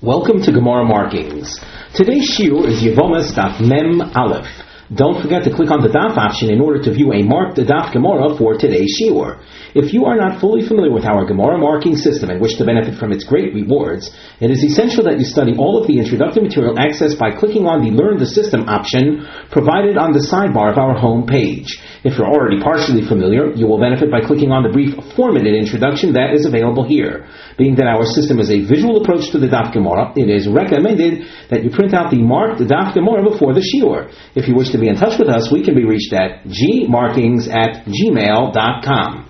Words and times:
Welcome 0.00 0.42
to 0.42 0.52
Gemara 0.52 0.84
Markings. 0.84 1.58
Today's 1.92 2.30
shiur 2.30 2.68
is 2.68 2.84
Yevomas 2.84 3.34
Daf 3.34 3.58
Mem 3.58 4.00
Aleph. 4.14 4.46
Don't 4.94 5.20
forget 5.20 5.42
to 5.42 5.50
click 5.50 5.72
on 5.72 5.82
the 5.82 5.90
Daf 5.90 6.16
option 6.16 6.50
in 6.54 6.60
order 6.60 6.80
to 6.84 6.94
view 6.94 7.12
a 7.12 7.24
marked 7.24 7.58
Daf 7.58 7.92
Gemara 7.92 8.38
for 8.38 8.54
today's 8.54 8.94
shiur. 8.94 9.42
If 9.74 9.92
you 9.92 10.06
are 10.06 10.14
not 10.14 10.40
fully 10.40 10.62
familiar 10.62 10.94
with 10.94 11.04
our 11.04 11.26
Gemara 11.26 11.58
marking 11.58 11.96
system 11.96 12.30
and 12.30 12.40
wish 12.40 12.54
to 12.58 12.64
benefit 12.64 12.94
from 12.94 13.10
its 13.10 13.24
great 13.24 13.52
rewards, 13.52 14.14
it 14.38 14.52
is 14.52 14.62
essential 14.62 15.02
that 15.02 15.18
you 15.18 15.24
study 15.24 15.56
all 15.58 15.82
of 15.82 15.88
the 15.88 15.98
introductory 15.98 16.44
material 16.44 16.76
accessed 16.76 17.18
by 17.18 17.34
clicking 17.34 17.66
on 17.66 17.82
the 17.82 17.90
Learn 17.90 18.18
the 18.18 18.26
System 18.30 18.68
option 18.68 19.26
provided 19.50 19.98
on 19.98 20.12
the 20.12 20.22
sidebar 20.22 20.70
of 20.70 20.78
our 20.78 20.96
home 20.96 21.26
page. 21.26 21.82
If 22.08 22.16
you're 22.16 22.26
already 22.26 22.56
partially 22.56 23.04
familiar, 23.04 23.52
you 23.52 23.66
will 23.66 23.76
benefit 23.76 24.10
by 24.10 24.24
clicking 24.24 24.48
on 24.48 24.64
the 24.64 24.72
brief 24.72 24.96
four-minute 25.12 25.52
introduction 25.52 26.16
that 26.16 26.32
is 26.32 26.48
available 26.48 26.88
here. 26.88 27.28
Being 27.58 27.76
that 27.76 27.84
our 27.84 28.08
system 28.08 28.40
is 28.40 28.48
a 28.48 28.64
visual 28.64 29.04
approach 29.04 29.28
to 29.32 29.38
the 29.38 29.44
Daf 29.46 29.76
Gemara, 29.76 30.16
it 30.16 30.32
is 30.32 30.48
recommended 30.48 31.28
that 31.52 31.62
you 31.62 31.68
print 31.68 31.92
out 31.92 32.10
the 32.10 32.24
marked 32.24 32.64
Daf 32.64 32.94
Gemara 32.96 33.28
before 33.28 33.52
the 33.52 33.60
shiur. 33.60 34.08
If 34.34 34.48
you 34.48 34.56
wish 34.56 34.72
to 34.72 34.80
be 34.80 34.88
in 34.88 34.96
touch 34.96 35.20
with 35.20 35.28
us, 35.28 35.52
we 35.52 35.62
can 35.62 35.74
be 35.76 35.84
reached 35.84 36.14
at 36.14 36.48
gmarkings 36.48 37.44
at 37.44 37.84
gmail.com. 37.84 39.28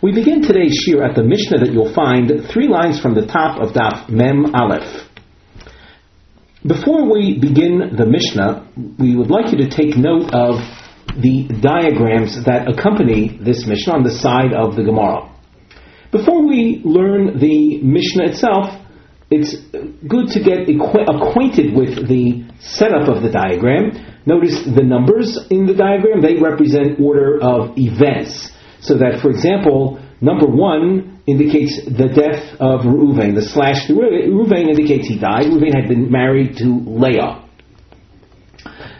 We 0.00 0.12
begin 0.14 0.42
today's 0.42 0.86
shiur 0.86 1.02
at 1.02 1.16
the 1.16 1.24
Mishnah 1.24 1.58
that 1.58 1.72
you'll 1.72 1.92
find 1.92 2.30
three 2.54 2.68
lines 2.68 3.00
from 3.00 3.18
the 3.18 3.26
top 3.26 3.58
of 3.58 3.74
Daf 3.74 4.08
Mem 4.08 4.54
Aleph. 4.54 5.10
Before 6.62 7.10
we 7.10 7.36
begin 7.36 7.96
the 7.98 8.06
Mishnah, 8.06 8.70
we 8.96 9.16
would 9.16 9.30
like 9.30 9.50
you 9.50 9.58
to 9.58 9.68
take 9.68 9.96
note 9.96 10.30
of 10.32 10.60
the 11.16 11.48
diagrams 11.60 12.44
that 12.44 12.68
accompany 12.68 13.38
this 13.42 13.66
Mishnah 13.66 13.94
on 13.94 14.02
the 14.02 14.10
side 14.12 14.52
of 14.52 14.76
the 14.76 14.82
Gemara. 14.82 15.30
Before 16.12 16.46
we 16.46 16.82
learn 16.84 17.38
the 17.38 17.80
Mishnah 17.82 18.34
itself, 18.34 18.76
it's 19.30 19.54
good 20.08 20.26
to 20.34 20.42
get 20.42 20.66
acquainted 20.66 21.74
with 21.74 22.08
the 22.08 22.50
setup 22.58 23.08
of 23.08 23.22
the 23.22 23.30
diagram. 23.30 23.94
Notice 24.26 24.64
the 24.64 24.82
numbers 24.82 25.38
in 25.50 25.66
the 25.66 25.74
diagram, 25.74 26.20
they 26.20 26.34
represent 26.36 26.98
order 27.00 27.38
of 27.40 27.78
events. 27.78 28.50
So 28.80 28.98
that, 28.98 29.20
for 29.22 29.30
example, 29.30 30.02
number 30.20 30.46
one 30.46 31.22
indicates 31.26 31.78
the 31.84 32.10
death 32.10 32.58
of 32.58 32.80
Reuven. 32.82 33.36
The 33.36 33.46
slash 33.46 33.86
Reuven 33.88 34.68
indicates 34.68 35.06
he 35.06 35.18
died. 35.18 35.46
Reuven 35.46 35.78
had 35.78 35.88
been 35.88 36.10
married 36.10 36.56
to 36.58 36.64
Leah. 36.66 37.46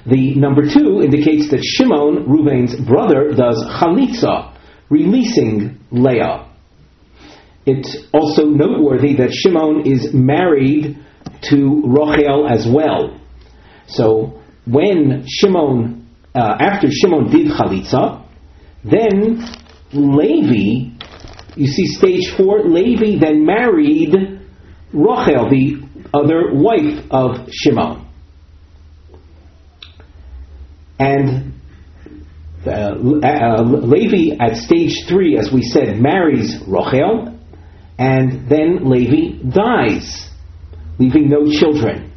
The 0.06 0.34
number 0.34 0.62
two 0.62 1.02
indicates 1.02 1.50
that 1.50 1.62
Shimon, 1.62 2.26
Reuven's 2.26 2.74
brother, 2.80 3.32
does 3.34 3.62
chalitza, 3.64 4.56
releasing 4.88 5.78
Leah. 5.90 6.46
It's 7.66 7.96
also 8.12 8.46
noteworthy 8.46 9.16
that 9.16 9.32
Shimon 9.32 9.86
is 9.86 10.14
married 10.14 10.98
to 11.50 11.82
Rachel 11.86 12.48
as 12.48 12.66
well. 12.66 13.20
So 13.86 14.40
when 14.66 15.26
Shimon, 15.28 16.08
uh, 16.34 16.56
after 16.58 16.88
Shimon 16.90 17.30
did 17.30 17.48
chalitza, 17.48 18.24
then 18.84 19.44
Levi, 19.92 20.96
you 21.56 21.66
see 21.66 21.86
stage 21.86 22.34
four, 22.36 22.64
Levi 22.64 23.18
then 23.20 23.44
married 23.44 24.14
Rachel, 24.92 25.50
the 25.50 25.82
other 26.14 26.54
wife 26.54 27.04
of 27.10 27.48
Shimon. 27.52 28.09
And 31.00 31.54
uh, 32.66 32.70
uh, 32.70 33.62
Levi 33.62 34.36
at 34.38 34.58
stage 34.58 35.06
three, 35.08 35.38
as 35.38 35.50
we 35.52 35.62
said, 35.62 35.98
marries 35.98 36.58
Rachel, 36.68 37.38
and 37.98 38.48
then 38.50 38.90
Levi 38.90 39.42
dies, 39.48 40.28
leaving 40.98 41.30
no 41.30 41.50
children. 41.50 42.12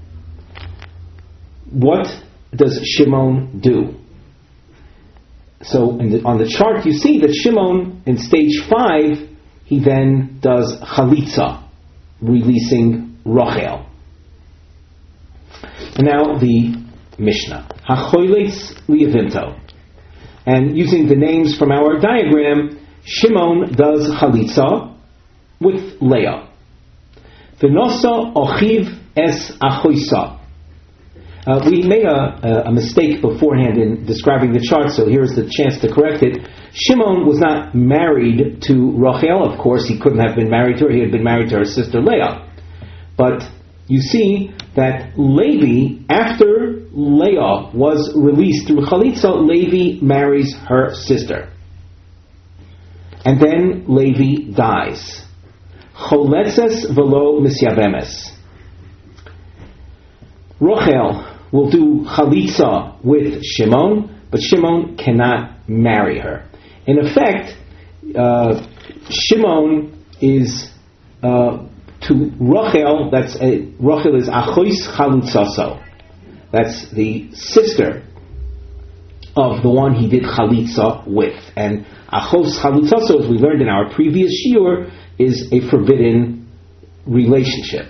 What 1.72 2.08
does 2.54 2.81
Shimon 2.84 3.61
do? 3.61 3.95
So 5.61 5.98
the, 5.98 6.21
on 6.26 6.39
the 6.39 6.50
chart, 6.50 6.86
you 6.86 6.92
see 6.92 7.20
that 7.21 7.33
Shimon 7.33 8.04
in 8.05 8.17
stage 8.17 8.67
five, 8.70 9.30
he 9.64 9.80
then 9.82 10.39
does 10.42 10.77
chalitza, 10.82 11.64
releasing 12.21 13.17
Rachel. 13.23 13.86
And 15.95 16.05
now 16.05 16.38
the 16.38 16.83
Mishnah. 17.20 17.70
Hachoiles 17.88 18.76
liavinto. 18.88 19.60
And 20.46 20.78
using 20.78 21.08
the 21.08 21.16
names 21.16 21.58
from 21.58 21.72
our 21.72 22.00
diagram, 22.00 22.80
Shimon 23.06 23.74
does 23.74 24.10
chalitza 24.12 24.98
with 25.60 25.98
Leah. 26.02 26.50
V'nosa 27.60 28.34
ochiv 28.36 29.00
es 29.16 29.52
achoisa. 29.62 30.40
Uh, 31.46 31.60
we 31.70 31.84
made 31.84 32.06
a, 32.06 32.68
a, 32.68 32.72
mistake 32.72 33.22
beforehand 33.22 33.78
in 33.78 34.06
describing 34.06 34.54
the 34.54 34.62
chart, 34.62 34.90
so 34.92 35.06
here's 35.10 35.36
the 35.36 35.44
chance 35.52 35.78
to 35.82 35.92
correct 35.94 36.24
it. 36.24 36.40
Shimon 36.72 37.28
was 37.28 37.38
not 37.38 37.76
married 37.76 38.62
to 38.62 38.92
Rachel, 38.95 39.44
of 39.44 39.60
course, 39.60 39.86
he 39.86 40.00
couldn't 40.00 40.20
have 40.20 40.38
been 40.38 40.50
married 40.50 40.78
to 40.78 40.86
her, 40.86 40.92
he 40.92 41.02
had 41.02 41.12
been 41.12 41.24
married 41.24 41.50
to 41.50 41.58
her 41.58 41.66
sister 41.66 42.02
Leah. 42.02 42.50
But 43.18 43.44
you 43.93 44.02
see 44.02 44.52
that 44.76 45.20
Levi, 45.20 46.04
after 46.09 46.81
Leah 46.93 47.70
was 47.76 48.11
released 48.15 48.65
through 48.65 48.81
Chalitza, 48.87 49.31
Levi 49.48 50.04
marries 50.04 50.55
her 50.67 50.95
sister. 50.95 51.54
And 53.23 53.39
then 53.39 53.86
Levi 53.87 54.52
dies. 54.52 55.23
Choletzes 55.95 56.92
velo 56.95 57.39
misyabemes. 57.39 58.32
Rachel 60.59 61.37
will 61.52 61.70
do 61.70 62.03
chalitza 62.05 62.99
with 63.03 63.43
Shimon, 63.43 64.21
but 64.32 64.42
Shimon 64.42 64.98
cannot 64.98 65.70
marry 65.70 66.20
her. 66.20 66.49
In 66.87 66.98
effect, 66.98 67.55
uh, 68.17 68.65
Shimon 69.11 70.03
is 70.20 70.71
uh, 71.21 71.67
to 72.08 72.31
Rachel. 72.39 73.09
That's 73.11 73.36
a, 73.36 73.71
Rachel 73.80 74.15
is 74.15 74.30
achois 74.30 74.87
chalutzaso. 74.95 75.83
That's 76.52 76.91
the 76.91 77.33
sister 77.33 78.03
of 79.36 79.64
the 79.64 79.69
one 79.69 79.95
he 79.95 80.09
did 80.09 80.23
chalitza 80.23 81.08
with, 81.08 81.41
and 81.55 81.86
achos 82.11 82.59
chalutzaso, 82.59 83.23
as 83.23 83.30
we 83.30 83.37
learned 83.37 83.61
in 83.61 83.69
our 83.69 83.91
previous 83.93 84.45
shiur, 84.45 84.91
is 85.17 85.52
a 85.52 85.69
forbidden 85.69 86.47
relationship. 87.05 87.87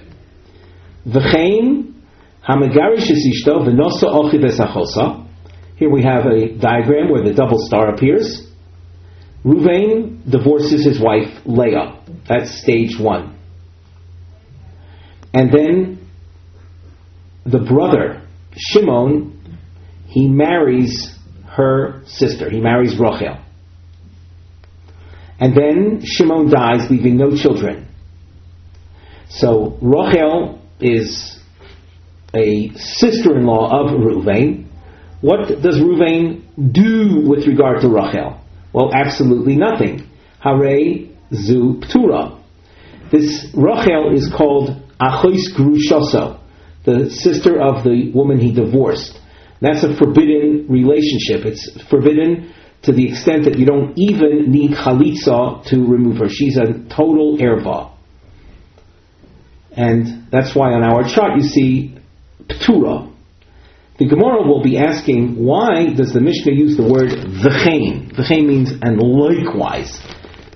V'chein 1.06 1.94
Hamagarish 2.48 3.10
ishto 3.10 3.66
v'nosa 3.66 4.04
ochiv 4.04 5.28
Here 5.78 5.90
we 5.90 6.04
have 6.04 6.26
a 6.26 6.58
diagram 6.58 7.10
where 7.10 7.24
the 7.24 7.34
double 7.34 7.58
star 7.60 7.94
appears. 7.94 8.46
Ruvain 9.46 10.30
divorces 10.30 10.86
his 10.86 11.00
wife 11.00 11.42
Leah. 11.46 12.04
That's 12.28 12.62
stage 12.62 13.00
one. 13.00 13.33
And 15.34 15.52
then 15.52 16.08
the 17.46 17.60
brother, 17.60 18.22
Shimon, 18.56 19.58
he 20.08 20.28
marries 20.28 21.18
her 21.48 22.04
sister. 22.06 22.50
He 22.50 22.60
marries 22.60 22.98
Rachel. 23.00 23.40
And 25.40 25.56
then 25.58 26.02
Shimon 26.06 26.50
dies, 26.50 26.90
leaving 26.90 27.18
no 27.18 27.36
children. 27.36 27.88
So 29.30 29.78
Rachel 29.82 30.62
is 30.80 31.40
a 32.36 32.72
sister-in-law 32.76 33.80
of 33.80 34.00
Ruvain, 34.00 34.68
what 35.22 35.62
does 35.62 35.80
Ruvain 35.80 36.44
do 36.74 37.24
with 37.28 37.48
regard 37.48 37.82
to 37.82 37.88
Rachel? 37.88 38.42
Well, 38.74 38.92
absolutely 38.94 39.56
nothing. 39.56 40.10
Hare 40.40 41.08
zu 41.32 41.80
ptura. 41.80 42.43
This 43.14 43.46
Rachel 43.54 44.12
is 44.16 44.28
called 44.36 44.72
Achois 45.00 45.54
Grushoso, 45.56 46.40
the 46.84 47.12
sister 47.12 47.62
of 47.62 47.84
the 47.84 48.12
woman 48.12 48.40
he 48.40 48.52
divorced. 48.52 49.20
That's 49.62 49.84
a 49.84 49.96
forbidden 49.96 50.66
relationship. 50.68 51.46
It's 51.46 51.70
forbidden 51.92 52.52
to 52.82 52.92
the 52.92 53.08
extent 53.08 53.46
that 53.46 53.60
you 53.60 53.68
don't 53.68 53.94
even 53.98 54.52
need 54.52 54.72
chalitza 54.72 55.64
to 55.66 55.86
remove 55.86 56.18
her. 56.18 56.28
She's 56.28 56.58
a 56.58 56.74
total 56.90 57.38
erva. 57.38 57.92
And 59.72 60.28
that's 60.32 60.56
why 60.56 60.74
on 60.74 60.84
our 60.84 61.08
chart 61.08 61.38
you 61.38 61.44
see 61.44 61.96
Ptura. 62.48 63.14
The 64.00 64.08
Gemara 64.08 64.42
will 64.48 64.64
be 64.64 64.80
asking, 64.80 65.36
why 65.36 65.94
does 65.94 66.14
the 66.14 66.20
Mishnah 66.20 66.54
use 66.54 66.78
the 66.78 66.84
word 66.84 67.12
v'chein? 67.12 68.12
V'chein 68.16 68.48
means 68.48 68.72
and 68.82 68.98
likewise. 69.00 70.02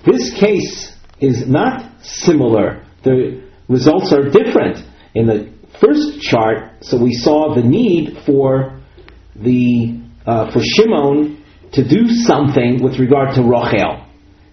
This 0.04 0.34
case 0.34 0.97
is 1.20 1.46
not 1.46 2.02
similar. 2.02 2.84
The 3.04 3.42
results 3.68 4.12
are 4.12 4.30
different. 4.30 4.84
In 5.14 5.26
the 5.26 5.52
first 5.80 6.20
chart, 6.20 6.84
so 6.84 7.02
we 7.02 7.12
saw 7.14 7.54
the 7.54 7.62
need 7.62 8.18
for 8.24 8.80
the 9.34 10.00
uh, 10.26 10.52
for 10.52 10.60
Shimon 10.62 11.42
to 11.72 11.88
do 11.88 12.08
something 12.08 12.82
with 12.82 12.98
regard 12.98 13.34
to 13.34 13.42
Rachel. 13.42 14.04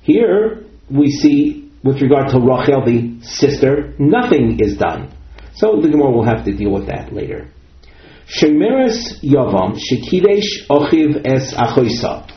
Here 0.02 0.66
we 0.90 1.10
see 1.10 1.72
with 1.84 2.02
regard 2.02 2.30
to 2.30 2.40
Rachel, 2.40 2.84
the 2.86 3.20
sister, 3.22 3.94
nothing 4.00 4.60
is 4.60 4.78
done. 4.78 5.12
So 5.56 5.80
the 5.82 5.90
Gemara 5.90 6.12
will 6.12 6.26
have 6.26 6.46
to 6.46 6.56
deal 6.56 6.72
with 6.72 6.88
that 6.88 7.14
later. 7.14 7.48
Shemeres 8.28 9.22
Yavam 9.24 9.78
Shekidesh 9.78 10.68
Ochiv 10.68 11.22
Es 11.26 11.54
Achoisa. 11.54 12.28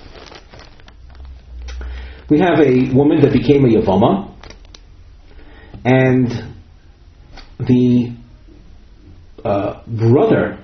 We 2.31 2.41
have 2.41 2.61
a 2.61 2.95
woman 2.95 3.23
that 3.23 3.33
became 3.33 3.65
a 3.65 3.69
Yavama, 3.69 4.35
and 5.85 6.29
the 7.59 8.13
uh, 9.43 9.83
brother 9.87 10.63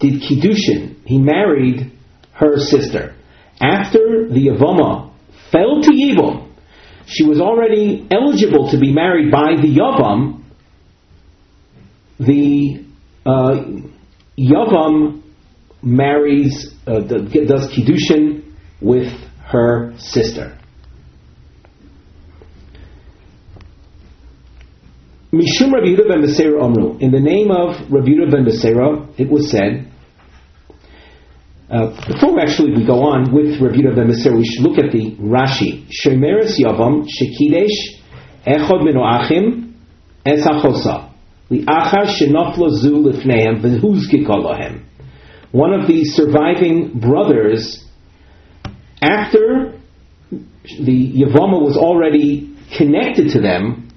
did 0.00 0.22
Kiddushin. 0.22 0.96
He 1.04 1.18
married 1.18 1.92
her 2.32 2.56
sister. 2.58 3.14
After 3.60 4.28
the 4.28 4.48
Yavama 4.48 5.12
fell 5.52 5.82
to 5.82 5.90
Yibum, 5.90 6.50
she 7.06 7.22
was 7.24 7.38
already 7.40 8.06
eligible 8.10 8.70
to 8.70 8.78
be 8.78 8.92
married 8.92 9.30
by 9.30 9.56
the 9.60 9.68
Yavam. 9.68 10.42
The 12.18 12.84
uh, 13.26 13.64
Yavam 14.38 15.22
marries, 15.82 16.74
uh, 16.86 17.00
does 17.00 17.70
Kiddushin 17.72 18.54
with 18.80 19.12
her 19.46 19.94
sister. 19.98 20.58
Mishum 25.32 25.72
Rabbi 25.72 25.96
ben 25.96 26.22
Beseira 26.22 26.60
Omru. 26.60 27.00
In 27.00 27.10
the 27.10 27.20
name 27.20 27.50
of 27.50 27.90
Rabbi 27.90 28.12
ben 28.30 28.44
Beseira, 28.44 29.08
it 29.18 29.30
was 29.30 29.50
said. 29.50 29.92
Uh, 31.68 31.88
before 32.06 32.40
actually 32.40 32.72
we 32.74 32.86
go 32.86 33.02
on 33.02 33.32
with 33.32 33.60
Rabbi 33.60 33.82
ben 33.94 34.08
Beseira, 34.08 34.36
we 34.36 34.44
should 34.46 34.62
look 34.62 34.78
at 34.78 34.92
the 34.92 35.14
Rashi. 35.16 35.86
Shemeres 35.90 36.58
Yavam 36.58 37.06
Shekidesh 37.06 38.00
Echod 38.46 38.84
Mino 38.84 39.02
Achim 39.04 39.74
Es 40.24 40.44
Achosa 40.46 41.12
Li'achar 41.50 42.06
Shenoflo 42.06 42.70
Zu 42.70 43.02
Lifneim 43.02 43.60
V'Huzkikolahem. 43.60 44.84
One 45.52 45.72
of 45.72 45.86
the 45.86 46.04
surviving 46.04 46.98
brothers, 46.98 47.85
after 49.06 49.80
the 50.30 51.12
Yavama 51.22 51.62
was 51.62 51.76
already 51.76 52.56
connected 52.76 53.30
to 53.30 53.40
them, 53.40 53.88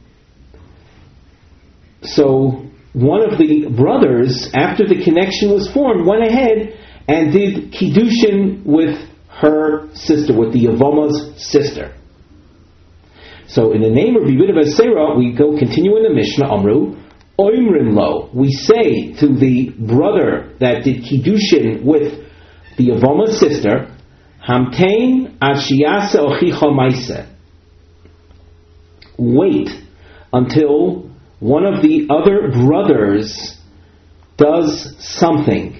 so 2.03 2.65
one 2.93 3.21
of 3.21 3.37
the 3.37 3.69
brothers, 3.75 4.49
after 4.53 4.87
the 4.87 5.03
connection 5.03 5.51
was 5.51 5.71
formed, 5.71 6.05
went 6.05 6.23
ahead 6.23 6.77
and 7.07 7.31
did 7.31 7.71
kiddushin 7.71 8.63
with 8.65 9.09
her 9.29 9.93
sister, 9.95 10.37
with 10.37 10.53
the 10.53 10.65
Yavoma's 10.65 11.43
sister. 11.43 11.93
So 13.47 13.73
in 13.73 13.81
the 13.81 13.89
name 13.89 14.15
of 14.15 14.23
Yehuda 14.23 14.73
Sarah, 14.73 15.17
we 15.17 15.33
go 15.33 15.57
continue 15.57 15.97
in 15.97 16.03
the 16.03 16.13
Mishnah 16.13 16.53
Amru. 16.53 16.97
Oimrim 17.39 17.95
lo, 17.95 18.29
we 18.33 18.51
say 18.51 19.13
to 19.13 19.27
the 19.27 19.69
brother 19.69 20.53
that 20.59 20.83
did 20.83 21.03
kiddushin 21.03 21.83
with 21.83 22.25
the 22.77 22.89
Yavoma's 22.89 23.39
sister, 23.39 23.95
Hamtein 24.49 25.37
ashiyase 25.37 26.15
ochicha 26.15 26.75
maise. 26.75 27.23
Wait 29.19 29.69
until 30.33 31.07
one 31.39 31.65
of 31.65 31.83
the 31.83 32.07
other 32.09 32.51
brothers 32.51 33.57
does 34.37 34.95
something. 34.97 35.79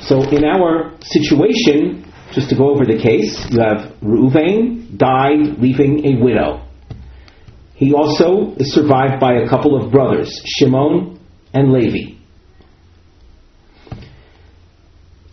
So 0.00 0.22
in 0.28 0.44
our 0.44 0.96
situation, 1.02 2.12
just 2.32 2.48
to 2.50 2.56
go 2.56 2.70
over 2.70 2.84
the 2.84 2.98
case, 3.00 3.46
you 3.50 3.60
have 3.60 3.92
Reuven 4.00 4.96
died 4.96 5.60
leaving 5.60 6.04
a 6.04 6.22
widow. 6.22 6.66
He 7.74 7.92
also 7.92 8.54
is 8.56 8.74
survived 8.74 9.20
by 9.20 9.34
a 9.34 9.48
couple 9.48 9.80
of 9.80 9.92
brothers, 9.92 10.42
Shimon 10.44 11.20
and 11.54 11.72
Levi. 11.72 12.17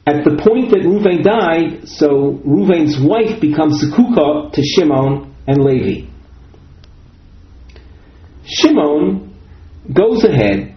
At 0.07 0.24
the 0.24 0.38
point 0.38 0.69
that 0.69 0.81
Reuven 0.81 1.24
died, 1.24 1.88
so 1.88 2.40
Reuven's 2.46 3.00
wife 3.00 3.42
becomes 3.42 3.84
Zekuka 3.84 4.54
to 4.54 4.62
Shimon 4.63 5.34
and 5.48 5.63
Levi. 5.63 6.07
Shimon 8.46 9.34
goes 9.92 10.24
ahead 10.24 10.75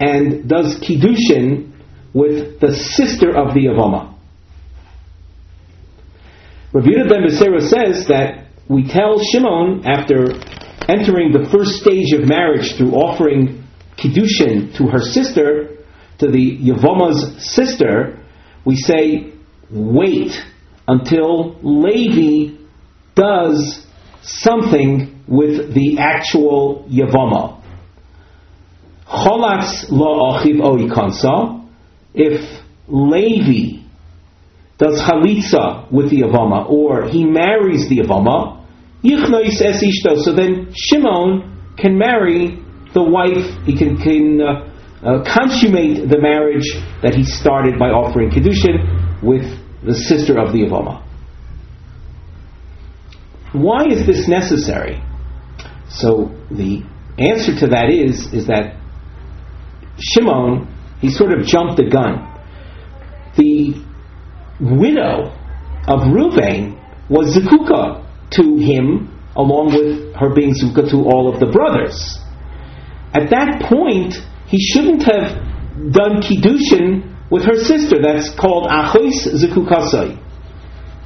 and 0.00 0.48
does 0.48 0.80
kiddushin 0.80 1.72
with 2.14 2.60
the 2.60 2.74
sister 2.74 3.36
of 3.36 3.52
the 3.52 3.66
Avoma. 3.66 4.14
Rabbi 6.72 6.90
ben 7.08 7.24
Beseira 7.26 7.60
says 7.60 8.06
that 8.08 8.46
we 8.68 8.88
tell 8.88 9.18
Shimon 9.18 9.84
after 9.84 10.32
entering 10.88 11.32
the 11.32 11.48
first 11.52 11.80
stage 11.80 12.12
of 12.12 12.26
marriage 12.26 12.76
through 12.76 12.92
offering 12.92 13.64
kiddushin 13.98 14.74
to 14.78 14.86
her 14.86 15.00
sister, 15.00 15.76
to 16.18 16.30
the 16.30 16.58
Yavoma's 16.58 17.44
sister, 17.44 18.19
we 18.64 18.76
say, 18.76 19.32
wait 19.70 20.32
until 20.86 21.56
Levi 21.62 22.56
does 23.14 23.86
something 24.22 25.22
with 25.26 25.72
the 25.74 25.98
actual 25.98 26.86
Yavama. 26.90 27.62
Cholatz 29.06 29.90
lo 29.90 30.32
achiv 30.32 30.60
oikansa. 30.60 31.68
If 32.14 32.62
Levi 32.88 33.82
does 34.78 35.00
chalitza 35.02 35.90
with 35.92 36.10
the 36.10 36.22
Yavama, 36.22 36.68
or 36.68 37.08
he 37.08 37.24
marries 37.24 37.88
the 37.88 37.98
Yavama, 37.98 38.64
yichnois 39.02 39.60
es 39.60 39.82
ishto. 39.82 40.16
So 40.16 40.32
then 40.34 40.72
Shimon 40.74 41.76
can 41.76 41.98
marry 41.98 42.62
the 42.94 43.02
wife. 43.02 43.64
He 43.64 43.76
can, 43.76 43.96
can 43.96 44.40
uh, 44.40 44.69
uh, 45.02 45.24
consummate 45.24 46.08
the 46.08 46.20
marriage 46.20 46.68
that 47.02 47.14
he 47.14 47.24
started 47.24 47.78
by 47.78 47.88
offering 47.88 48.30
kedushin 48.30 49.22
with 49.22 49.44
the 49.84 49.94
sister 49.94 50.38
of 50.38 50.52
the 50.52 50.58
Yavama. 50.58 51.06
Why 53.52 53.86
is 53.86 54.06
this 54.06 54.28
necessary? 54.28 55.02
So 55.88 56.30
the 56.50 56.82
answer 57.18 57.58
to 57.60 57.66
that 57.68 57.90
is 57.90 58.32
is 58.32 58.46
that 58.46 58.76
Shimon 59.98 60.68
he 61.00 61.10
sort 61.10 61.32
of 61.32 61.46
jumped 61.46 61.76
the 61.76 61.88
gun. 61.88 62.26
The 63.36 63.82
widow 64.60 65.32
of 65.88 66.00
Reuven 66.12 66.76
was 67.08 67.34
Zekuka 67.34 68.06
to 68.32 68.56
him, 68.58 69.08
along 69.34 69.72
with 69.72 70.14
her 70.14 70.34
being 70.34 70.54
Zekuka 70.54 70.90
to 70.90 70.98
all 70.98 71.32
of 71.32 71.40
the 71.40 71.46
brothers. 71.46 72.18
At 73.14 73.30
that 73.30 73.62
point, 73.62 74.14
he 74.50 74.58
shouldn't 74.58 75.02
have 75.04 75.92
done 75.92 76.20
kiddushin 76.20 77.30
with 77.30 77.44
her 77.44 77.56
sister. 77.56 78.02
That's 78.02 78.34
called 78.34 78.68
achois 78.68 79.26
zekukasai. 79.26 80.18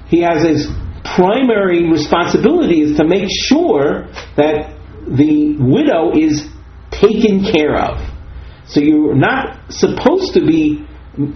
He 0.09 0.21
has 0.21 0.43
his 0.43 0.69
primary 1.05 1.91
responsibility 1.91 2.81
is 2.81 2.97
to 2.97 3.05
make 3.05 3.29
sure 3.29 4.09
that 4.37 4.75
the 5.07 5.57
widow 5.61 6.17
is 6.17 6.49
taken 6.91 7.45
care 7.45 7.77
of. 7.77 8.01
So 8.67 8.81
you're 8.81 9.15
not 9.15 9.71
supposed 9.71 10.33
to 10.35 10.41
be 10.41 10.87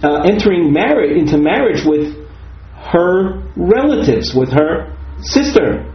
uh, 0.03 0.23
entering 0.23 0.73
marriage 0.73 1.15
into 1.15 1.37
marriage 1.37 1.85
with 1.85 2.27
her 2.73 3.43
relatives, 3.55 4.33
with 4.33 4.51
her 4.51 4.97
sister. 5.21 5.88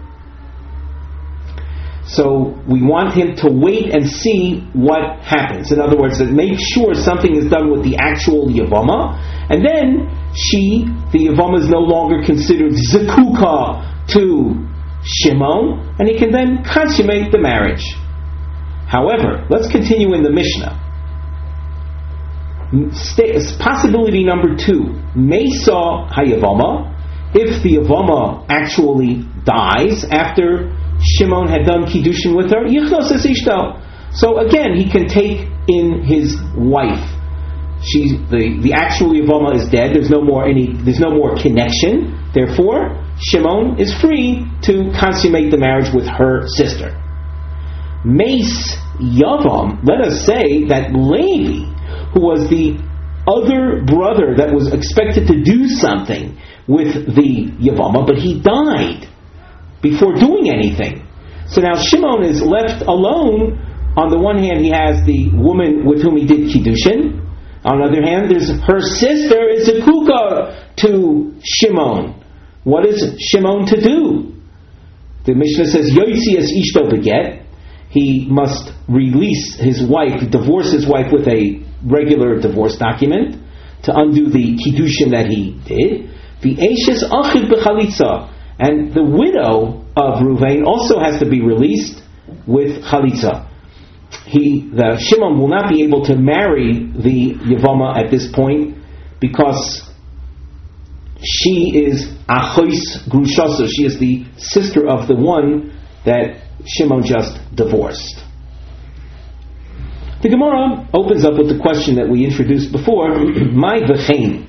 So 2.07 2.61
we 2.69 2.83
want 2.83 3.15
him 3.15 3.35
to 3.37 3.49
wait 3.49 3.95
and 3.95 4.07
see 4.07 4.61
what 4.75 5.21
happens. 5.25 5.73
In 5.73 5.81
other 5.81 5.97
words, 5.97 6.21
make 6.21 6.59
sure 6.61 6.95
something 6.95 7.35
is 7.35 7.49
done 7.51 7.71
with 7.71 7.83
the 7.83 7.97
actual 7.97 8.49
Yavama, 8.49 9.17
and 9.49 9.65
then 9.65 10.13
she, 10.37 10.85
the 11.13 11.33
Yavama, 11.33 11.61
is 11.65 11.69
no 11.69 11.81
longer 11.81 12.23
considered 12.25 12.73
Zekuka 12.73 14.07
to 14.13 14.53
Shimon, 15.03 15.97
and 15.99 16.07
he 16.09 16.19
can 16.19 16.31
then 16.31 16.63
consummate 16.63 17.33
the 17.33 17.39
marriage. 17.39 17.97
However, 18.87 19.47
let's 19.49 19.71
continue 19.73 20.13
in 20.13 20.23
the 20.23 20.31
Mishnah. 20.31 20.83
Possibility 23.59 24.25
number 24.25 24.57
two, 24.57 24.93
Mesa 25.17 26.05
Hayavama, 26.13 26.93
if 27.35 27.63
the 27.63 27.77
Yavama 27.77 28.45
actually 28.49 29.25
dies 29.45 30.05
after 30.05 30.71
Shimon 31.05 31.49
had 31.49 31.67
done 31.67 31.85
Kiddushin 31.85 32.35
with 32.35 32.51
her, 32.51 32.65
So 34.13 34.39
again, 34.39 34.75
he 34.77 34.91
can 34.91 35.07
take 35.09 35.47
in 35.69 36.03
his 36.05 36.37
wife. 36.57 37.13
She's 37.85 38.13
the, 38.33 38.61
the 38.63 38.73
actual 38.73 39.13
Yavama 39.13 39.55
is 39.61 39.69
dead. 39.69 39.95
There's 39.95 40.09
no 40.09 40.23
more 40.23 40.49
any. 40.49 40.73
There's 40.73 41.01
no 41.01 41.11
more 41.11 41.37
connection. 41.37 42.17
Therefore, 42.33 42.97
Shimon 43.21 43.79
is 43.79 43.93
free 44.01 44.47
to 44.63 44.91
consummate 44.99 45.51
the 45.51 45.59
marriage 45.59 45.93
with 45.93 46.07
her 46.07 46.49
sister. 46.49 46.97
Mace 48.05 48.77
Yavam, 49.01 49.85
let 49.85 50.01
us 50.01 50.25
say 50.25 50.65
that 50.69 50.93
Levi, 50.93 51.69
who 52.13 52.21
was 52.21 52.49
the 52.49 52.81
other 53.29 53.85
brother 53.85 54.37
that 54.37 54.53
was 54.53 54.73
expected 54.73 55.29
to 55.29 55.43
do 55.43 55.69
something 55.69 56.39
with 56.67 57.15
the 57.15 57.53
Yavama, 57.61 58.07
but 58.07 58.17
he 58.17 58.41
died 58.41 59.09
before 59.85 60.17
doing 60.17 60.49
anything. 60.49 61.05
So 61.53 61.61
now 61.61 61.77
Shimon 61.77 62.25
is 62.25 62.41
left 62.41 62.89
alone. 62.89 63.61
On 64.01 64.09
the 64.09 64.19
one 64.19 64.41
hand, 64.41 64.65
he 64.65 64.73
has 64.73 65.05
the 65.05 65.29
woman 65.37 65.85
with 65.85 66.01
whom 66.01 66.17
he 66.17 66.27
did 66.27 66.49
kiddushin. 66.49 67.21
On 67.69 67.79
the 67.79 67.93
other 67.93 68.03
hand, 68.03 68.33
there's 68.33 68.49
her 68.65 68.81
sister 68.81 69.45
is 69.53 69.69
a 69.69 69.85
kuka 69.85 70.73
to 70.89 71.37
Shimon. 71.45 72.25
What 72.65 72.87
is 72.89 73.05
Shimon 73.21 73.67
to 73.67 73.81
do? 73.81 74.33
The 75.27 75.35
Mishnah 75.35 75.67
says, 75.67 75.93
Yoitzi 75.93 76.37
es 76.41 76.49
ishto 76.49 76.91
beget. 76.91 77.45
He 77.91 78.27
must 78.29 78.73
release 78.89 79.55
his 79.55 79.85
wife, 79.85 80.31
divorce 80.31 80.73
his 80.73 80.89
wife 80.89 81.13
with 81.13 81.29
a 81.29 81.63
regular 81.85 82.41
divorce 82.41 82.77
document 82.77 83.37
to 83.85 83.93
undo 83.95 84.29
the 84.31 84.57
kiddushin 84.57 85.13
that 85.13 85.27
he 85.29 85.61
did. 85.69 86.11
The 86.41 86.57
Ashes 86.61 87.05
achid 87.05 87.49
bechalitza. 87.53 88.34
And 88.59 88.95
the 88.95 89.03
widow 89.03 89.85
of 89.97 90.23
Ruvain 90.23 90.65
also 90.65 91.01
has 91.01 91.19
to 91.21 91.29
be 91.29 91.43
released 91.43 92.03
with 92.47 92.85
chalitza. 92.85 93.51
He, 94.27 94.71
the 94.73 94.99
Shimon 94.99 95.39
will 95.39 95.49
not 95.49 95.69
be 95.69 95.83
able 95.83 96.05
to 96.07 96.17
marry 96.17 96.73
the 96.73 97.35
Yavama 97.35 97.97
at 97.97 98.11
this 98.11 98.31
point 98.33 98.77
because 99.21 99.83
she 101.23 101.73
is 101.75 102.07
Achois 102.29 103.09
Grushasa. 103.09 103.69
She 103.69 103.85
is 103.85 103.99
the 103.99 104.25
sister 104.37 104.87
of 104.87 105.09
the 105.09 105.17
one 105.17 105.77
that 106.05 106.43
Shimon 106.67 107.05
just 107.05 107.39
divorced. 107.55 108.23
The 110.23 110.29
Gemara 110.31 110.89
opens 110.95 111.25
up 111.25 111.37
with 111.37 111.49
the 111.49 111.59
question 111.61 111.97
that 111.97 112.09
we 112.09 112.25
introduced 112.25 112.73
before, 112.73 113.09
my 113.53 113.81
v'chein. 113.81 114.49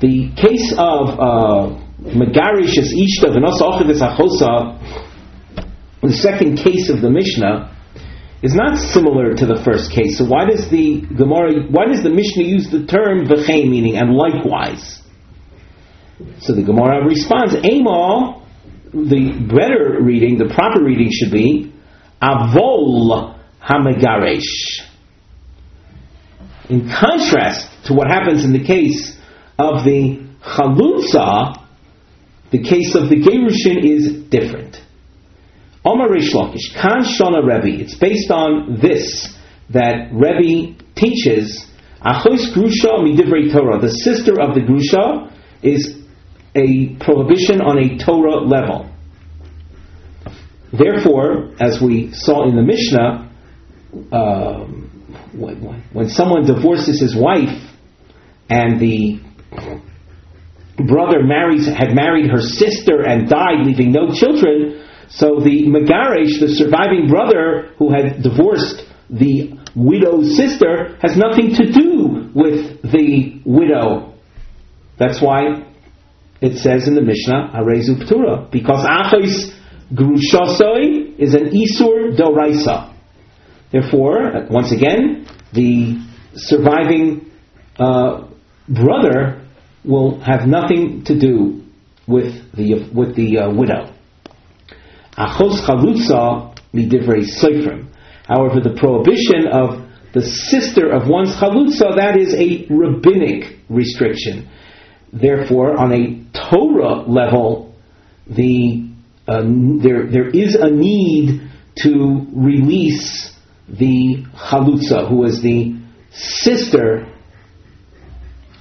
The 0.00 0.30
case 0.36 0.74
of 0.76 1.08
uh, 1.18 1.85
Megarish 2.14 2.78
is 2.78 2.94
Ishta 2.94 3.34
v'nos 3.34 3.60
achosa, 3.60 4.78
the 6.02 6.12
second 6.12 6.56
case 6.56 6.88
of 6.88 7.00
the 7.00 7.10
Mishnah, 7.10 7.72
is 8.42 8.54
not 8.54 8.78
similar 8.78 9.34
to 9.34 9.46
the 9.46 9.60
first 9.64 9.90
case. 9.90 10.18
So 10.18 10.24
why 10.24 10.44
does 10.44 10.70
the 10.70 11.00
Gemara, 11.00 11.66
why 11.68 11.86
does 11.86 12.02
the 12.04 12.10
Mishnah 12.10 12.44
use 12.44 12.70
the 12.70 12.86
term 12.86 13.26
v'chein, 13.26 13.70
meaning 13.70 13.96
and 13.96 14.14
likewise? 14.14 15.02
So 16.40 16.54
the 16.54 16.62
Gemara 16.62 17.04
responds, 17.04 17.54
Amal, 17.54 18.46
the 18.92 19.32
better 19.52 19.98
reading, 20.00 20.38
the 20.38 20.52
proper 20.54 20.82
reading 20.84 21.08
should 21.10 21.32
be, 21.32 21.72
Avol 22.22 23.36
Hamegaresh. 23.60 24.80
In 26.70 26.88
contrast 26.88 27.68
to 27.86 27.94
what 27.94 28.08
happens 28.08 28.44
in 28.44 28.52
the 28.52 28.64
case 28.64 29.18
of 29.58 29.84
the 29.84 30.24
Chalutza, 30.42 31.65
the 32.50 32.62
case 32.62 32.94
of 32.94 33.08
the 33.08 33.16
Gerushin 33.16 33.84
is 33.84 34.24
different. 34.28 34.80
Omar 35.84 36.10
Rish 36.10 36.32
Lakish, 36.32 36.74
Kan 36.74 37.04
Shona 37.04 37.42
Rebbe, 37.42 37.80
it's 37.80 37.96
based 37.96 38.30
on 38.30 38.78
this, 38.80 39.36
that 39.70 40.10
Rebbe 40.12 40.82
teaches, 40.94 41.66
Achos 42.04 42.52
Grusha 42.52 42.98
Midivrei 42.98 43.52
Torah, 43.52 43.80
the 43.80 43.90
sister 43.90 44.40
of 44.40 44.54
the 44.54 44.60
Grusha 44.60 45.32
is 45.62 45.96
a 46.54 46.96
prohibition 46.96 47.60
on 47.60 47.78
a 47.78 47.98
Torah 48.04 48.40
level. 48.40 48.90
Therefore, 50.72 51.52
as 51.60 51.80
we 51.80 52.12
saw 52.12 52.48
in 52.48 52.56
the 52.56 52.62
Mishnah, 52.62 53.30
um, 54.12 54.90
when 55.92 56.08
someone 56.08 56.46
divorces 56.46 57.00
his 57.00 57.14
wife 57.14 57.62
and 58.48 58.80
the 58.80 59.20
brother 60.76 61.22
marries 61.22 61.66
had 61.66 61.94
married 61.94 62.30
her 62.30 62.40
sister 62.40 63.02
and 63.02 63.28
died, 63.28 63.64
leaving 63.64 63.92
no 63.92 64.12
children, 64.12 64.84
so 65.08 65.40
the 65.40 65.66
Megaresh, 65.66 66.40
the 66.40 66.48
surviving 66.48 67.08
brother 67.08 67.72
who 67.78 67.92
had 67.92 68.22
divorced 68.22 68.84
the 69.08 69.58
widow's 69.74 70.36
sister, 70.36 70.96
has 71.00 71.16
nothing 71.16 71.54
to 71.54 71.72
do 71.72 72.30
with 72.34 72.82
the 72.82 73.40
widow. 73.44 74.14
That's 74.98 75.20
why 75.20 75.64
it 76.40 76.58
says 76.58 76.88
in 76.88 76.94
the 76.94 77.02
Mishnah, 77.02 77.52
Arezu 77.54 78.02
Ptura, 78.02 78.50
because 78.50 78.84
Achos 78.84 79.54
Grushasoi 79.92 81.18
is 81.18 81.34
an 81.34 81.50
Isur 81.50 82.16
Doraisa. 82.16 82.92
Therefore, 83.70 84.46
once 84.50 84.72
again, 84.72 85.26
the 85.52 86.04
surviving 86.34 87.30
uh, 87.78 88.26
brother 88.68 89.45
will 89.86 90.20
have 90.20 90.46
nothing 90.46 91.04
to 91.04 91.18
do 91.18 91.62
with 92.06 92.52
the 92.54 92.90
with 92.94 93.16
the 93.16 93.38
uh, 93.38 93.50
widow. 93.50 93.92
Achos 95.16 95.64
chalutza 95.66 96.54
midivrei 96.74 97.24
seifrim. 97.24 97.88
However, 98.26 98.60
the 98.60 98.76
prohibition 98.78 99.46
of 99.46 99.86
the 100.12 100.22
sister 100.22 100.90
of 100.90 101.08
one's 101.08 101.34
chalutza 101.36 101.96
that 101.96 102.16
is 102.16 102.34
a 102.34 102.66
rabbinic 102.72 103.58
restriction. 103.68 104.48
Therefore, 105.12 105.78
on 105.78 105.92
a 105.92 106.24
Torah 106.50 107.02
level, 107.02 107.74
the 108.26 108.88
uh, 109.28 109.42
there 109.82 110.10
there 110.10 110.28
is 110.28 110.54
a 110.54 110.70
need 110.70 111.50
to 111.82 112.26
release 112.32 113.32
the 113.68 114.24
chalutza, 114.34 115.08
who 115.08 115.24
is 115.24 115.42
the 115.42 115.76
sister 116.12 117.06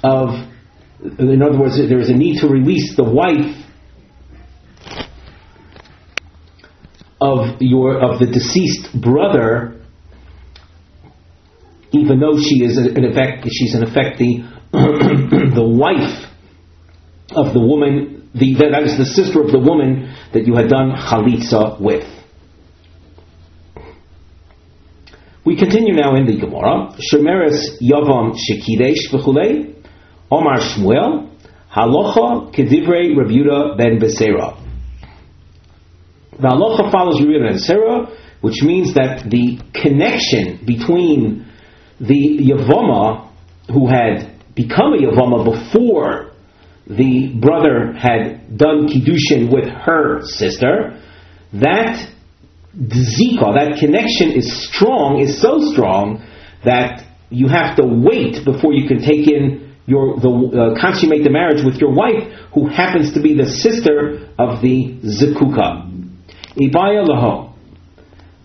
of 0.03 0.29
in 1.03 1.41
other 1.41 1.59
words, 1.59 1.77
there 1.77 1.99
is 1.99 2.09
a 2.09 2.13
need 2.13 2.39
to 2.41 2.47
release 2.47 2.95
the 2.95 3.03
wife 3.03 3.63
of 7.19 7.61
your 7.61 7.99
of 7.99 8.19
the 8.19 8.27
deceased 8.27 8.89
brother, 9.01 9.81
even 11.91 12.19
though 12.19 12.37
she 12.37 12.63
is 12.63 12.77
in 12.77 13.03
effect 13.05 13.47
she's 13.51 13.75
in 13.75 13.83
effect 13.83 14.19
the 14.19 14.43
the 14.71 15.63
wife 15.63 16.25
of 17.31 17.53
the 17.53 17.59
woman, 17.59 18.29
the, 18.33 18.55
that 18.55 18.83
is 18.83 18.97
the 18.97 19.05
sister 19.05 19.41
of 19.41 19.51
the 19.51 19.59
woman 19.59 20.13
that 20.33 20.45
you 20.45 20.55
had 20.55 20.69
done 20.69 20.91
chalitza 20.91 21.79
with. 21.79 22.07
We 25.45 25.55
continue 25.57 25.93
now 25.93 26.15
in 26.15 26.25
the 26.25 26.37
Gemara. 26.39 26.95
Shemeres 26.97 27.79
Yavam 27.81 28.35
Shekidesh 28.35 29.11
v'chulei 29.11 29.74
Omar 30.31 30.59
Shmuel, 30.59 31.29
Halacha 31.71 32.53
Kedivrei 32.53 33.15
Rabuda 33.15 33.77
ben 33.77 33.99
Besera. 33.99 34.57
The 36.31 36.47
halacha 36.47 36.91
follows 36.91 37.21
Rabuda 37.21 37.47
ben 37.47 37.57
Besera, 37.57 38.41
which 38.41 38.63
means 38.63 38.93
that 38.95 39.29
the 39.29 39.59
connection 39.73 40.65
between 40.65 41.45
the 41.99 42.39
Yavama 42.39 43.29
who 43.71 43.87
had 43.87 44.35
become 44.55 44.93
a 44.93 44.97
Yavama 44.97 45.45
before 45.45 46.31
the 46.87 47.33
brother 47.39 47.93
had 47.93 48.57
done 48.57 48.87
Kiddushin 48.87 49.51
with 49.51 49.69
her 49.69 50.21
sister, 50.23 51.01
that 51.53 52.11
zika, 52.77 53.53
that 53.55 53.77
connection 53.79 54.31
is 54.31 54.67
strong, 54.67 55.19
is 55.21 55.41
so 55.41 55.59
strong 55.71 56.23
that 56.63 57.03
you 57.29 57.47
have 57.47 57.75
to 57.77 57.83
wait 57.85 58.43
before 58.45 58.73
you 58.73 58.87
can 58.87 58.99
take 58.99 59.27
in 59.27 59.64
your 59.87 60.17
the 60.19 60.29
uh, 60.29 60.81
consummate 60.81 61.23
the 61.23 61.29
marriage 61.29 61.63
with 61.63 61.75
your 61.75 61.93
wife 61.93 62.23
who 62.53 62.67
happens 62.67 63.13
to 63.13 63.21
be 63.21 63.35
the 63.35 63.45
sister 63.45 64.29
of 64.39 64.61
the 64.61 64.97
zikuka. 65.03 65.91
Ibaya 66.57 67.05
laho. 67.07 67.53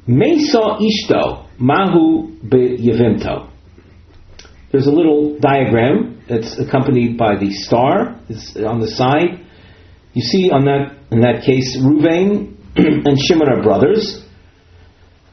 Mesa 0.06 0.78
ishto 0.80 1.46
mahu 1.58 2.36
yevimto. 2.44 3.50
There's 4.72 4.86
a 4.86 4.92
little 4.92 5.38
diagram 5.38 6.22
that's 6.28 6.58
accompanied 6.58 7.16
by 7.16 7.36
the 7.36 7.50
star. 7.52 8.20
It's 8.28 8.56
on 8.56 8.80
the 8.80 8.88
side. 8.88 9.46
You 10.12 10.22
see 10.22 10.50
on 10.50 10.64
that 10.66 10.96
in 11.10 11.20
that 11.20 11.42
case, 11.44 11.76
Ruvain 11.76 12.56
and 12.76 13.18
Shimon 13.18 13.48
are 13.48 13.62
brothers. 13.62 14.24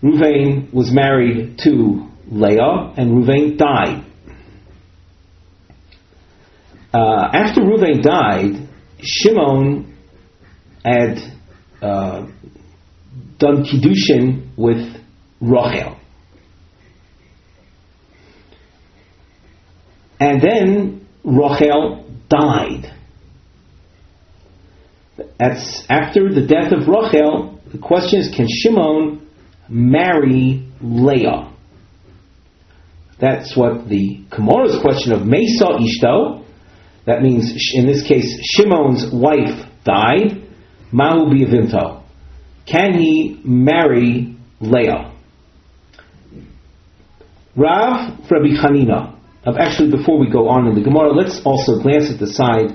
Ruvain 0.02 0.72
was 0.74 0.92
married 0.92 1.60
to 1.64 2.08
Leah, 2.30 2.94
and 2.98 3.12
Ruvain 3.12 3.58
died. 3.58 4.07
Uh, 6.94 7.30
after 7.34 7.62
Ruvain 7.62 8.02
died, 8.02 8.70
Shimon 9.02 9.94
had 10.84 11.18
uh, 11.82 12.28
done 13.38 13.66
kiddushin 13.66 14.56
with 14.56 14.96
Rachel, 15.42 15.98
and 20.20 20.42
then 20.42 21.08
Rachel 21.24 22.10
died. 22.30 22.94
That's 25.38 25.84
after 25.90 26.34
the 26.34 26.48
death 26.48 26.72
of 26.72 26.88
Rachel. 26.88 27.60
The 27.72 27.80
question 27.80 28.22
is, 28.22 28.34
can 28.34 28.48
Shimon 28.50 29.28
marry 29.68 30.68
Leah? 30.82 31.54
That's 33.20 33.58
what 33.58 33.90
the 33.90 34.24
Gemara's 34.34 34.80
question 34.82 35.12
of 35.12 35.26
Mesa 35.26 35.66
Ishto 35.66 36.46
that 37.08 37.22
means, 37.22 37.56
in 37.74 37.86
this 37.88 38.06
case, 38.06 38.38
Shimon's 38.54 39.10
wife 39.14 39.66
died. 39.86 40.44
Mahu 40.92 41.32
biyavinto. 41.32 42.04
can 42.66 43.00
he 43.00 43.40
marry 43.46 44.36
Leah? 44.60 45.14
Rav 47.56 48.20
Rabbi 48.30 48.56
Hanina. 48.62 49.18
Actually, 49.46 49.92
before 49.92 50.20
we 50.20 50.30
go 50.30 50.50
on 50.50 50.68
in 50.68 50.76
the 50.76 50.82
Gemara, 50.82 51.14
let's 51.14 51.42
also 51.46 51.82
glance 51.82 52.12
at 52.12 52.20
the 52.20 52.28
side 52.28 52.72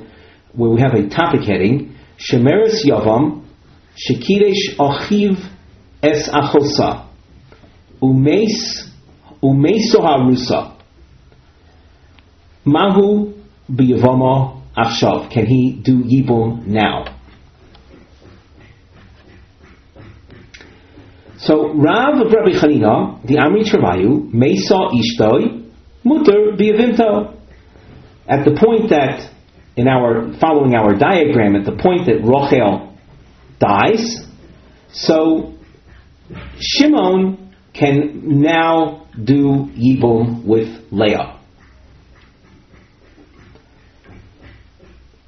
where 0.55 0.71
we 0.71 0.81
have 0.81 0.95
a 0.95 1.11
topic 1.11 1.43
heading: 1.43 1.95
Shemeres 2.17 2.83
Yavam, 2.87 3.45
Shekidesh 3.97 4.77
Achiv 4.79 5.37
Es 6.03 6.31
Achosa, 6.31 7.07
Umeis 8.01 8.89
Umeiso 9.43 10.01
Harusa. 10.01 10.75
Mahu 12.65 13.42
Biyavama 13.73 14.63
Achshav. 14.77 15.31
Can 15.31 15.47
he 15.47 15.81
do 15.83 16.03
Yibum 16.03 16.67
now? 16.67 17.19
So 21.39 21.75
Rav 21.75 22.21
of 22.21 22.33
Rabbi 22.33 22.51
Chanina, 22.57 23.27
the 23.27 23.35
Amri 23.35 23.65
Travayu, 23.65 24.33
Mesa 24.33 24.75
Ishtoi, 24.75 25.71
Mutter 26.05 26.53
Biyavimta. 26.57 27.37
At 28.29 28.45
the 28.45 28.55
point 28.55 28.91
that, 28.91 29.29
in 29.77 29.89
our, 29.89 30.33
following 30.39 30.75
our 30.75 30.95
diagram, 30.95 31.57
at 31.57 31.65
the 31.65 31.73
point 31.73 32.07
that 32.07 32.23
Rochel 32.23 32.97
dies, 33.59 34.25
so 34.93 35.55
Shimon 36.61 37.55
can 37.73 38.41
now 38.41 39.09
do 39.23 39.69
Yibum 39.75 40.45
with 40.45 40.69
Leah. 40.93 41.41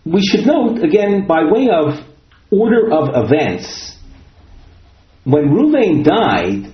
We 0.04 0.22
should 0.22 0.46
note, 0.46 0.82
again, 0.82 1.26
by 1.26 1.44
way 1.44 1.68
of 1.70 1.98
order 2.50 2.92
of 2.92 3.10
events, 3.24 3.96
when 5.24 5.48
Ruvain 5.48 6.04
died, 6.04 6.70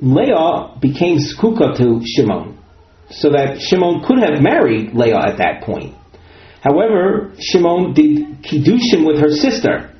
Leah 0.00 0.76
became 0.80 1.18
skuka 1.18 1.76
to 1.78 2.00
Shimon, 2.04 2.58
so 3.10 3.30
that 3.30 3.60
Shimon 3.60 4.04
could 4.04 4.18
have 4.18 4.40
married 4.40 4.94
Leah 4.94 5.18
at 5.18 5.38
that 5.38 5.62
point. 5.62 5.94
However, 6.62 7.32
Shimon 7.40 7.94
did 7.94 8.42
kiddushin 8.42 9.04
with 9.04 9.18
her 9.20 9.30
sister. 9.30 9.92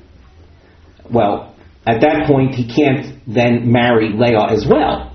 Well, 1.11 1.53
at 1.85 1.99
that 1.99 2.27
point, 2.27 2.55
he 2.55 2.65
can't 2.65 3.19
then 3.27 3.69
marry 3.69 4.13
Leah 4.13 4.47
as 4.49 4.65
well. 4.65 5.13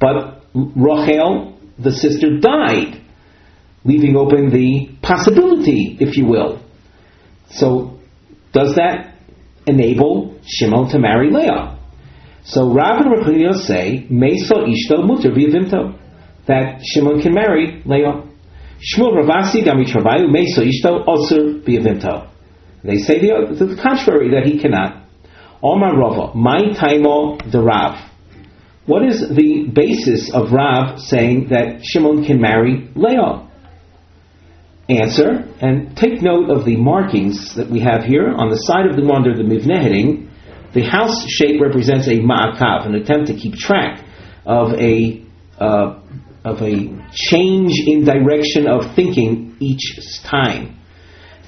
But 0.00 0.44
Rachel, 0.54 1.58
the 1.76 1.90
sister, 1.90 2.38
died, 2.38 3.03
leaving 3.84 4.16
open 4.16 4.50
the 4.50 4.90
possibility, 5.02 5.96
if 6.00 6.16
you 6.16 6.26
will. 6.26 6.62
So, 7.50 8.00
does 8.52 8.74
that 8.76 9.14
enable 9.66 10.38
Shimon 10.46 10.88
to 10.90 10.98
marry 10.98 11.30
Leah. 11.30 11.78
So 12.44 12.72
Rav 12.72 13.00
and 13.00 13.44
Rav 13.44 13.56
say, 13.56 14.06
Mesa 14.10 14.54
Ishto 14.54 15.06
Mutter 15.06 15.30
V'yavimto, 15.30 15.98
that 16.46 16.82
Shimon 16.84 17.22
can 17.22 17.34
marry 17.34 17.82
Leah. 17.84 18.28
Shmuel 18.80 19.22
Ravasi 19.22 19.64
Dami 19.64 19.86
Travayu 19.86 20.30
Mesa 20.30 20.60
Ishto 20.60 21.06
Osir 21.06 21.64
V'yavimto. 21.64 22.30
They 22.82 22.98
say 22.98 23.18
the, 23.18 23.54
the 23.54 23.80
contrary, 23.82 24.30
that 24.32 24.46
he 24.46 24.60
cannot. 24.60 25.06
Omar 25.62 25.96
Rava, 25.96 26.34
my 26.34 26.60
taimo 26.78 27.50
the 27.50 27.62
Rav. 27.62 28.10
What 28.84 29.06
is 29.06 29.20
the 29.20 29.70
basis 29.72 30.30
of 30.34 30.52
Rav 30.52 31.00
saying 31.00 31.48
that 31.48 31.80
Shimon 31.82 32.26
can 32.26 32.38
marry 32.42 32.90
Leah? 32.94 33.43
Answer, 34.88 35.48
and 35.60 35.96
take 35.96 36.20
note 36.20 36.50
of 36.50 36.64
the 36.64 36.76
markings 36.76 37.54
that 37.56 37.70
we 37.70 37.80
have 37.80 38.04
here 38.04 38.28
on 38.28 38.50
the 38.50 38.56
side 38.56 38.86
of 38.86 38.96
the 38.96 39.04
one 39.04 39.26
under 39.26 39.36
the 39.36 39.42
mivne 39.42 39.80
heading. 39.80 40.30
The 40.74 40.82
house 40.82 41.24
shape 41.28 41.60
represents 41.60 42.06
a 42.08 42.18
ma'akav, 42.18 42.86
an 42.86 42.94
attempt 42.94 43.28
to 43.28 43.34
keep 43.34 43.54
track 43.54 44.04
of 44.44 44.72
a 44.74 45.24
uh, 45.58 46.00
of 46.44 46.60
a 46.60 47.08
change 47.12 47.72
in 47.86 48.04
direction 48.04 48.66
of 48.66 48.94
thinking 48.94 49.56
each 49.60 49.96
time. 50.24 50.78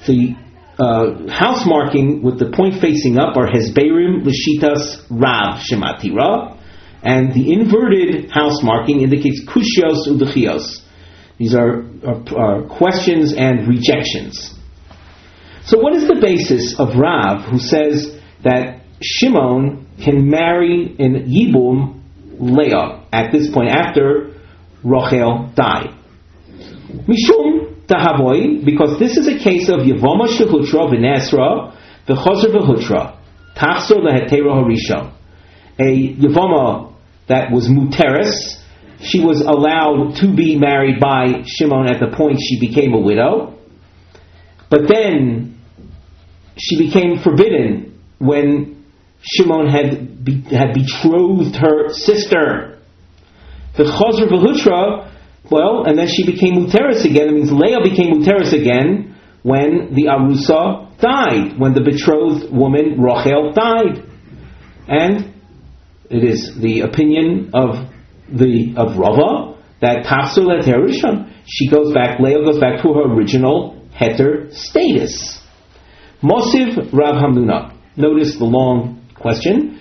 The 0.07 0.35
uh, 0.79 1.29
house 1.29 1.65
marking 1.67 2.23
with 2.23 2.39
the 2.39 2.51
point 2.51 2.81
facing 2.81 3.19
up 3.19 3.37
are 3.37 3.47
Hezberim 3.47 4.25
Lishitas 4.25 5.05
Rav 5.11 5.59
Shematira, 5.59 6.57
and 7.03 7.33
the 7.33 7.53
inverted 7.53 8.31
house 8.31 8.63
marking 8.63 9.01
indicates 9.01 9.45
Kushios 9.45 10.07
Udachios 10.07 10.81
these 11.37 11.53
are, 11.55 11.83
are, 12.05 12.37
are 12.37 12.63
questions 12.67 13.33
and 13.33 13.67
rejections. 13.67 14.53
So, 15.65 15.79
what 15.79 15.93
is 15.93 16.07
the 16.07 16.19
basis 16.21 16.79
of 16.79 16.95
Rav 16.95 17.43
who 17.45 17.59
says 17.59 18.17
that 18.43 18.81
Shimon 19.01 19.85
can 20.03 20.29
marry 20.29 20.95
in 20.97 21.25
Yibum 21.27 22.01
Leah 22.39 23.05
at 23.11 23.31
this 23.31 23.51
point 23.51 23.69
after 23.69 24.33
Rachel 24.83 25.51
died? 25.55 25.93
Mishum 26.89 27.85
Tahavoy, 27.85 28.63
because 28.65 28.97
this 28.99 29.17
is 29.17 29.27
a 29.27 29.37
case 29.37 29.69
of 29.69 29.79
Yavoma 29.79 30.27
Shehutra 30.27 30.91
V'Nesra 30.91 31.75
V'Choser 32.07 32.53
V'Hutra 32.55 33.19
Tachsor 33.55 33.97
Lehetera 33.97 34.53
Harishon. 34.53 35.13
A 35.79 36.15
Yavoma 36.15 36.93
that 37.27 37.51
was 37.51 37.67
Muteris, 37.67 38.61
she 39.01 39.19
was 39.23 39.41
allowed 39.41 40.15
to 40.17 40.33
be 40.33 40.57
married 40.57 40.99
by 40.99 41.43
Shimon 41.45 41.87
at 41.87 41.99
the 41.99 42.15
point 42.15 42.39
she 42.41 42.59
became 42.59 42.93
a 42.93 42.99
widow. 42.99 43.57
But 44.69 44.87
then 44.87 45.59
she 46.57 46.77
became 46.77 47.19
forbidden 47.19 47.99
when 48.17 48.85
Shimon 49.21 49.67
had 49.67 50.23
be, 50.23 50.41
had 50.41 50.73
betrothed 50.73 51.55
her 51.55 51.93
sister. 51.93 52.79
The 53.75 53.83
Chazr 53.83 54.27
V'Hutra, 54.27 55.11
well, 55.51 55.85
and 55.85 55.97
then 55.97 56.07
she 56.07 56.25
became 56.25 56.65
Muteris 56.65 57.05
again. 57.05 57.29
It 57.29 57.33
means 57.33 57.51
Leah 57.51 57.81
became 57.83 58.21
Muteris 58.21 58.53
again 58.53 59.15
when 59.43 59.93
the 59.93 60.05
Arusa 60.05 60.99
died, 60.99 61.59
when 61.59 61.73
the 61.73 61.81
betrothed 61.81 62.51
woman 62.51 62.99
Rachel 62.99 63.53
died. 63.53 64.03
And 64.87 65.33
it 66.09 66.23
is 66.23 66.55
the 66.59 66.81
opinion 66.81 67.51
of 67.53 67.93
the 68.31 68.73
of 68.77 68.97
Rava 68.97 69.57
that 69.81 70.05
Tafsul 70.05 70.51
et 70.57 70.65
Rishon, 70.65 71.31
she 71.45 71.69
goes 71.69 71.93
back, 71.93 72.19
Leah 72.19 72.43
goes 72.43 72.59
back 72.59 72.81
to 72.81 72.93
her 72.93 73.13
original 73.13 73.81
heter 73.93 74.53
status. 74.53 75.41
Mosiv 76.21 76.91
Rav 76.93 77.15
Hamnuna. 77.15 77.75
Notice 77.95 78.37
the 78.37 78.45
long 78.45 79.07
question. 79.15 79.79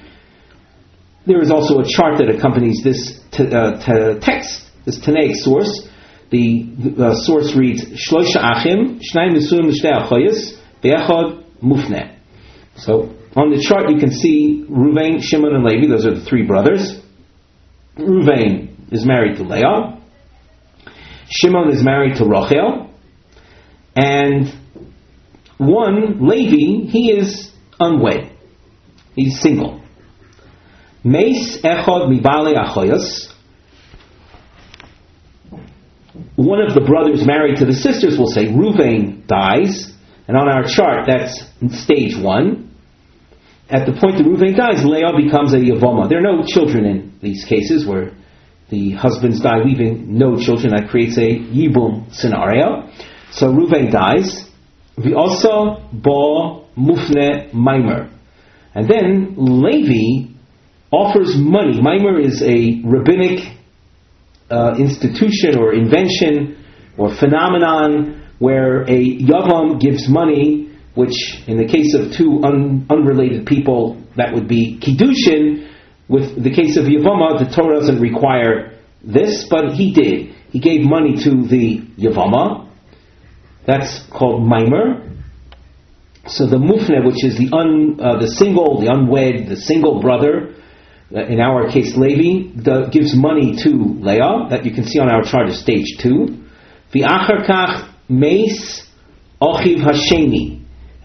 There 1.27 1.43
is 1.43 1.51
also 1.51 1.81
a 1.81 1.85
chart 1.85 2.19
that 2.19 2.29
accompanies 2.29 2.83
this 2.85 3.21
t- 3.33 3.49
uh, 3.51 3.81
t- 3.81 4.21
text, 4.21 4.71
this 4.85 4.99
Tanaic 5.01 5.35
source. 5.35 5.89
The 6.31 6.95
uh, 6.99 7.15
source 7.15 7.55
reads 7.57 7.85
Shloisha 7.85 8.39
Achim, 8.39 9.01
Shnai 9.01 9.33
Misuim 9.35 9.73
Shtei 9.73 9.93
Achoyes, 9.93 10.59
Be'echad 10.83 11.45
Mufne. 11.63 12.19
So 12.77 13.15
on 13.35 13.51
the 13.51 13.65
chart 13.67 13.91
you 13.91 13.99
can 13.99 14.11
see 14.11 14.65
Ruvain, 14.69 15.23
Shimon, 15.23 15.55
and 15.55 15.65
Levi. 15.65 15.89
Those 15.89 16.07
are 16.07 16.15
the 16.15 16.25
three 16.25 16.47
brothers. 16.47 17.01
Ruvain 17.99 18.93
is 18.93 19.07
married 19.07 19.37
to 19.37 19.43
Leah. 19.43 20.01
Shimon 21.29 21.71
is 21.71 21.83
married 21.83 22.17
to 22.17 22.25
Rachel. 22.25 22.91
And 23.97 24.53
one, 25.59 26.27
Levi, 26.27 26.91
he 26.91 27.11
is 27.11 27.51
unwed. 27.81 28.31
He's 29.15 29.41
single. 29.41 29.83
Meis 31.03 31.59
echod 31.63 32.11
mibale. 32.11 32.55
One 36.37 36.61
of 36.61 36.75
the 36.75 36.83
brothers 36.83 37.27
married 37.27 37.57
to 37.59 37.65
the 37.65 37.73
sisters 37.73 38.19
will 38.19 38.27
say 38.27 38.47
Ruvain 38.47 39.27
dies, 39.27 39.93
and 40.29 40.37
on 40.37 40.49
our 40.49 40.65
chart 40.65 41.07
that's 41.07 41.45
stage 41.83 42.17
one 42.17 42.66
at 43.69 43.87
the 43.87 43.93
point 43.99 44.19
that 44.19 44.25
Reuven 44.27 44.57
dies, 44.57 44.85
Leah 44.85 45.13
becomes 45.17 45.53
a 45.53 45.59
Yavoma. 45.59 46.09
There 46.09 46.19
are 46.19 46.37
no 46.37 46.45
children 46.47 46.85
in 46.85 47.19
these 47.21 47.45
cases 47.45 47.87
where 47.87 48.13
the 48.71 48.93
husbands 48.93 49.41
die 49.41 49.59
leaving 49.65 50.17
no 50.17 50.37
children. 50.39 50.75
That 50.75 50.89
creates 50.89 51.19
a 51.19 51.27
Yibum 51.27 52.13
scenario. 52.15 52.91
So 53.33 53.49
Reuven 53.49 53.91
dies. 53.91 54.49
We 54.97 55.15
also 55.15 55.83
ba 55.93 56.63
mufne 56.79 57.53
maimer. 57.53 58.13
And 58.75 58.89
then 58.89 59.35
Levi 59.37 60.33
offers 60.93 61.35
money. 61.37 61.81
Maimer 61.81 62.25
is 62.25 62.43
a 62.43 62.83
rabbinic 62.85 63.57
uh, 64.49 64.77
institution 64.79 65.59
or 65.59 65.75
invention 65.75 66.65
or 66.97 67.15
phenomenon 67.17 68.23
where 68.39 68.83
a 68.83 69.19
Yavam 69.19 69.81
gives 69.81 70.09
money 70.09 70.76
which 70.97 71.43
in 71.47 71.59
the 71.59 71.67
case 71.67 71.95
of 71.95 72.13
two 72.17 72.43
un- 72.43 72.87
unrelated 72.91 73.47
people, 73.47 74.03
that 74.17 74.35
would 74.35 74.49
be 74.49 74.79
Kiddushin. 74.81 75.73
With 76.09 76.43
the 76.43 76.51
case 76.51 76.77
of 76.77 76.85
Yavama, 76.85 77.39
the 77.39 77.55
Torah 77.55 77.79
doesn't 77.81 78.01
require 78.01 78.79
this, 79.05 79.47
but 79.49 79.75
he 79.75 79.93
did. 79.93 80.35
He 80.51 80.61
gave 80.61 80.83
money 80.83 81.17
to 81.25 81.47
the 81.47 81.83
Yavama. 81.99 82.69
That's 83.67 84.03
called 84.11 84.47
Mimer. 84.47 85.03
So 86.29 86.47
the 86.47 86.57
mufne, 86.57 87.05
which 87.05 87.25
is 87.25 87.39
the 87.39 87.51
un, 87.53 88.01
uh, 88.01 88.19
the 88.19 88.29
single, 88.29 88.81
the 88.81 88.89
unwed, 88.89 89.49
the 89.49 89.57
single 89.57 90.01
brother, 90.01 90.55
uh, 91.15 91.25
in 91.25 91.41
our 91.41 91.71
case 91.71 91.97
Levi, 91.97 92.53
the, 92.61 92.89
gives 92.91 93.15
money 93.15 93.57
to 93.63 93.71
Leah, 93.71 94.49
that 94.51 94.65
you 94.65 94.73
can 94.73 94.85
see 94.85 94.99
on 94.99 95.09
our 95.09 95.23
chart 95.23 95.49
of 95.49 95.55
stage 95.55 95.99
two. 96.01 96.43
The 96.93 97.03
acharkach 97.03 97.93
meis 98.09 98.89
ochiv 99.41 99.79
hasheni. 99.79 100.56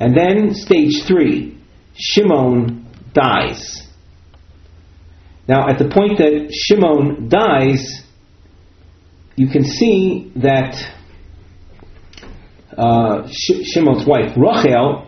And 0.02 0.18
then 0.18 0.56
stage 0.56 1.04
three, 1.06 1.62
Shimon 1.94 2.88
dies. 3.14 3.88
Now, 5.48 5.70
at 5.70 5.78
the 5.78 5.90
point 5.90 6.18
that 6.18 6.52
Shimon 6.52 7.30
dies, 7.30 8.02
you 9.36 9.48
can 9.48 9.64
see 9.64 10.32
that 10.38 10.74
uh, 12.76 13.28
Sh- 13.30 13.62
Shimon's 13.64 14.08
wife, 14.08 14.36
Rachel, 14.36 15.08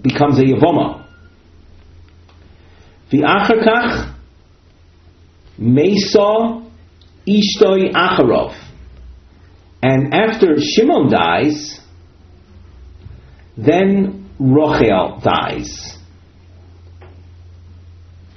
becomes 0.00 0.38
a 0.38 0.42
Yavoma. 0.42 1.04
V'achar 3.10 4.14
Mesa 5.58 6.64
Ishtoi 7.26 7.92
Acharov. 7.94 8.54
And 9.82 10.14
after 10.14 10.54
Shimon 10.60 11.10
dies, 11.10 11.77
then 13.58 14.30
Rochel 14.40 15.20
dies. 15.20 15.98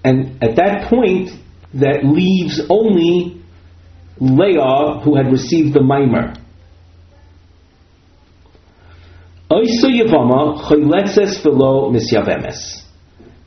And 0.04 0.44
at 0.44 0.56
that 0.56 0.90
point, 0.90 1.30
that 1.76 2.04
leaves 2.04 2.60
only 2.70 3.40
Leah, 4.20 5.00
who 5.04 5.16
had 5.16 5.32
received 5.32 5.74
the 5.76 5.82
mimer. 5.82 6.34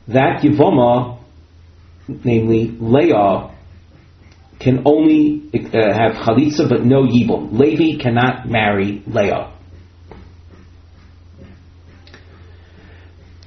That 0.07 0.41
Yavama, 0.43 1.19
namely 2.07 2.77
Leah, 2.79 3.51
can 4.59 4.83
only 4.85 5.49
uh, 5.53 5.93
have 5.93 6.13
Chalitza 6.23 6.69
but 6.69 6.85
no 6.85 7.03
Yibum. 7.03 7.51
Levi 7.51 8.01
cannot 8.01 8.47
marry 8.47 9.03
Leah. 9.07 9.54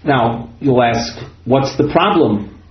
Now, 0.04 0.54
you'll 0.60 0.82
ask, 0.82 1.18
what's 1.44 1.76
the 1.76 1.90
problem? 1.92 2.62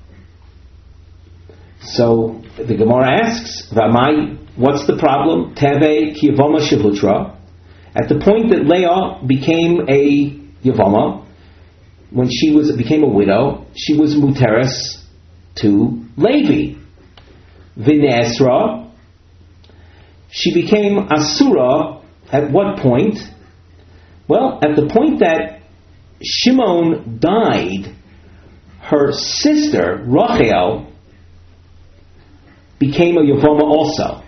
So, 1.81 2.41
the 2.57 2.75
Gemara 2.75 3.23
asks, 3.23 3.71
Ramai, 3.75 4.37
what's 4.55 4.87
the 4.87 4.97
problem? 4.97 5.55
Teve 5.55 6.15
Kiyavama 6.15 6.59
Shavutra. 6.59 7.37
At 7.95 8.09
the 8.09 8.19
point 8.19 8.49
that 8.49 8.65
Leah 8.65 9.25
became 9.25 9.81
a 9.87 10.37
Yavama, 10.63 11.25
when 12.11 12.29
she 12.31 12.53
was 12.53 12.75
became 12.75 13.03
a 13.03 13.09
widow, 13.09 13.65
she 13.75 13.97
was 13.97 14.15
muteris 14.15 15.03
to 15.55 16.05
Levi. 16.15 16.79
Vinesra, 17.77 18.91
she 20.29 20.53
became 20.53 21.07
Asura 21.11 22.01
at 22.31 22.51
what 22.51 22.79
point? 22.79 23.17
Well, 24.27 24.59
at 24.61 24.75
the 24.75 24.89
point 24.93 25.19
that 25.19 25.56
Shimon 26.23 27.19
died, 27.19 27.95
her 28.81 29.11
sister, 29.11 30.03
Rachel, 30.05 30.91
became 32.79 33.17
a 33.17 33.21
Yavama 33.21 33.63
also. 33.63 34.23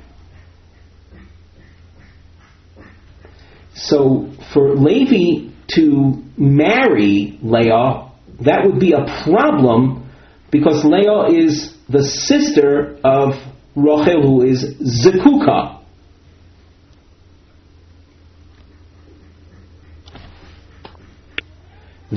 So 3.74 4.32
for 4.54 4.76
Levi 4.76 5.50
to 5.76 6.24
marry 6.38 7.40
Leah, 7.42 8.12
that 8.42 8.66
would 8.66 8.80
be 8.80 8.94
a 8.94 9.06
problem 9.24 10.10
because 10.52 10.84
Leah 10.84 11.28
is 11.30 11.76
the 11.88 12.04
sister 12.04 13.00
of 13.04 13.36
Rachel, 13.76 14.22
who 14.22 14.44
is 14.44 14.64
Zekuka. 14.64 15.79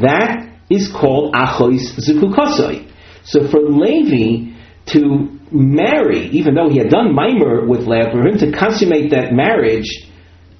That 0.02 0.48
is 0.70 0.90
called 0.92 1.34
Achois 1.34 1.98
Zekukasoi. 1.98 2.90
So 3.24 3.48
for 3.48 3.60
Levi 3.60 4.52
to 4.86 5.38
marry, 5.50 6.26
even 6.28 6.54
though 6.54 6.68
he 6.68 6.78
had 6.78 6.90
done 6.90 7.14
Mimer 7.14 7.66
with 7.66 7.86
Leah, 7.86 8.10
for 8.10 8.26
him 8.26 8.38
to 8.38 8.52
consummate 8.58 9.10
that 9.10 9.32
marriage 9.32 10.08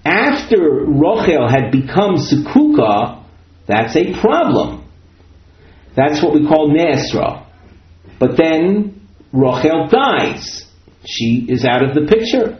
after 0.05 0.87
Rochel 0.87 1.49
had 1.49 1.71
become 1.71 2.17
Zekuka, 2.17 3.25
that's 3.67 3.97
a 3.97 4.21
problem. 4.21 4.89
That's 5.97 6.23
what 6.23 6.35
we 6.35 6.47
call 6.47 6.71
Nesra. 6.71 7.47
But 8.19 8.37
then 8.37 9.09
Rochel 9.33 9.91
dies. 9.91 10.67
She 11.05 11.47
is 11.49 11.65
out 11.65 11.83
of 11.83 11.95
the 11.95 12.07
picture. 12.07 12.59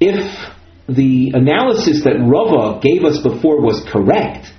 If 0.00 0.54
the 0.88 1.32
analysis 1.34 2.04
that 2.04 2.18
Rava 2.18 2.80
gave 2.80 3.04
us 3.04 3.22
before 3.22 3.60
was 3.60 3.84
correct, 3.90 4.52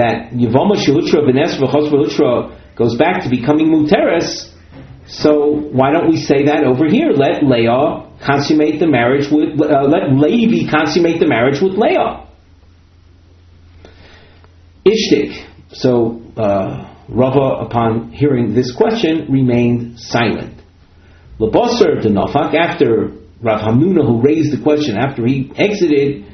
that 0.00 0.32
Yavama 0.32 0.76
Shilutra 0.80 1.20
Benesra 1.28 1.70
Chos 1.70 1.92
goes 2.74 2.96
back 2.96 3.24
to 3.24 3.28
becoming 3.28 3.68
Muteres, 3.68 4.50
so 5.06 5.52
why 5.52 5.92
don't 5.92 6.08
we 6.08 6.16
say 6.16 6.46
that 6.46 6.64
over 6.64 6.88
here? 6.88 7.10
Let 7.10 7.42
Leah 7.42 8.08
consummate 8.24 8.78
the 8.78 8.86
marriage 8.86 9.26
with, 9.30 9.60
uh, 9.60 9.82
let 9.82 10.12
Levi 10.12 10.70
consummate 10.70 11.20
the 11.20 11.26
marriage 11.26 11.60
with 11.60 11.72
Leah. 11.72 12.26
Ishtik. 14.86 15.46
So 15.72 16.22
uh, 16.36 16.94
Rava, 17.08 17.66
upon 17.66 18.12
hearing 18.12 18.54
this 18.54 18.74
question, 18.74 19.26
remained 19.30 19.98
silent. 19.98 20.62
Labasar 21.40 22.02
de 22.02 22.08
Nafak, 22.08 22.54
after 22.54 23.12
Rav 23.42 23.60
Hamnuna, 23.60 24.06
who 24.06 24.22
raised 24.22 24.56
the 24.56 24.62
question 24.62 24.96
after 24.96 25.26
he 25.26 25.50
exited, 25.56 26.24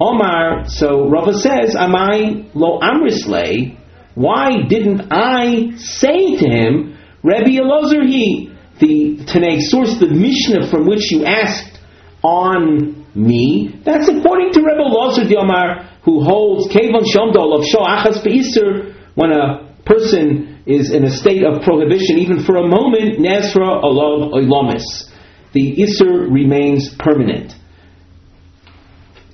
Omar, 0.00 0.68
so 0.68 1.08
Rava 1.08 1.32
says, 1.34 1.74
Amai 1.74 2.50
lo 2.54 2.78
amrisley, 2.80 3.78
why 4.14 4.62
didn't 4.68 5.08
I 5.10 5.76
say 5.76 6.36
to 6.36 6.46
him, 6.48 6.98
Rabbi 7.22 7.58
Elazar 7.58 8.06
he, 8.06 8.52
the 8.80 9.24
Tanakh 9.24 9.62
source, 9.62 9.98
the 9.98 10.08
Mishnah 10.08 10.70
from 10.70 10.86
which 10.86 11.10
you 11.10 11.24
asked 11.24 11.80
on 12.22 13.06
me, 13.14 13.80
that's 13.84 14.08
according 14.08 14.52
to 14.52 14.60
Rebbe 14.60 14.82
Elazar 14.82 15.28
the 15.28 15.36
Omar, 15.36 15.90
who 16.04 16.22
holds 16.22 16.72
Kevon 16.72 17.04
Shomdol 17.04 17.58
of 17.58 17.64
Shoachas 17.64 18.22
Be'isr, 18.22 18.94
when 19.14 19.32
a 19.32 19.68
person 19.84 20.62
is 20.66 20.92
in 20.92 21.04
a 21.04 21.10
state 21.10 21.42
of 21.42 21.62
prohibition, 21.62 22.18
even 22.18 22.44
for 22.44 22.56
a 22.56 22.68
moment, 22.68 23.18
Nasra 23.18 23.82
Alav 23.82 24.32
Olamis. 24.32 25.10
The 25.52 25.76
Isser 25.76 26.30
remains 26.30 26.94
permanent. 26.98 27.54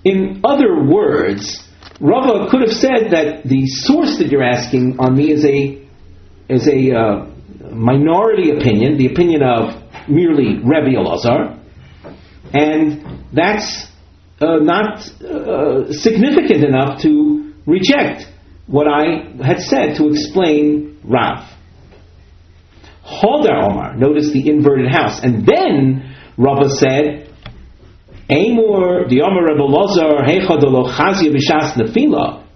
In 0.04 0.42
other 0.44 0.84
words, 0.84 1.66
Rava 2.00 2.50
could 2.50 2.60
have 2.60 2.76
said 2.76 3.10
that 3.12 3.42
the 3.44 3.66
source 3.66 4.18
that 4.18 4.28
you're 4.28 4.44
asking 4.44 4.98
on 4.98 5.16
me 5.16 5.30
is 5.32 5.44
a 5.44 5.82
is 6.48 6.68
a 6.68 6.94
uh, 6.94 7.26
minority 7.72 8.50
opinion, 8.50 8.98
the 8.98 9.06
opinion 9.06 9.42
of 9.42 9.82
merely 10.08 10.58
Rebbe 10.58 10.92
Elazar, 10.98 11.58
and 12.52 13.24
that's 13.32 13.86
uh, 14.40 14.56
not 14.56 14.98
uh, 15.22 15.90
significant 15.92 16.64
enough 16.64 17.00
to 17.02 17.54
reject 17.66 18.26
what 18.66 18.86
I 18.86 19.32
had 19.44 19.60
said 19.60 19.96
to 19.96 20.08
explain 20.08 21.00
Rav. 21.04 21.48
Hodar 23.04 23.70
Omar, 23.70 23.96
notice 23.96 24.32
the 24.32 24.48
inverted 24.48 24.90
house. 24.90 25.20
And 25.22 25.46
then 25.46 26.16
Rava 26.38 26.70
said, 26.70 27.33
Amor 28.30 29.04
Omar 29.04 29.44
Rebbe 29.44 29.62
Lazar 29.62 30.24
Chazia 30.88 31.32
B'Shas 31.32 31.74
Nefila. 31.76 32.46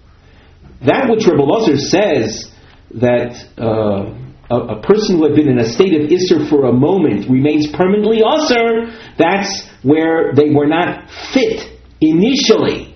That 0.85 1.09
which 1.09 1.25
Rebbe 1.27 1.43
Lazar 1.43 1.77
says 1.77 2.51
that 2.95 3.35
uh, 3.57 4.15
a, 4.49 4.77
a, 4.77 4.81
person 4.81 5.17
who 5.17 5.27
had 5.27 5.35
been 5.35 5.47
in 5.47 5.59
a 5.59 5.69
state 5.69 5.93
of 5.93 6.09
Isser 6.09 6.49
for 6.49 6.65
a 6.65 6.73
moment 6.73 7.29
remains 7.29 7.67
permanently 7.71 8.21
Usser, 8.21 9.15
that's 9.17 9.67
where 9.83 10.33
they 10.33 10.49
were 10.49 10.65
not 10.65 11.09
fit 11.33 11.69
initially. 12.01 12.95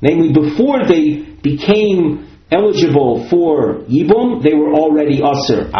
Namely, 0.00 0.32
before 0.32 0.86
they 0.86 1.36
became 1.42 2.28
eligible 2.50 3.28
for 3.28 3.80
Yibum, 3.90 4.42
they 4.42 4.54
were 4.54 4.72
already 4.72 5.20
Aser. 5.20 5.70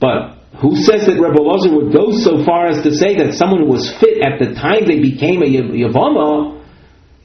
But 0.00 0.31
who 0.60 0.76
says 0.76 1.06
that 1.06 1.16
Rebbe 1.16 1.40
Lozer 1.40 1.72
would 1.74 1.92
go 1.92 2.12
so 2.12 2.44
far 2.44 2.66
as 2.66 2.82
to 2.82 2.94
say 2.94 3.16
that 3.16 3.34
someone 3.34 3.60
who 3.60 3.70
was 3.70 3.90
fit 3.98 4.20
at 4.20 4.38
the 4.38 4.54
time 4.54 4.84
they 4.86 5.00
became 5.00 5.42
a 5.42 5.46
Yavama, 5.46 6.60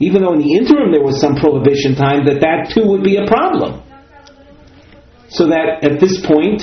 even 0.00 0.22
though 0.22 0.32
in 0.32 0.40
the 0.40 0.56
interim 0.56 0.92
there 0.92 1.02
was 1.02 1.20
some 1.20 1.36
prohibition 1.36 1.94
time, 1.94 2.24
that 2.24 2.40
that 2.40 2.72
too 2.74 2.86
would 2.88 3.04
be 3.04 3.16
a 3.16 3.26
problem? 3.26 3.82
So 5.28 5.48
that 5.48 5.84
at 5.84 6.00
this 6.00 6.24
point, 6.24 6.62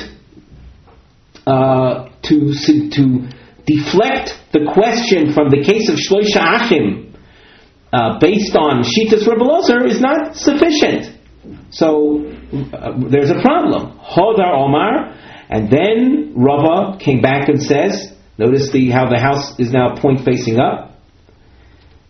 uh, 1.45 2.09
to, 2.23 2.53
to 2.97 3.29
deflect 3.67 4.33
the 4.51 4.65
question 4.73 5.33
from 5.33 5.49
the 5.49 5.61
case 5.61 5.89
of 5.89 6.01
Shloisha 6.01 6.41
Achim 6.41 7.05
uh, 7.93 8.19
based 8.19 8.55
on 8.55 8.83
Shitas 8.83 9.25
Rebbe 9.27 9.45
Lozer, 9.45 9.87
is 9.87 10.01
not 10.01 10.35
sufficient. 10.35 11.15
So 11.69 12.25
uh, 12.73 12.97
there's 13.09 13.29
a 13.29 13.39
problem. 13.41 13.97
Hodar 13.99 14.51
Omar, 14.51 15.15
and 15.49 15.69
then 15.69 16.33
Rava 16.35 16.97
came 16.97 17.21
back 17.21 17.49
and 17.49 17.61
says, 17.61 18.11
notice 18.37 18.71
the 18.71 18.89
how 18.89 19.09
the 19.09 19.19
house 19.19 19.59
is 19.59 19.71
now 19.71 19.95
point 19.95 20.25
facing 20.25 20.59
up. 20.59 20.97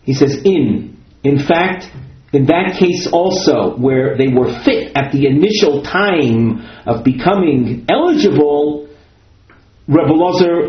He 0.03 0.13
says, 0.13 0.41
in. 0.43 1.03
In 1.23 1.39
fact, 1.39 1.85
in 2.31 2.45
that 2.45 2.77
case 2.79 3.07
also, 3.11 3.77
where 3.77 4.17
they 4.17 4.27
were 4.27 4.61
fit 4.63 4.91
at 4.95 5.11
the 5.11 5.25
initial 5.25 5.83
time 5.83 6.61
of 6.85 7.03
becoming 7.03 7.85
eligible, 7.89 8.87
Rebbe 9.87 10.13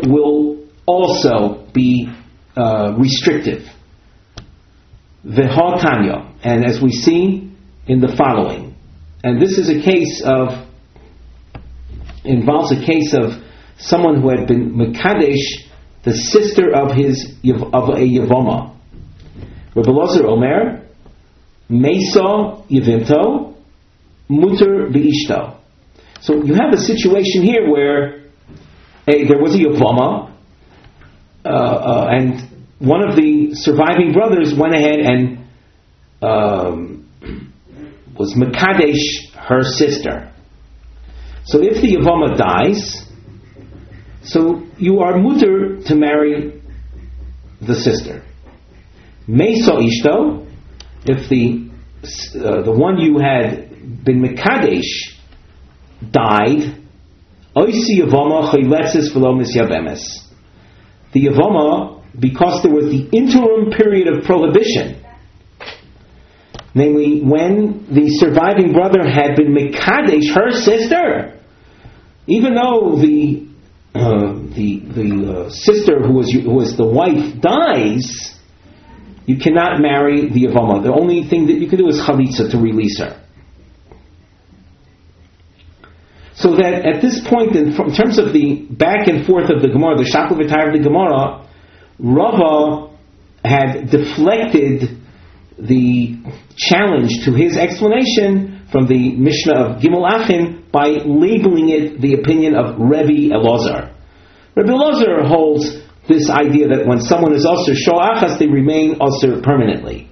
will 0.09 0.65
also 0.85 1.67
be 1.73 2.11
uh, 2.55 2.95
restrictive. 2.97 3.63
V'hatanya, 5.25 6.33
and 6.43 6.65
as 6.65 6.81
we 6.81 6.91
see 6.91 7.51
in 7.87 7.99
the 7.99 8.15
following, 8.15 8.75
and 9.23 9.41
this 9.41 9.57
is 9.57 9.69
a 9.69 9.81
case 9.81 10.21
of 10.23 10.66
involves 12.23 12.71
a 12.71 12.85
case 12.85 13.13
of 13.13 13.31
someone 13.77 14.21
who 14.21 14.29
had 14.29 14.47
been 14.47 14.73
Mekadesh, 14.73 15.65
the 16.03 16.13
sister 16.13 16.73
of 16.73 16.95
his 16.95 17.35
of 17.43 17.89
a 17.89 18.01
Yavoma. 18.01 18.75
Rabbi 19.75 19.89
Lozer 19.89 20.25
Omer, 20.25 20.87
Mesa 21.69 22.63
Yivimto, 22.69 23.55
Mutter 24.29 24.87
Beishto. 24.89 25.57
So 26.21 26.43
you 26.43 26.55
have 26.55 26.73
a 26.73 26.77
situation 26.77 27.43
here 27.43 27.69
where 27.69 28.23
a, 29.07 29.25
there 29.25 29.39
was 29.39 29.55
a 29.55 29.59
Yavoma, 29.59 30.31
uh, 31.45 31.49
uh, 31.49 32.07
and 32.11 32.41
one 32.79 33.07
of 33.07 33.15
the 33.15 33.53
surviving 33.53 34.13
brothers 34.13 34.53
went 34.53 34.73
ahead 34.73 34.99
and 34.99 35.37
um, 36.21 37.09
was 38.17 38.33
Mekadesh, 38.33 39.33
her 39.35 39.63
sister. 39.63 40.31
So 41.47 41.61
if 41.61 41.81
the 41.81 41.95
Yavama 41.95 42.37
dies, 42.37 43.05
so 44.23 44.63
you 44.77 44.99
are 44.99 45.17
mutter 45.17 45.81
to 45.83 45.95
marry 45.95 46.61
the 47.61 47.73
sister. 47.73 48.21
Mesa 49.27 49.71
ishto, 49.71 50.45
if 51.05 51.29
the 51.29 51.69
uh, 52.37 52.63
the 52.63 52.71
one 52.71 52.99
you 52.99 53.19
had 53.19 54.03
been 54.03 54.21
mekadesh 54.21 55.15
died, 56.11 56.75
oisi 57.55 57.99
yavama 57.99 58.51
chayletzis 58.51 59.13
v'lo 59.13 59.41
misyabemes. 59.41 60.01
The 61.13 61.27
yavama, 61.27 62.03
because 62.19 62.61
there 62.63 62.73
was 62.73 62.85
the 62.85 63.07
interim 63.11 63.71
period 63.71 64.07
of 64.07 64.25
prohibition, 64.25 65.03
namely 66.75 67.21
when 67.21 67.87
the 67.89 68.09
surviving 68.09 68.73
brother 68.73 69.07
had 69.09 69.37
been 69.37 69.55
mekadesh 69.55 70.33
her 70.35 70.51
sister, 70.51 71.36
even 72.27 72.55
though 72.55 72.97
the 72.99 73.47
uh, 73.95 74.33
the 74.53 74.83
the 74.93 75.45
uh, 75.45 75.49
sister 75.49 75.99
who 76.05 76.13
was 76.13 76.31
who 76.31 76.51
was 76.51 76.75
the 76.77 76.85
wife 76.85 77.41
dies, 77.41 78.35
you 79.25 79.37
cannot 79.37 79.81
marry 79.81 80.29
the 80.29 80.45
Yavama. 80.45 80.83
The 80.83 80.93
only 80.93 81.27
thing 81.27 81.47
that 81.47 81.55
you 81.55 81.67
can 81.67 81.79
do 81.79 81.87
is 81.87 81.99
chalitza 81.99 82.51
to 82.51 82.57
release 82.57 82.99
her. 82.99 83.23
So 86.35 86.55
that 86.57 86.85
at 86.85 87.01
this 87.01 87.27
point, 87.27 87.55
in, 87.55 87.69
in 87.73 87.95
terms 87.95 88.19
of 88.19 88.31
the 88.31 88.67
back 88.69 89.07
and 89.07 89.25
forth 89.25 89.49
of 89.49 89.61
the 89.61 89.69
Gemara, 89.69 89.97
the 89.97 90.03
Shakal 90.03 90.33
of 90.33 90.37
the 90.37 90.79
Gemara, 90.83 91.47
Rava 91.97 92.95
had 93.43 93.89
deflected 93.89 95.01
the 95.57 96.19
challenge 96.55 97.25
to 97.25 97.33
his 97.33 97.57
explanation 97.57 98.67
from 98.71 98.85
the 98.85 99.15
Mishnah 99.15 99.55
of 99.55 99.81
Gimel 99.81 100.07
Achin 100.07 100.56
by 100.77 100.89
labeling 100.89 101.69
it 101.69 101.99
the 101.99 102.13
opinion 102.13 102.53
of 102.55 102.77
Rebbe 102.77 103.33
Elazar. 103.33 103.95
Rebbe 104.55 104.69
Elazar 104.69 105.27
holds 105.27 105.81
this 106.07 106.29
idea 106.29 106.67
that 106.67 106.85
when 106.85 107.01
someone 107.01 107.33
is 107.33 107.47
Asr 107.47 107.73
Shoachas, 107.73 108.37
they 108.37 108.45
remain 108.45 108.99
Asr 108.99 109.41
permanently. 109.41 110.07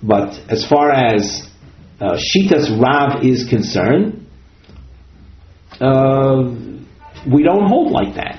But 0.00 0.40
as 0.48 0.64
far 0.64 0.92
as 0.92 1.42
uh, 2.00 2.16
Shitas 2.16 2.70
Rav 2.80 3.24
is 3.24 3.48
concerned, 3.50 4.28
uh, 5.80 6.54
we 7.34 7.42
don't 7.42 7.66
hold 7.66 7.90
like 7.90 8.14
that. 8.14 8.38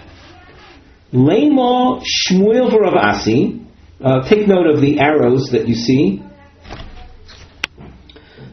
Lema 1.12 2.02
Shmuel 2.02 2.72
Varavasi, 2.72 3.68
uh, 4.02 4.30
take 4.30 4.48
note 4.48 4.68
of 4.68 4.80
the 4.80 5.02
arrows 5.02 5.50
that 5.52 5.68
you 5.68 5.76
see. 5.76 6.24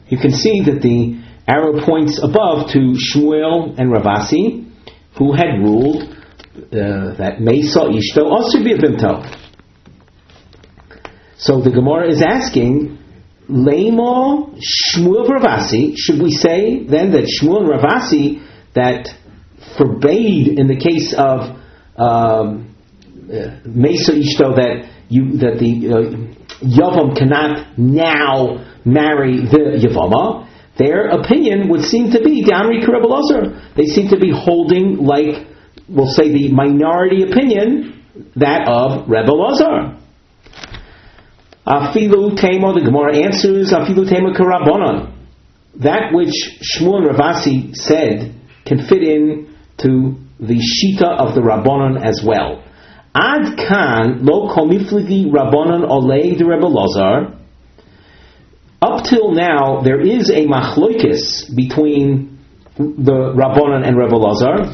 You 0.09 0.19
can 0.19 0.33
see 0.33 0.63
that 0.63 0.81
the 0.83 1.28
arrow 1.49 1.85
points 1.85 2.23
above 2.23 2.71
to 2.73 2.79
Shmuel 2.79 3.79
and 3.79 3.91
Ravasi, 3.91 4.71
who 5.17 5.33
had 5.33 5.59
ruled 5.63 6.03
uh, 6.03 7.15
that 7.17 7.41
Mesa 7.41 7.81
Ishto 7.81 8.25
also 8.31 8.63
be 8.63 8.73
a 8.73 8.77
Bimto. 8.77 9.35
So 11.39 11.61
the 11.61 11.71
Gemara 11.71 12.11
is 12.11 12.23
asking, 12.23 12.99
Lema 13.49 14.61
Shmuel 14.61 15.27
Ravasi, 15.27 15.95
should 15.97 16.21
we 16.21 16.33
say 16.33 16.85
then 16.85 17.13
that 17.13 17.25
Shmuel 17.25 17.63
and 17.63 17.71
Ravasi 17.71 18.47
that 18.75 19.09
forbade 19.79 20.59
in 20.59 20.67
the 20.67 20.77
case 20.77 21.15
of 21.17 21.57
um, 21.97 22.75
uh, 23.29 23.61
Ishto 23.65 24.57
that 24.57 24.91
you 25.09 25.39
that 25.39 25.59
the 25.59 25.89
uh, 25.89 26.39
Yavam 26.63 27.17
cannot 27.17 27.79
now 27.79 28.65
marry 28.85 29.37
the 29.37 29.81
Yavama, 29.83 30.48
their 30.79 31.09
opinion 31.09 31.69
would 31.69 31.83
seem 31.83 32.13
to 32.13 32.23
be 32.23 32.45
Damri 32.45 32.85
Karabalazer. 32.85 33.75
They 33.75 33.87
seem 33.87 34.09
to 34.09 34.19
be 34.19 34.31
holding 34.31 35.05
like 35.05 35.47
we'll 35.89 36.11
say 36.11 36.31
the 36.31 36.53
minority 36.53 37.23
opinion, 37.23 38.05
that 38.37 38.69
of 38.69 39.09
Rebbe 39.09 39.33
Lazar. 39.33 39.99
Afilu 41.67 42.37
Temo, 42.39 42.75
the 42.75 42.83
Gemara 42.85 43.17
answers, 43.17 43.73
Afilu 43.73 44.09
Temo 44.09 44.35
Karabonon. 44.37 45.15
That 45.77 46.13
which 46.13 46.35
Shmuel 46.63 47.11
Ravasi 47.11 47.75
said 47.75 48.35
can 48.65 48.87
fit 48.87 49.03
in 49.03 49.55
to 49.79 50.17
the 50.41 50.55
Shita 50.55 51.07
of 51.07 51.35
the 51.35 51.41
Rabbonon 51.41 52.03
as 52.03 52.23
well. 52.25 52.65
Ad 53.15 53.57
kan 53.57 54.25
lo 54.25 54.55
komifligi 54.55 55.27
Rabbonon 55.27 55.89
olei 55.89 56.37
de 56.37 56.45
Rebbe 56.45 56.67
Lazar. 56.67 57.38
Up 58.81 59.05
till 59.05 59.33
now, 59.33 59.81
there 59.83 60.01
is 60.01 60.31
a 60.31 60.47
machloikis 60.47 61.55
between 61.55 62.39
the 62.77 63.35
Rabbonon 63.35 63.85
and 63.85 63.99
Rebbe 63.99 64.15
Lazar. 64.15 64.73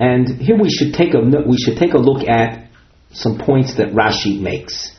And 0.00 0.28
here 0.40 0.58
we 0.60 0.68
should 0.68 0.94
take 0.94 1.14
a 1.14 1.20
we 1.20 1.56
should 1.56 1.76
take 1.76 1.94
a 1.94 1.98
look 1.98 2.26
at 2.28 2.68
some 3.12 3.38
points 3.38 3.76
that 3.76 3.92
Rashi 3.92 4.40
makes. 4.40 4.90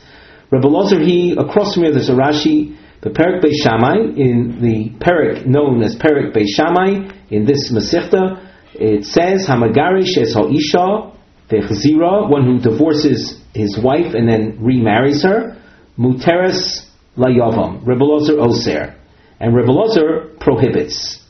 Rebbe 0.50 0.66
Lozer, 0.66 1.04
he 1.04 1.32
across 1.32 1.74
from 1.74 1.82
here 1.82 1.92
there's 1.92 2.08
a 2.08 2.14
Rashi, 2.14 2.78
the 3.02 3.10
Perik 3.10 3.44
Beis 3.44 3.62
Shammai 3.62 4.16
in 4.16 4.62
the 4.62 4.90
Perik 4.98 5.44
known 5.44 5.82
as 5.82 5.94
Perik 5.94 6.34
Beis 6.34 6.48
Shammai 6.56 7.10
in 7.28 7.44
this 7.44 7.70
Masechta. 7.70 8.48
It 8.72 9.04
says 9.04 9.46
Hamagarish 9.46 10.16
es 10.16 10.32
ha'isha 10.32 11.12
vechzira, 11.50 12.30
one 12.30 12.46
who 12.46 12.58
divorces 12.58 13.38
his 13.54 13.78
wife 13.78 14.14
and 14.14 14.26
then 14.26 14.58
remarries 14.62 15.22
her. 15.22 15.60
Muteres 15.98 16.85
layavam. 17.16 17.86
Rabbi 17.86 18.00
Lozer 18.00 18.38
oser, 18.38 18.94
and 19.40 19.54
Rabbi 19.54 19.68
Lozer 19.68 20.38
prohibits. 20.38 21.22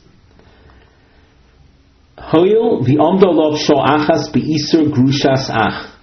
Hoyil 2.17 2.85
the 2.85 2.97
omdolov 2.97 3.57
shoachas 3.57 4.33
beisur 4.33 4.91
grushas 4.91 5.49
ach. 5.49 5.93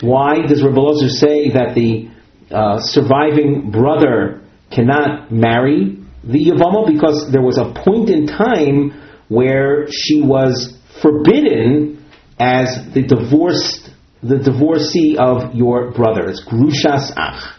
Why 0.00 0.46
does 0.46 0.62
Rabbi 0.62 0.76
Lozer 0.76 1.10
say 1.10 1.50
that 1.50 1.74
the 1.74 2.08
uh, 2.50 2.80
surviving 2.80 3.70
brother 3.70 4.42
cannot 4.70 5.30
marry 5.32 5.98
the 6.22 6.46
Yavama? 6.46 6.86
Because 6.86 7.30
there 7.30 7.42
was 7.42 7.58
a 7.58 7.72
point 7.84 8.08
in 8.08 8.26
time 8.26 9.00
where 9.28 9.86
she 9.90 10.22
was 10.22 10.76
forbidden 11.02 12.04
as 12.38 12.92
the 12.94 13.02
divorced, 13.02 13.90
the 14.22 14.38
divorcee 14.38 15.16
of 15.18 15.54
your 15.54 15.92
brother. 15.92 16.28
It's 16.28 16.44
grushas 16.44 17.12
ach. 17.16 17.53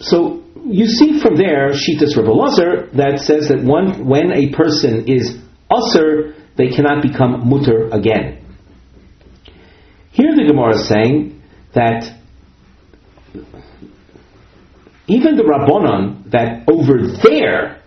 So 0.00 0.44
you 0.64 0.86
see 0.86 1.20
from 1.20 1.36
there, 1.36 1.70
Shitas 1.70 2.16
Lazar, 2.16 2.88
that 2.94 3.20
says 3.20 3.48
that 3.48 3.62
one, 3.62 4.06
when 4.06 4.32
a 4.32 4.50
person 4.50 5.08
is 5.08 5.36
usr, 5.70 6.34
they 6.56 6.68
cannot 6.68 7.02
become 7.02 7.48
mutter 7.48 7.88
again. 7.90 8.44
Here 10.12 10.34
the 10.34 10.44
Gemara 10.44 10.74
is 10.74 10.88
saying 10.88 11.40
that 11.74 12.14
even 15.06 15.36
the 15.36 15.44
Rabbanon 15.44 16.30
that 16.30 16.68
over 16.68 17.06
there 17.22 17.80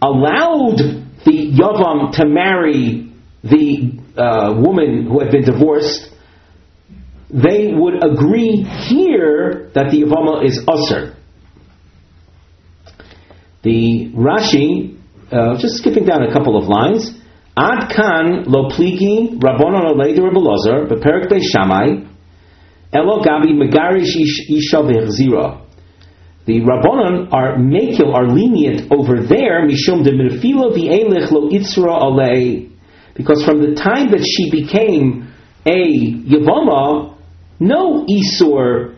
allowed 0.00 0.78
the 1.24 1.52
Yavam 1.52 2.12
to 2.12 2.26
marry 2.26 3.12
the 3.42 3.98
uh, 4.16 4.54
woman 4.58 5.06
who 5.06 5.20
had 5.20 5.30
been 5.30 5.44
divorced, 5.44 6.10
they 7.30 7.72
would 7.74 8.02
agree 8.02 8.62
here 8.62 9.70
that 9.74 9.90
the 9.90 10.02
Yavama 10.02 10.44
is 10.44 10.64
usr. 10.64 11.14
The 13.68 14.08
Rashi, 14.14 14.96
uh, 15.30 15.58
just 15.58 15.76
skipping 15.76 16.06
down 16.06 16.22
a 16.22 16.32
couple 16.32 16.56
of 16.56 16.68
lines, 16.68 17.12
Ad 17.54 17.90
kan 17.90 18.44
lo 18.46 18.70
pligi 18.70 19.38
rabbonon 19.38 19.92
oleder 19.92 20.22
Rebelazar 20.24 20.88
beperik 20.88 21.28
be 21.28 21.42
Shammai 21.46 22.00
elo 22.94 23.22
gabi 23.22 23.52
megarish 23.52 24.16
isha 24.48 24.78
v'chzira. 24.78 25.66
The 26.46 26.60
rabbonon 26.62 27.30
are 27.30 27.58
makil 27.58 28.14
are 28.14 28.26
lenient 28.26 28.90
over 28.90 29.22
there 29.22 29.68
mishum 29.68 30.02
de 30.02 30.12
mirfilo 30.12 30.72
v'elech 30.74 31.30
lo 31.30 31.50
itzra 31.50 32.00
alei 32.00 32.70
because 33.14 33.44
from 33.44 33.60
the 33.60 33.74
time 33.74 34.12
that 34.12 34.24
she 34.24 34.50
became 34.50 35.30
a 35.66 36.14
yavama, 36.24 37.18
no 37.60 38.06
isur 38.06 38.96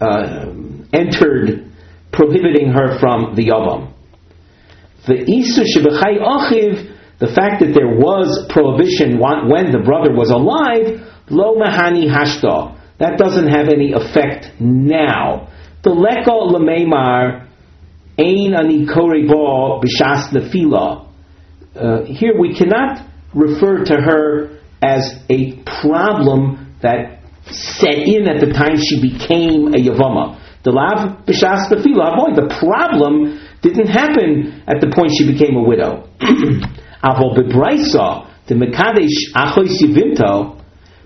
uh, 0.00 0.46
entered 0.92 1.70
prohibiting 2.10 2.72
her 2.72 2.98
from 2.98 3.36
the 3.36 3.46
yavam. 3.46 3.89
The 5.06 5.14
isur 5.14 5.64
shebechai 5.64 6.20
achiv 6.20 6.96
the 7.20 7.28
fact 7.28 7.60
that 7.60 7.74
there 7.74 8.00
was 8.00 8.46
prohibition 8.48 9.20
when 9.20 9.72
the 9.72 9.82
brother 9.84 10.10
was 10.10 10.30
alive, 10.30 11.04
lo 11.28 11.54
mahani 11.54 12.08
hashta. 12.08 12.80
That 12.96 13.18
doesn't 13.18 13.48
have 13.48 13.68
any 13.68 13.92
effect 13.92 14.58
now. 14.58 15.52
The 15.82 15.90
leko 15.90 16.50
lemeimar 16.52 17.46
ein 18.18 18.54
ani 18.54 18.86
korebo 18.86 19.84
b'shas 19.84 20.32
nefila. 20.32 21.08
Uh, 21.76 22.04
here 22.04 22.38
we 22.38 22.54
cannot 22.56 23.06
refer 23.34 23.84
to 23.84 23.94
her 23.94 24.58
as 24.80 25.22
a 25.28 25.62
problem 25.82 26.74
that 26.80 27.20
set 27.50 27.98
in 27.98 28.28
at 28.30 28.40
the 28.40 28.52
time 28.54 28.76
she 28.76 29.00
became 29.00 29.68
a 29.74 29.78
yavama. 29.78 30.40
The 30.64 30.70
lav 30.70 31.26
b'shas 31.26 31.68
nefila. 31.68 32.34
The 32.34 32.56
problem 32.58 33.40
didn't 33.62 33.88
happen 33.88 34.62
at 34.66 34.80
the 34.80 34.90
point 34.94 35.12
she 35.16 35.30
became 35.30 35.56
a 35.56 35.62
widow. 35.62 36.08
Avol 37.04 37.36
bebraisa 37.36 38.30
the 38.50 38.56
mekadesh 38.56 39.32
achois 39.34 39.78
yivimto, 39.80 40.60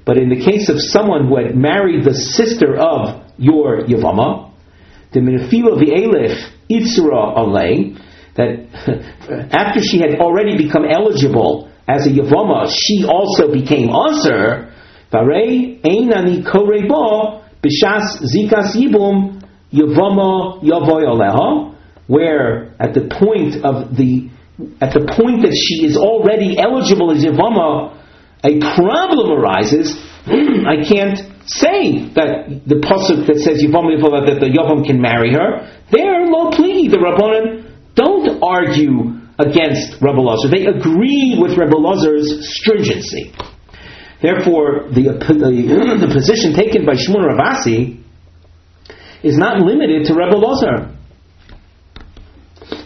but 0.06 0.16
in 0.16 0.30
the 0.30 0.42
case 0.42 0.68
of 0.68 0.80
someone 0.80 1.28
who 1.28 1.36
had 1.36 1.54
married 1.54 2.04
the 2.04 2.14
sister 2.14 2.74
of 2.74 3.22
your 3.36 3.82
yavama, 3.82 4.52
the 5.12 5.20
minafila 5.20 5.76
v'elef 5.76 6.50
itzura 6.70 7.36
alei, 7.36 8.00
that 8.36 9.50
after 9.52 9.82
she 9.82 9.98
had 9.98 10.20
already 10.20 10.56
become 10.56 10.84
eligible 10.84 11.70
as 11.86 12.06
a 12.06 12.10
yavama, 12.10 12.66
she 12.70 13.04
also 13.04 13.52
became 13.52 13.90
aser. 13.90 14.72
Varei 15.12 15.80
einani 15.82 16.42
koreba 16.44 17.44
b'shas 17.62 18.22
zikas 18.24 18.74
yibum 18.74 19.42
yavama 19.72 20.62
yavoy 20.62 21.04
aleha, 21.04 21.73
where 22.06 22.74
at 22.78 22.94
the 22.94 23.08
point 23.08 23.64
of 23.64 23.96
the 23.96 24.30
at 24.80 24.94
the 24.94 25.02
point 25.18 25.42
that 25.42 25.54
she 25.54 25.84
is 25.84 25.96
already 25.96 26.56
eligible 26.58 27.10
as 27.10 27.24
Yavama, 27.24 27.98
a 28.44 28.60
problem 28.76 29.32
arises, 29.34 29.96
I 30.26 30.84
can't 30.86 31.18
say 31.46 32.08
that 32.14 32.62
the 32.64 32.78
pasuk 32.80 33.26
that 33.26 33.40
says 33.40 33.60
Yavam 33.62 33.90
that 34.26 34.38
the 34.40 34.46
Yavam 34.46 34.86
can 34.86 35.00
marry 35.00 35.32
her. 35.32 35.68
They're 35.90 36.26
low 36.26 36.50
plea. 36.50 36.88
The 36.88 36.98
Rabbanan 36.98 37.94
don't 37.94 38.42
argue 38.42 39.20
against 39.38 40.00
Rebbe. 40.00 40.22
They 40.50 40.66
agree 40.66 41.36
with 41.40 41.58
Rebbe 41.58 41.76
Lazar's 41.76 42.46
stringency. 42.56 43.34
Therefore, 44.22 44.88
the, 44.88 45.18
the, 45.20 45.98
the 46.06 46.10
position 46.14 46.54
taken 46.54 46.86
by 46.86 46.94
Shmuel 46.94 47.28
Ravasi 47.34 48.00
is 49.22 49.36
not 49.36 49.60
limited 49.60 50.06
to 50.06 50.14
Rebbe. 50.14 50.93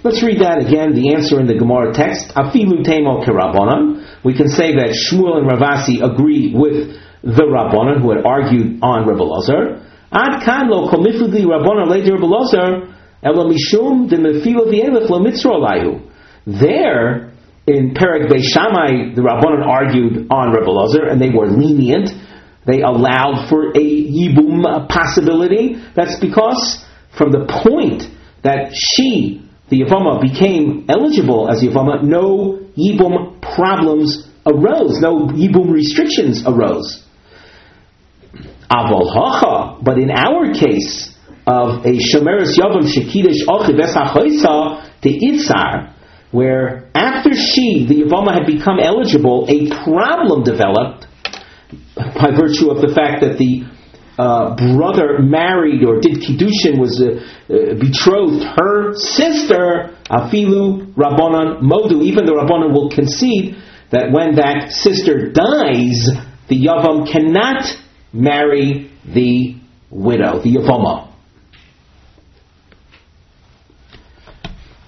Let's 0.08 0.22
read 0.22 0.40
that 0.40 0.64
again, 0.64 0.94
the 0.94 1.12
answer 1.12 1.38
in 1.38 1.46
the 1.46 1.52
Gemara 1.52 1.92
text. 1.92 2.32
Afilu 2.32 2.80
temo 2.80 3.20
kerabonon. 3.28 4.24
We 4.24 4.32
can 4.32 4.48
say 4.48 4.72
that 4.72 4.96
Shmuel 4.96 5.36
and 5.36 5.44
Ravasi 5.44 6.00
agree 6.00 6.54
with 6.56 6.96
the 7.20 7.44
Rabbanon 7.44 8.00
who 8.00 8.16
had 8.16 8.24
argued 8.24 8.80
on 8.80 9.04
Rebbe. 9.04 9.84
Ad 10.10 10.42
kan 10.46 10.70
lo 10.70 10.88
komifudi 10.88 11.44
Rabbanon 11.44 11.90
later 11.90 12.14
Rebbe 12.14 12.24
Lazar 12.24 12.88
de 13.20 14.16
mefilu 14.16 14.72
v'elef 14.72 15.10
lo 15.10 15.20
mitzro 15.20 16.08
There, 16.46 17.34
in 17.66 17.92
Perek 17.92 18.32
Beishamai, 18.32 19.14
the 19.14 19.20
Rabbanon 19.20 19.60
argued 19.68 20.26
on 20.30 20.52
Rebbe 20.56 21.10
and 21.12 21.20
they 21.20 21.28
were 21.28 21.48
lenient. 21.48 22.08
They 22.64 22.80
allowed 22.80 23.50
for 23.50 23.76
a 23.76 23.78
yibum 23.78 24.88
possibility. 24.88 25.76
That's 25.94 26.18
because 26.18 26.82
from 27.10 27.30
the 27.30 27.44
point 27.44 28.04
that 28.42 28.72
she 28.72 29.44
the 29.70 29.82
Yavama 29.82 30.20
became 30.20 30.86
eligible 30.88 31.50
as 31.50 31.62
Yavama, 31.62 32.02
no 32.02 32.58
Yibum 32.76 33.40
problems 33.40 34.26
arose, 34.46 35.00
no 35.00 35.26
Yibum 35.28 35.70
restrictions 35.70 36.44
arose. 36.46 37.04
Avol 38.70 39.12
hacha, 39.12 39.82
but 39.82 39.98
in 39.98 40.10
our 40.10 40.52
case 40.52 41.14
of 41.46 41.84
a 41.84 41.98
Shomeris 41.98 42.56
Yavam 42.56 42.84
Shekidish 42.84 43.46
Ochiv 43.46 43.78
to 45.00 45.08
Itzar, 45.08 45.94
where 46.30 46.90
after 46.94 47.30
she, 47.32 47.86
the 47.88 48.02
Yavama, 48.02 48.34
had 48.34 48.46
become 48.46 48.78
eligible, 48.78 49.46
a 49.48 49.68
problem 49.84 50.44
developed 50.44 51.06
by 51.96 52.30
virtue 52.36 52.70
of 52.70 52.80
the 52.80 52.92
fact 52.94 53.22
that 53.22 53.38
the 53.38 53.64
uh, 54.18 54.56
brother 54.56 55.20
married 55.20 55.84
or 55.84 56.00
did 56.00 56.18
kiddushin 56.18 56.78
was 56.78 57.00
uh, 57.00 57.22
uh, 57.54 57.74
betrothed 57.78 58.42
her 58.42 58.94
sister 58.94 59.96
afilu 60.10 60.92
rabbanon 60.94 61.62
modu. 61.62 62.02
Even 62.02 62.26
the 62.26 62.32
rabbanon 62.32 62.72
will 62.72 62.90
concede 62.90 63.56
that 63.92 64.10
when 64.10 64.34
that 64.34 64.72
sister 64.72 65.30
dies, 65.30 66.10
the 66.48 66.66
yavam 66.66 67.10
cannot 67.10 67.64
marry 68.12 68.90
the 69.06 69.54
widow, 69.90 70.42
the 70.42 70.56
yavama. 70.56 71.12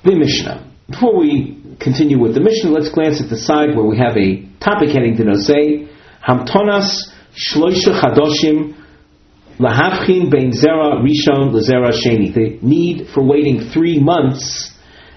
The 0.03 0.17
Mishnah. 0.17 0.67
Before 0.89 1.17
we 1.17 1.77
continue 1.79 2.19
with 2.19 2.35
the 2.35 2.41
Mishnah, 2.41 2.71
let's 2.71 2.91
glance 2.91 3.23
at 3.23 3.29
the 3.29 3.39
side 3.39 3.77
where 3.77 3.85
we 3.85 3.99
have 3.99 4.17
a 4.17 4.43
topic 4.59 4.89
heading 4.89 5.17
to 5.19 5.35
say 5.37 5.89
Hamtonas 6.27 7.13
Shloisha 7.37 8.01
Chadoshim 8.01 8.80
Bein 9.61 10.53
zera 10.53 11.03
rishon 11.03 11.53
lezera 11.53 11.93
sheni. 11.93 12.33
The 12.33 12.59
need 12.63 13.09
for 13.13 13.23
waiting 13.23 13.71
three 13.73 13.99
months 13.99 14.73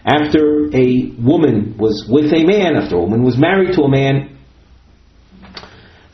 after 0.06 0.68
a 0.74 1.14
woman 1.18 1.78
was 1.78 2.06
with 2.10 2.34
a 2.34 2.44
man, 2.44 2.76
after 2.76 2.98
a 2.98 3.00
woman 3.00 3.24
was 3.24 3.38
married 3.38 3.74
to 3.76 3.84
a 3.84 3.90
man, 3.90 4.38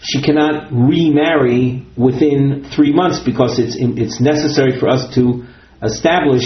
she 0.01 0.21
cannot 0.21 0.71
remarry 0.71 1.85
within 1.97 2.69
three 2.75 2.93
months 2.93 3.19
because 3.19 3.57
it's 3.57 3.75
it's 3.79 4.21
necessary 4.21 4.79
for 4.79 4.89
us 4.89 5.13
to 5.15 5.45
establish 5.81 6.43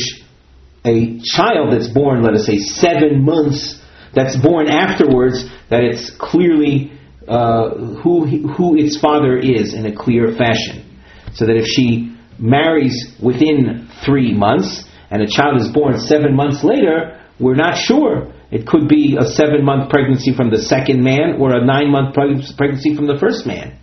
a 0.85 1.19
child 1.23 1.73
that's 1.73 1.87
born, 1.89 2.23
let 2.23 2.33
us 2.33 2.45
say, 2.45 2.57
seven 2.57 3.23
months, 3.23 3.81
that's 4.13 4.37
born 4.37 4.67
afterwards, 4.67 5.45
that 5.69 5.81
it's 5.83 6.11
clearly 6.11 6.93
uh, 7.27 7.69
who 8.01 8.25
who 8.53 8.77
its 8.77 8.97
father 8.97 9.37
is 9.37 9.73
in 9.73 9.85
a 9.85 9.93
clear 9.93 10.33
fashion 10.37 10.92
so 11.33 11.45
that 11.45 11.55
if 11.55 11.65
she 11.65 12.15
marries 12.39 13.15
within 13.21 13.87
three 14.05 14.33
months 14.33 14.85
and 15.09 15.21
a 15.21 15.27
child 15.27 15.61
is 15.61 15.69
born 15.69 15.99
seven 15.99 16.35
months 16.35 16.63
later, 16.63 17.19
we're 17.39 17.55
not 17.55 17.77
sure. 17.77 18.33
It 18.51 18.67
could 18.67 18.87
be 18.87 19.17
a 19.19 19.25
seven 19.25 19.63
month 19.65 19.89
pregnancy 19.89 20.33
from 20.33 20.49
the 20.51 20.61
second 20.61 21.03
man 21.03 21.37
or 21.39 21.55
a 21.55 21.65
nine 21.65 21.89
month 21.91 22.13
pregnancy 22.13 22.95
from 22.95 23.07
the 23.07 23.17
first 23.19 23.45
man. 23.45 23.79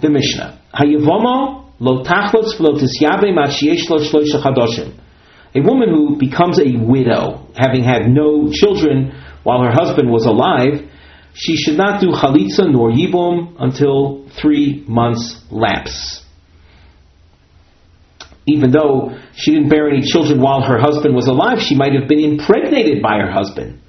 The 0.00 0.10
Mishnah. 0.10 0.60
lo 1.80 2.04
A 5.54 5.60
woman 5.62 5.88
who 5.88 6.16
becomes 6.18 6.58
a 6.60 6.76
widow, 6.76 7.46
having 7.56 7.84
had 7.84 8.08
no 8.08 8.50
children 8.52 9.12
while 9.44 9.62
her 9.62 9.72
husband 9.72 10.10
was 10.10 10.26
alive, 10.26 10.88
she 11.38 11.56
should 11.56 11.76
not 11.76 12.00
do 12.00 12.08
chalitza 12.08 12.68
nor 12.70 12.90
yibum 12.90 13.54
until 13.60 14.28
three 14.40 14.84
months 14.88 15.40
lapse. 15.52 16.24
Even 18.44 18.72
though 18.72 19.16
she 19.36 19.52
didn't 19.52 19.68
bear 19.68 19.88
any 19.88 20.02
children 20.02 20.40
while 20.40 20.62
her 20.62 20.78
husband 20.80 21.14
was 21.14 21.28
alive, 21.28 21.60
she 21.60 21.76
might 21.76 21.92
have 21.92 22.08
been 22.08 22.18
impregnated 22.18 23.00
by 23.02 23.18
her 23.18 23.30
husband. 23.30 23.80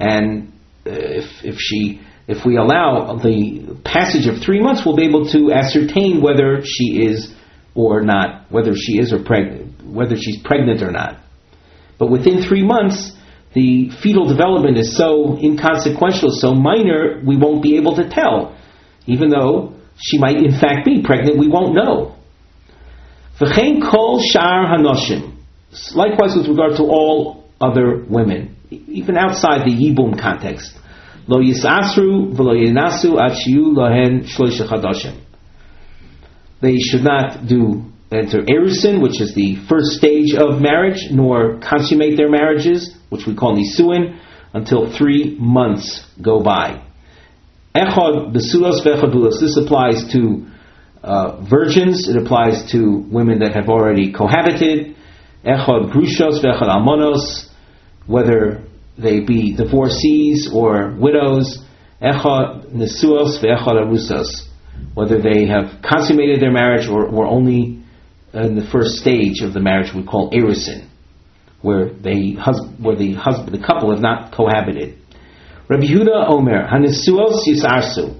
And 0.00 0.52
uh, 0.84 0.90
if, 0.90 1.44
if 1.44 1.56
she 1.58 2.00
if 2.26 2.44
we 2.44 2.56
allow 2.56 3.16
the 3.16 3.80
passage 3.84 4.26
of 4.26 4.42
three 4.42 4.60
months, 4.60 4.82
we'll 4.84 4.96
be 4.96 5.06
able 5.06 5.30
to 5.30 5.52
ascertain 5.52 6.20
whether 6.20 6.62
she 6.64 7.06
is 7.06 7.32
or 7.74 8.02
not, 8.02 8.50
whether 8.50 8.74
she 8.74 8.98
is 8.98 9.12
or 9.12 9.22
pregnant, 9.22 9.86
whether 9.86 10.16
she's 10.16 10.42
pregnant 10.42 10.82
or 10.82 10.90
not. 10.90 11.20
But 11.96 12.10
within 12.10 12.42
three 12.42 12.64
months, 12.64 13.12
the 13.58 13.90
fetal 14.02 14.26
development 14.26 14.78
is 14.78 14.96
so 14.96 15.36
inconsequential, 15.36 16.30
so 16.30 16.54
minor, 16.54 17.20
we 17.26 17.36
won't 17.36 17.60
be 17.60 17.76
able 17.76 17.96
to 17.96 18.08
tell. 18.08 18.56
Even 19.06 19.30
though 19.30 19.74
she 20.00 20.18
might 20.18 20.36
in 20.36 20.52
fact 20.52 20.84
be 20.84 21.02
pregnant. 21.02 21.38
We 21.38 21.48
won't 21.48 21.74
know. 21.74 22.14
Likewise 25.94 26.36
with 26.36 26.48
regard 26.48 26.76
to 26.76 26.84
all 26.84 27.44
other 27.60 28.04
women, 28.08 28.56
even 28.70 29.16
outside 29.16 29.60
the 29.66 29.74
Yibum 29.74 30.18
context. 30.20 30.74
They 36.60 36.76
should 36.78 37.04
not 37.04 37.46
do 37.46 37.84
enter 38.10 38.40
erusin, 38.42 39.02
which 39.02 39.20
is 39.20 39.34
the 39.34 39.56
first 39.68 39.90
stage 39.98 40.34
of 40.34 40.60
marriage, 40.60 41.10
nor 41.10 41.58
consummate 41.60 42.16
their 42.16 42.30
marriages, 42.30 42.97
which 43.08 43.26
we 43.26 43.34
call 43.34 43.56
nisuin, 43.56 44.20
until 44.52 44.96
three 44.96 45.36
months 45.38 46.06
go 46.20 46.42
by. 46.42 46.82
Echad 47.74 48.32
besulos 48.34 48.84
v'echad 48.84 49.12
bulos. 49.12 49.40
This 49.40 49.56
applies 49.56 50.12
to 50.12 50.46
uh, 51.02 51.44
virgins. 51.48 52.08
It 52.08 52.16
applies 52.16 52.72
to 52.72 53.04
women 53.10 53.40
that 53.40 53.54
have 53.54 53.68
already 53.68 54.12
cohabited. 54.12 54.96
Echad 55.44 55.92
grushos 55.92 56.42
v'echad 56.42 56.68
almonos, 56.68 57.48
whether 58.06 58.64
they 58.96 59.20
be 59.20 59.54
divorcees 59.54 60.50
or 60.52 60.94
widows. 60.98 61.62
Echad 62.02 62.70
nesuos 62.72 63.38
v'echad 63.42 63.66
arusas, 63.66 64.48
whether 64.94 65.20
they 65.20 65.46
have 65.46 65.82
consummated 65.82 66.40
their 66.40 66.52
marriage 66.52 66.88
or 66.88 67.10
were 67.10 67.26
only 67.26 67.82
in 68.32 68.54
the 68.56 68.66
first 68.70 68.96
stage 68.96 69.40
of 69.42 69.52
the 69.52 69.60
marriage 69.60 69.92
we 69.94 70.04
call 70.04 70.30
erusin, 70.30 70.86
where 71.60 71.90
they 71.90 72.32
where 72.78 72.96
the 72.96 73.14
husband 73.14 73.52
the 73.52 73.66
couple 73.66 73.90
have 73.90 74.00
not 74.00 74.32
cohabited. 74.32 74.98
Rabbi 75.68 75.84
Yehuda 75.84 76.30
Omer 76.30 76.66
Hanisuos 76.66 77.42
Yisarsu, 77.46 78.18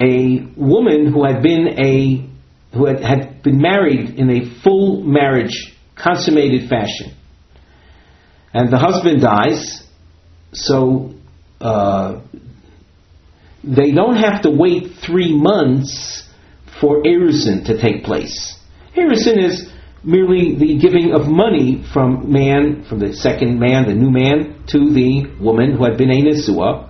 a 0.00 0.46
woman 0.56 1.12
who 1.12 1.24
had 1.24 1.42
been 1.42 1.68
a 1.78 2.28
who 2.76 2.86
had, 2.86 3.00
had 3.00 3.42
been 3.42 3.58
married 3.58 4.10
in 4.18 4.30
a 4.30 4.60
full 4.62 5.02
marriage, 5.02 5.74
consummated 5.94 6.68
fashion, 6.68 7.14
and 8.52 8.70
the 8.70 8.78
husband 8.78 9.22
dies, 9.22 9.86
so 10.52 11.14
uh, 11.60 12.20
they 13.64 13.90
don't 13.90 14.16
have 14.16 14.42
to 14.42 14.50
wait 14.50 14.92
three 15.04 15.34
months 15.34 16.28
for 16.80 17.02
erusin 17.02 17.64
to 17.66 17.80
take 17.80 18.04
place. 18.04 18.54
Erusin 18.96 19.42
is 19.42 19.72
merely 20.06 20.54
the 20.54 20.78
giving 20.78 21.12
of 21.12 21.26
money 21.26 21.84
from 21.92 22.32
man, 22.32 22.84
from 22.88 23.00
the 23.00 23.12
second 23.12 23.58
man, 23.58 23.88
the 23.88 23.94
new 23.94 24.10
man, 24.10 24.62
to 24.68 24.78
the 24.94 25.26
woman 25.40 25.76
who 25.76 25.84
had 25.84 25.98
been 25.98 26.10
a 26.10 26.22
Nisua, 26.22 26.88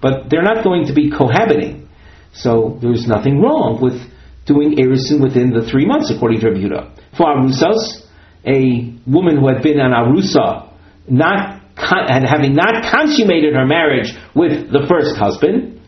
but 0.00 0.30
they're 0.30 0.42
not 0.42 0.64
going 0.64 0.86
to 0.86 0.94
be 0.94 1.10
cohabiting. 1.10 1.88
So 2.32 2.78
there's 2.80 3.06
nothing 3.06 3.40
wrong 3.40 3.80
with 3.80 4.00
doing 4.46 4.76
Erusin 4.76 5.20
within 5.20 5.50
the 5.50 5.68
three 5.70 5.86
months, 5.86 6.10
according 6.10 6.40
to 6.40 6.48
Rabbi 6.48 6.60
Yehuda. 6.60 7.16
For 7.16 7.26
Arusas, 7.26 8.06
a 8.46 8.94
woman 9.06 9.38
who 9.38 9.48
had 9.48 9.62
been 9.62 9.78
an 9.78 9.92
Arusa, 9.92 10.72
not 11.08 11.62
and 11.76 12.26
having 12.26 12.54
not 12.54 12.90
consummated 12.90 13.54
her 13.54 13.66
marriage 13.66 14.14
with 14.34 14.72
the 14.72 14.86
first 14.88 15.14
husband, 15.16 15.82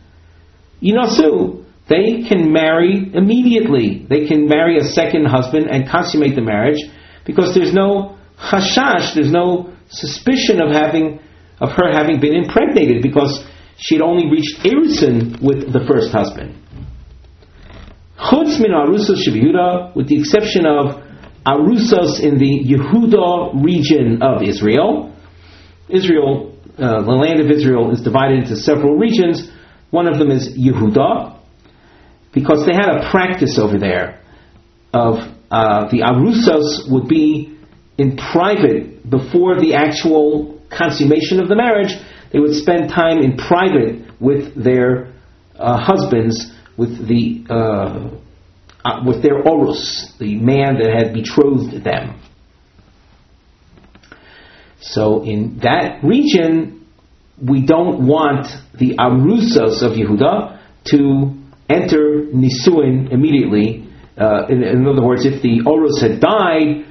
Yinasu, 0.83 1.65
they 1.89 2.23
can 2.27 2.53
marry 2.53 3.11
immediately. 3.13 4.05
They 4.07 4.27
can 4.27 4.47
marry 4.47 4.77
a 4.77 4.83
second 4.83 5.25
husband 5.25 5.67
and 5.69 5.89
consummate 5.89 6.35
the 6.35 6.41
marriage 6.41 6.79
because 7.25 7.55
there's 7.55 7.73
no 7.73 8.17
hashash, 8.37 9.15
there's 9.15 9.31
no 9.31 9.73
suspicion 9.89 10.61
of 10.61 10.71
having 10.71 11.19
of 11.59 11.71
her 11.71 11.91
having 11.91 12.21
been 12.21 12.33
impregnated 12.33 13.01
because 13.01 13.43
she 13.77 13.95
had 13.95 14.01
only 14.01 14.29
reached 14.29 14.59
erusin 14.63 15.41
with 15.41 15.73
the 15.73 15.83
first 15.87 16.11
husband. 16.11 16.55
Chutz 18.17 18.59
min 18.59 18.71
Yehuda, 18.71 19.95
with 19.95 20.07
the 20.07 20.19
exception 20.19 20.65
of 20.65 21.03
arusas 21.45 22.19
in 22.21 22.37
the 22.37 22.63
Yehuda 22.65 23.63
region 23.63 24.21
of 24.21 24.43
Israel. 24.43 25.15
Israel, 25.89 26.55
uh, 26.77 27.01
the 27.01 27.11
land 27.11 27.39
of 27.39 27.49
Israel, 27.49 27.91
is 27.91 28.01
divided 28.01 28.43
into 28.43 28.55
several 28.55 28.95
regions. 28.95 29.49
One 29.89 30.07
of 30.07 30.19
them 30.19 30.31
is 30.31 30.55
Yehuda, 30.57 31.38
because 32.33 32.65
they 32.65 32.73
had 32.73 32.89
a 32.89 33.09
practice 33.09 33.57
over 33.57 33.77
there 33.77 34.21
of 34.93 35.15
uh, 35.51 35.89
the 35.89 36.01
arusos 36.01 36.91
would 36.91 37.07
be 37.07 37.57
in 37.97 38.17
private 38.17 39.09
before 39.09 39.59
the 39.59 39.73
actual 39.73 40.61
consummation 40.69 41.39
of 41.39 41.47
the 41.47 41.55
marriage. 41.55 41.93
They 42.31 42.39
would 42.39 42.55
spend 42.55 42.89
time 42.89 43.19
in 43.19 43.37
private 43.37 44.21
with 44.21 44.55
their 44.61 45.13
uh, 45.57 45.77
husbands, 45.77 46.51
with 46.77 47.07
the 47.07 47.45
uh, 47.49 48.09
uh 48.85 49.03
with 49.05 49.21
their 49.21 49.43
orus, 49.43 50.17
the 50.19 50.35
man 50.35 50.77
that 50.79 50.93
had 50.95 51.13
betrothed 51.13 51.83
them. 51.83 52.21
So 54.81 55.23
in 55.23 55.59
that 55.63 56.03
region, 56.03 56.87
we 57.41 57.65
don't 57.65 58.07
want 58.07 58.47
the 58.77 58.95
arusos 58.95 59.81
of 59.81 59.93
Yehuda 59.93 60.59
to 60.91 61.38
enter 61.69 62.25
Nisuin 62.33 63.11
immediately. 63.11 63.87
Uh, 64.17 64.47
in, 64.49 64.63
in, 64.63 64.87
other 64.87 65.05
words, 65.05 65.25
if 65.25 65.41
the 65.41 65.61
Orus 65.65 66.01
had 66.01 66.19
died, 66.19 66.85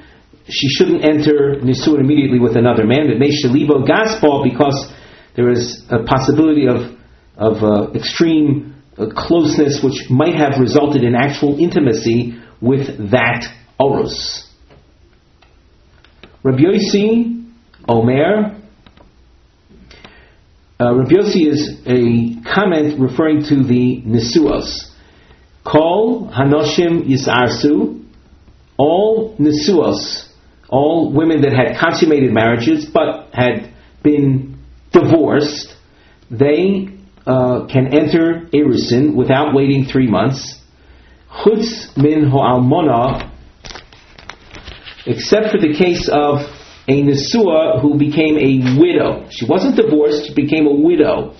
she 0.48 0.68
shouldn't 0.68 1.04
enter 1.04 1.56
Nisuin 1.60 2.00
immediately 2.00 2.38
with 2.38 2.56
another 2.56 2.86
man. 2.86 3.10
It 3.10 3.18
may 3.18 3.30
Shalibo 3.30 3.86
Gaspal 3.86 4.44
because 4.44 4.92
there 5.36 5.50
is 5.50 5.84
a 5.90 6.04
possibility 6.04 6.66
of, 6.66 6.96
of 7.36 7.62
uh, 7.62 7.92
extreme 7.92 8.74
uh, 8.96 9.06
closeness 9.14 9.82
which 9.82 10.10
might 10.10 10.34
have 10.34 10.58
resulted 10.58 11.04
in 11.04 11.14
actual 11.14 11.58
intimacy 11.58 12.40
with 12.60 13.10
that 13.10 13.46
Orus. 13.78 14.44
Rabbi 16.42 16.62
Yossi, 16.62 17.46
Omer, 17.88 18.60
uh, 20.80 20.94
Rabbi 20.94 21.10
Yossi 21.10 21.46
is 21.46 21.80
a 21.86 22.40
comment 22.54 23.00
referring 23.00 23.42
to 23.44 23.64
the 23.64 24.00
Nisuos. 24.02 24.90
Kol 25.64 26.28
Hanoshim 26.28 27.04
Yisarsu, 27.04 28.04
all 28.78 29.36
Nisuos, 29.38 30.28
all 30.68 31.12
women 31.12 31.42
that 31.42 31.52
had 31.52 31.78
consummated 31.78 32.32
marriages 32.32 32.86
but 32.86 33.28
had 33.32 33.74
been 34.04 34.58
divorced, 34.92 35.74
they 36.30 36.88
uh, 37.26 37.66
can 37.66 37.92
enter 37.92 38.48
Erusin 38.54 39.16
without 39.16 39.54
waiting 39.54 39.84
three 39.84 40.08
months. 40.08 40.60
Chutz 41.28 41.96
min 41.96 42.30
ho'almona, 42.30 43.30
except 45.06 45.50
for 45.50 45.58
the 45.58 45.74
case 45.76 46.08
of 46.08 46.57
a 46.88 47.02
Nesua 47.02 47.82
who 47.82 47.98
became 47.98 48.36
a 48.38 48.80
widow. 48.80 49.28
She 49.30 49.44
wasn't 49.44 49.76
divorced, 49.76 50.28
she 50.28 50.34
became 50.34 50.66
a 50.66 50.72
widow. 50.74 51.34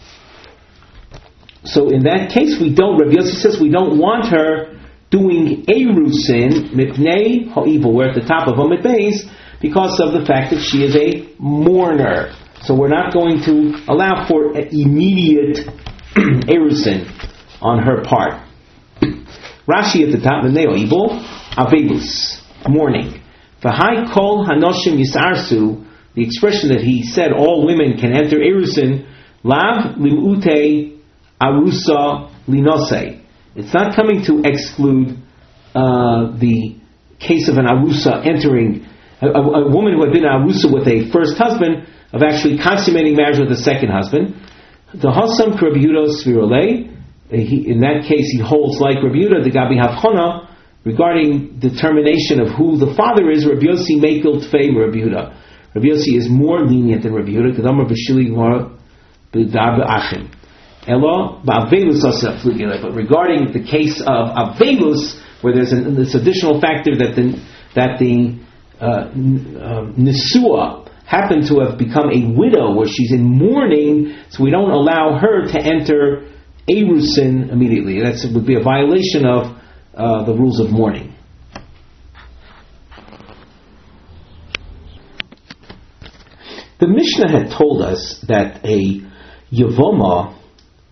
So 1.64 1.88
in 1.88 2.04
that 2.04 2.30
case, 2.30 2.60
we 2.60 2.74
don't, 2.74 2.98
Rabbi 2.98 3.14
Yossi 3.14 3.40
says 3.40 3.58
we 3.60 3.70
don't 3.70 3.98
want 3.98 4.26
her 4.28 4.78
doing 5.10 5.64
Erusin, 5.64 6.74
Mipnei 6.74 7.50
Ha'evil, 7.50 7.92
we're 7.92 8.10
at 8.10 8.14
the 8.14 8.26
top 8.26 8.46
of 8.46 8.56
Amit 8.56 8.82
Beis, 8.82 9.24
because 9.60 10.00
of 10.00 10.12
the 10.12 10.24
fact 10.24 10.52
that 10.52 10.60
she 10.60 10.84
is 10.84 10.94
a 10.94 11.34
mourner. 11.38 12.34
So 12.62 12.74
we're 12.74 12.88
not 12.88 13.12
going 13.14 13.42
to 13.44 13.82
allow 13.88 14.28
for 14.28 14.52
immediate 14.54 15.66
Erusin 16.14 17.10
on 17.62 17.82
her 17.82 18.02
part. 18.04 18.44
Rashi 19.66 20.04
at 20.04 20.12
the 20.12 20.20
top, 20.22 20.44
Mipnei 20.44 20.66
Ha'evil, 20.66 21.20
Avebus, 21.56 22.42
mourning. 22.68 23.22
High 23.62 24.12
kol 24.14 24.46
hanoshim 24.46 25.02
yisarsu, 25.02 25.84
the 26.14 26.24
expression 26.24 26.70
that 26.70 26.80
he 26.80 27.02
said 27.02 27.32
all 27.32 27.66
women 27.66 27.98
can 27.98 28.12
enter 28.12 28.36
erusin, 28.36 29.06
lav 29.42 29.96
limute 29.96 30.98
arusa 31.40 32.30
linose. 32.46 33.20
It's 33.56 33.74
not 33.74 33.96
coming 33.96 34.24
to 34.24 34.42
exclude 34.44 35.18
uh, 35.74 36.36
the 36.38 36.76
case 37.18 37.48
of 37.48 37.58
an 37.58 37.66
arusa 37.66 38.24
entering 38.24 38.86
a, 39.20 39.26
a, 39.26 39.40
a, 39.40 39.70
woman 39.70 39.94
who 39.94 40.04
had 40.04 40.12
been 40.12 40.24
an 40.24 40.30
arusa 40.30 40.72
with 40.72 40.86
a 40.86 41.10
first 41.10 41.36
husband 41.36 41.88
of 42.12 42.22
actually 42.22 42.58
consummating 42.58 43.16
marriage 43.16 43.38
with 43.38 43.50
a 43.50 43.56
second 43.56 43.90
husband. 43.90 44.34
The 44.94 45.10
hasam 45.10 45.60
Rabbi 45.60 45.82
Svirole, 46.22 46.94
in 47.30 47.80
that 47.80 48.06
case 48.08 48.30
he 48.30 48.38
holds 48.38 48.78
like 48.78 49.02
Rabbi 49.02 49.16
Yehuda, 49.16 49.44
the 49.44 49.50
Gabi 49.50 49.76
Havchona, 49.76 50.47
regarding 50.84 51.58
determination 51.58 52.40
of 52.40 52.48
who 52.56 52.78
the 52.78 52.94
father 52.94 53.30
is, 53.30 53.46
Rabbi 53.46 53.66
Yossi 53.66 53.98
Mekel 53.98 54.42
Tfei 54.46 54.74
Rabbi 54.74 54.98
Yehuda. 54.98 55.34
Rabbi 55.74 55.86
Yossi 55.86 56.16
is 56.16 56.28
more 56.28 56.64
lenient 56.64 57.02
than 57.02 57.12
Rabbi 57.14 57.30
Yehuda, 57.30 57.58
Kadamar 57.58 57.86
B'Shili 57.86 58.30
Gemara 58.30 58.70
B'Dar 59.32 59.80
B'Achim. 59.80 60.34
Elo 60.86 61.42
But 61.44 62.94
regarding 62.94 63.52
the 63.52 63.62
case 63.68 64.00
of 64.00 64.30
Avelus, 64.30 65.20
where 65.42 65.54
there's 65.54 65.72
an, 65.72 65.94
this 65.96 66.14
additional 66.14 66.60
factor 66.60 66.96
that 66.96 67.14
the, 67.14 67.38
that 67.74 67.98
the 67.98 68.40
uh, 68.80 68.84
uh, 68.84 69.92
Nisua 69.92 70.88
happened 71.04 71.46
to 71.48 71.60
have 71.60 71.78
become 71.78 72.10
a 72.10 72.32
widow, 72.32 72.74
where 72.74 72.86
she's 72.86 73.12
in 73.12 73.22
mourning, 73.22 74.16
so 74.30 74.42
we 74.42 74.50
don't 74.50 74.70
allow 74.70 75.18
her 75.18 75.46
to 75.46 75.58
enter 75.58 76.28
erusin 76.68 77.50
immediately. 77.50 78.00
That 78.00 78.30
would 78.34 78.46
be 78.46 78.56
a 78.56 78.62
violation 78.62 79.26
of 79.26 79.57
uh, 79.98 80.24
the 80.24 80.32
rules 80.32 80.60
of 80.60 80.70
mourning. 80.70 81.14
The 86.80 86.86
Mishnah 86.86 87.30
had 87.30 87.50
told 87.50 87.82
us 87.82 88.24
that 88.28 88.64
a 88.64 89.02
Yavoma 89.52 90.38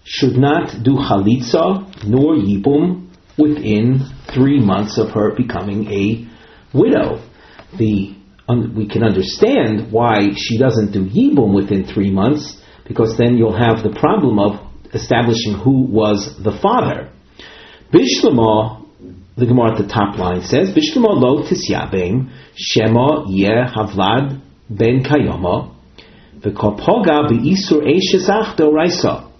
should 0.05 0.37
not 0.37 0.83
do 0.83 0.97
chalitza 0.97 2.05
nor 2.05 2.35
yibum 2.35 3.09
within 3.39 4.09
three 4.35 4.61
months 4.61 4.99
of 4.99 5.11
her 5.11 5.35
becoming 5.37 5.91
a 5.93 6.29
widow. 6.77 7.23
The 7.79 8.15
um, 8.49 8.75
we 8.77 8.89
can 8.89 9.03
understand 9.03 9.93
why 9.93 10.31
she 10.37 10.59
doesn't 10.59 10.93
do 10.93 11.05
yibum 11.05 11.55
within 11.55 11.85
three 11.85 12.11
months, 12.11 12.61
because 12.87 13.17
then 13.17 13.37
you'll 13.37 13.57
have 13.57 13.83
the 13.83 13.97
problem 13.99 14.39
of 14.39 14.61
establishing 14.95 15.55
who 15.55 15.83
was 15.83 16.37
the 16.43 16.57
father. 16.63 17.13
Bishlama, 17.93 18.86
the 19.37 19.45
Gemara 19.45 19.72
at 19.72 19.78
the 19.78 19.87
top 19.87 20.16
line 20.18 20.41
says, 20.43 20.70
Bishlama 20.70 21.12
lo 21.20 21.43
tisyabim 21.43 22.30
shema 22.55 23.28
ye 23.28 23.49
havlad 23.49 24.41
ben 24.70 25.05
kayoma 25.05 25.74
v'kopoga 26.41 27.28
v'isur 27.28 27.84
eishesach 27.84 28.57
doraisa. 28.57 29.30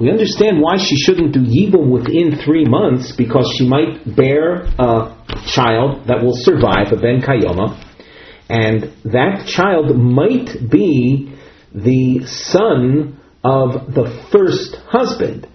We 0.00 0.10
understand 0.10 0.62
why 0.62 0.78
she 0.78 0.96
shouldn't 0.96 1.32
do 1.32 1.40
yibum 1.40 1.90
within 1.90 2.38
three 2.42 2.64
months 2.64 3.12
because 3.14 3.54
she 3.58 3.68
might 3.68 4.16
bear 4.16 4.62
a 4.78 5.14
child 5.46 6.06
that 6.06 6.22
will 6.22 6.34
survive 6.34 6.90
a 6.92 6.96
ben 6.96 7.20
kayoma, 7.20 7.78
and 8.48 8.90
that 9.04 9.46
child 9.46 9.94
might 9.94 10.70
be 10.70 11.36
the 11.74 12.24
son 12.24 13.20
of 13.44 13.92
the 13.94 14.26
first 14.32 14.76
husband, 14.88 15.46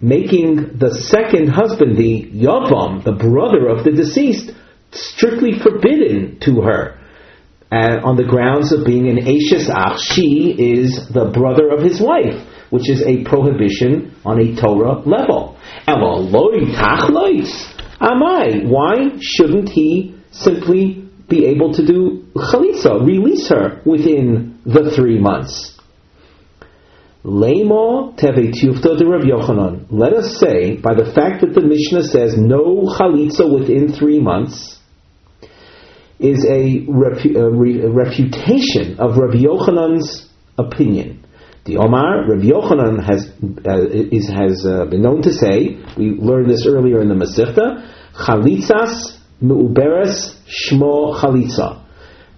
making 0.00 0.78
the 0.78 0.94
second 0.94 1.48
husband, 1.48 1.96
the 1.96 2.30
yavam, 2.32 3.04
the 3.04 3.12
brother 3.12 3.68
of 3.68 3.84
the 3.84 3.90
deceased, 3.90 4.52
strictly 4.92 5.58
forbidden 5.58 6.38
to 6.40 6.62
her. 6.62 6.98
Uh, 7.70 8.00
on 8.02 8.16
the 8.16 8.24
grounds 8.24 8.72
of 8.72 8.86
being 8.86 9.08
an 9.08 9.18
Ashes 9.18 9.68
Ach, 9.68 10.00
she 10.00 10.54
is 10.56 11.08
the 11.12 11.30
brother 11.34 11.68
of 11.68 11.82
his 11.82 12.00
wife, 12.00 12.46
which 12.70 12.88
is 12.88 13.02
a 13.02 13.24
prohibition 13.24 14.14
on 14.24 14.40
a 14.40 14.56
Torah 14.58 15.00
level. 15.00 15.58
Amai, 18.00 18.66
why 18.66 19.18
shouldn't 19.20 19.68
he 19.68 20.14
simply 20.30 21.04
be 21.28 21.44
able 21.46 21.74
to 21.74 21.84
do 21.84 22.26
chalitza, 22.34 23.04
release 23.04 23.48
her 23.48 23.82
within 23.84 24.60
the 24.64 24.90
three 24.94 25.18
months? 25.18 25.77
Lemo 27.24 28.14
tevetufta 28.16 28.96
de 28.96 29.04
Rav 29.04 29.22
Yochanan. 29.22 29.86
Let 29.90 30.12
us 30.12 30.38
say, 30.38 30.76
by 30.76 30.94
the 30.94 31.12
fact 31.12 31.40
that 31.40 31.52
the 31.52 31.60
Mishnah 31.60 32.04
says 32.04 32.36
no 32.36 32.86
chalitza 32.98 33.52
within 33.52 33.92
three 33.92 34.20
months, 34.20 34.78
is 36.20 36.44
a, 36.44 36.86
a, 36.86 37.50
re- 37.50 37.82
a 37.82 37.90
refutation 37.90 38.98
of 38.98 39.16
Rav 39.16 39.34
Yochanan's 39.34 40.28
opinion. 40.56 41.24
The 41.64 41.76
Omar, 41.76 42.28
Rav 42.28 42.40
Yochanan 42.40 43.04
has, 43.04 43.30
uh, 43.66 43.86
is, 43.88 44.28
has 44.28 44.64
uh, 44.66 44.86
been 44.86 45.02
known 45.02 45.22
to 45.22 45.32
say, 45.32 45.78
we 45.96 46.10
learned 46.10 46.50
this 46.50 46.66
earlier 46.66 47.00
in 47.02 47.08
the 47.08 47.14
Masechta, 47.14 47.84
chalitzas 48.14 49.18
meuberes 49.42 50.34
shmo 50.46 51.16
chalitza. 51.20 51.84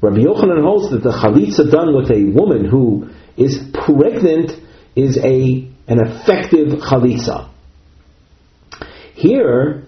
Rabbi 0.03 0.20
Yochanan 0.20 0.62
holds 0.62 0.91
that 0.91 1.03
the 1.03 1.11
chalitza 1.11 1.70
done 1.70 1.95
with 1.95 2.11
a 2.11 2.24
woman 2.24 2.64
who 2.64 3.11
is 3.37 3.59
pregnant 3.72 4.53
is 4.97 5.18
a 5.18 5.68
an 5.88 5.99
effective 6.07 6.68
chalitza. 6.80 7.49
Here, 9.14 9.86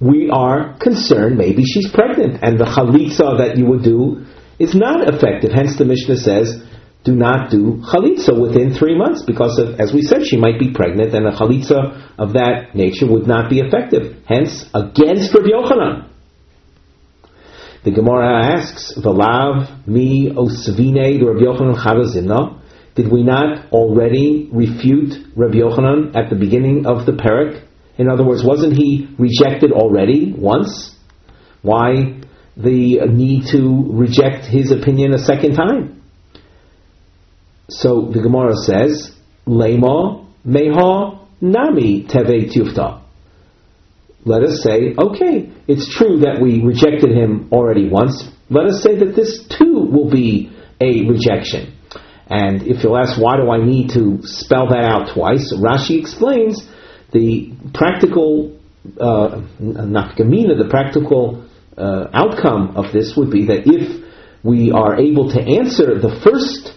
we 0.00 0.28
are 0.30 0.76
concerned 0.78 1.38
maybe 1.38 1.64
she's 1.64 1.90
pregnant, 1.90 2.42
and 2.42 2.58
the 2.58 2.64
chalitza 2.64 3.38
that 3.38 3.56
you 3.56 3.66
would 3.66 3.82
do 3.82 4.26
is 4.58 4.74
not 4.74 5.08
effective. 5.08 5.52
Hence, 5.52 5.76
the 5.78 5.84
Mishnah 5.84 6.16
says, 6.16 6.62
do 7.04 7.14
not 7.14 7.50
do 7.50 7.82
chalitza 7.84 8.38
within 8.40 8.74
three 8.74 8.96
months, 8.96 9.22
because 9.24 9.58
of, 9.58 9.78
as 9.78 9.92
we 9.92 10.02
said, 10.02 10.26
she 10.26 10.36
might 10.36 10.58
be 10.58 10.72
pregnant, 10.72 11.14
and 11.14 11.26
a 11.26 11.32
chalitza 11.32 12.12
of 12.18 12.32
that 12.32 12.74
nature 12.74 13.06
would 13.06 13.26
not 13.26 13.48
be 13.48 13.60
effective. 13.60 14.16
Hence, 14.26 14.64
against 14.74 15.34
Rabbi 15.34 15.48
Yochanan. 15.48 16.08
The 17.84 17.90
Gemara 17.90 18.56
asks, 18.56 18.94
"V'lav 18.96 19.86
mi 19.86 20.30
osvine 20.30 21.22
Rabbi 21.22 21.44
Yochanan 21.44 21.76
chavazimna." 21.76 22.60
Did 22.94 23.10
we 23.10 23.24
not 23.24 23.72
already 23.72 24.48
refute 24.52 25.14
Rabbi 25.34 25.56
Yochanan 25.56 26.14
at 26.14 26.30
the 26.30 26.36
beginning 26.36 26.86
of 26.86 27.06
the 27.06 27.12
parak? 27.12 27.66
In 27.98 28.08
other 28.08 28.24
words, 28.24 28.44
wasn't 28.44 28.76
he 28.76 29.08
rejected 29.18 29.72
already 29.72 30.32
once? 30.36 30.94
Why 31.62 32.20
the 32.56 33.00
need 33.10 33.46
to 33.50 33.86
reject 33.90 34.46
his 34.46 34.70
opinion 34.70 35.12
a 35.12 35.18
second 35.18 35.54
time? 35.54 36.02
So 37.68 38.10
the 38.12 38.20
Gemara 38.20 38.54
says, 38.54 39.12
Lema 39.46 40.26
meha 40.46 41.26
nami 41.40 42.04
teve 42.04 42.52
tufta. 42.52 43.02
Let 44.24 44.42
us 44.42 44.62
say, 44.62 44.94
okay, 44.96 45.50
it's 45.66 45.94
true 45.96 46.20
that 46.20 46.40
we 46.40 46.62
rejected 46.62 47.10
him 47.10 47.48
already 47.52 47.88
once. 47.88 48.24
Let 48.48 48.66
us 48.66 48.82
say 48.82 48.98
that 48.98 49.14
this 49.16 49.46
too 49.48 49.88
will 49.90 50.10
be 50.10 50.50
a 50.80 51.06
rejection. 51.06 51.73
And 52.28 52.62
if 52.62 52.82
you'll 52.82 52.96
ask, 52.96 53.20
why 53.20 53.36
do 53.36 53.50
I 53.50 53.64
need 53.64 53.90
to 53.90 54.20
spell 54.22 54.68
that 54.68 54.84
out 54.84 55.14
twice? 55.14 55.52
Rashi 55.52 56.00
explains 56.00 56.66
the 57.12 57.52
practical, 57.74 58.58
uh, 58.98 59.42
nafkamina, 59.60 60.58
the 60.58 60.68
practical 60.70 61.44
uh, 61.76 62.06
outcome 62.12 62.76
of 62.76 62.92
this 62.92 63.14
would 63.16 63.30
be 63.30 63.46
that 63.46 63.62
if 63.66 64.04
we 64.42 64.72
are 64.72 64.98
able 64.98 65.30
to 65.32 65.40
answer 65.40 65.98
the 65.98 66.20
first 66.22 66.74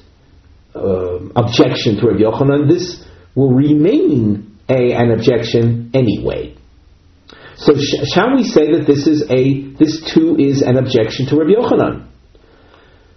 uh, 0.75 1.19
objection 1.35 1.97
to 1.97 2.07
Rabbi 2.07 2.21
Yochanan, 2.21 2.69
this 2.69 3.03
will 3.35 3.53
remain 3.53 4.57
a, 4.69 4.93
an 4.93 5.11
objection 5.11 5.91
anyway. 5.93 6.55
So 7.55 7.73
sh- 7.75 8.05
shall 8.13 8.35
we 8.35 8.43
say 8.43 8.71
that 8.73 8.85
this 8.85 9.07
is 9.07 9.23
a 9.29 9.61
this 9.75 10.13
too 10.13 10.35
is 10.37 10.61
an 10.61 10.77
objection 10.77 11.25
to 11.27 11.37
Rabbi 11.37 11.51
Yochanan? 11.51 12.07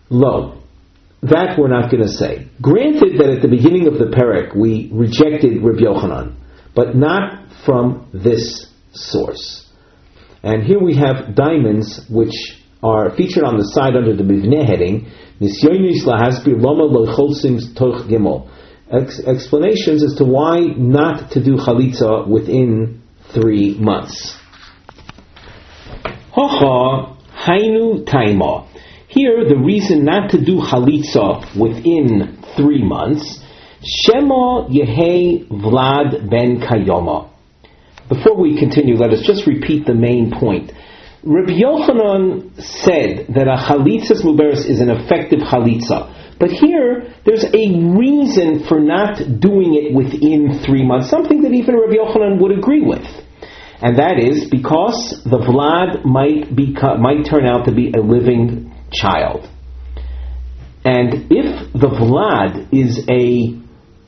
Lo. 0.08 0.59
That 1.22 1.58
we're 1.58 1.68
not 1.68 1.90
going 1.90 2.02
to 2.02 2.08
say. 2.08 2.48
Granted 2.62 3.18
that 3.18 3.28
at 3.28 3.42
the 3.42 3.48
beginning 3.48 3.86
of 3.86 3.94
the 3.94 4.06
parak 4.06 4.56
we 4.56 4.90
rejected 4.92 5.62
Rabbi 5.62 5.80
Yochanan, 5.82 6.36
but 6.74 6.96
not 6.96 7.52
from 7.66 8.08
this 8.14 8.66
source. 8.92 9.68
And 10.42 10.62
here 10.62 10.80
we 10.80 10.96
have 10.96 11.34
diamonds 11.34 12.06
which 12.08 12.32
are 12.82 13.14
featured 13.14 13.44
on 13.44 13.58
the 13.58 13.64
side 13.64 13.94
under 13.94 14.16
the 14.16 14.22
Mivneh 14.22 14.66
heading, 14.66 15.10
Ex- 18.92 19.20
explanations 19.20 20.02
as 20.02 20.14
to 20.14 20.24
why 20.24 20.60
not 20.60 21.30
to 21.32 21.44
do 21.44 21.56
chalitza 21.56 22.26
within 22.26 23.02
three 23.32 23.76
months. 23.78 24.36
Hacha 26.34 27.16
hainu 27.46 28.04
taima. 28.04 28.69
Here, 29.10 29.44
the 29.44 29.56
reason 29.56 30.04
not 30.04 30.30
to 30.30 30.38
do 30.38 30.60
chalitza 30.60 31.58
within 31.58 32.38
three 32.56 32.84
months, 32.84 33.42
Shema 33.82 34.68
Yehe 34.68 35.48
Vlad 35.48 36.30
ben 36.30 36.60
Kayoma. 36.60 37.28
Before 38.08 38.36
we 38.36 38.56
continue, 38.56 38.94
let 38.94 39.10
us 39.10 39.22
just 39.26 39.48
repeat 39.48 39.84
the 39.84 39.94
main 39.94 40.30
point. 40.30 40.70
Rabbi 41.24 41.58
Yochanan 41.58 42.54
said 42.62 43.34
that 43.34 43.48
a 43.48 43.56
chalitzas 43.56 44.22
muberis 44.22 44.64
is 44.64 44.78
an 44.78 44.90
effective 44.90 45.40
chalitza. 45.40 46.38
But 46.38 46.50
here, 46.50 47.12
there's 47.26 47.44
a 47.44 47.66
reason 47.98 48.64
for 48.68 48.78
not 48.78 49.16
doing 49.40 49.74
it 49.74 49.92
within 49.92 50.62
three 50.64 50.86
months, 50.86 51.10
something 51.10 51.42
that 51.42 51.52
even 51.52 51.74
Rabbi 51.74 51.96
Yochanan 51.96 52.40
would 52.40 52.56
agree 52.56 52.82
with. 52.82 53.04
And 53.82 53.98
that 53.98 54.20
is 54.20 54.48
because 54.48 55.20
the 55.24 55.38
Vlad 55.38 56.04
might, 56.04 56.54
become, 56.54 57.02
might 57.02 57.24
turn 57.24 57.44
out 57.44 57.64
to 57.64 57.72
be 57.72 57.90
a 57.90 58.00
living 58.00 58.70
child. 58.92 59.48
And 60.84 61.26
if 61.30 61.72
the 61.72 61.88
Vlad 61.88 62.72
is 62.72 63.06
a 63.08 63.58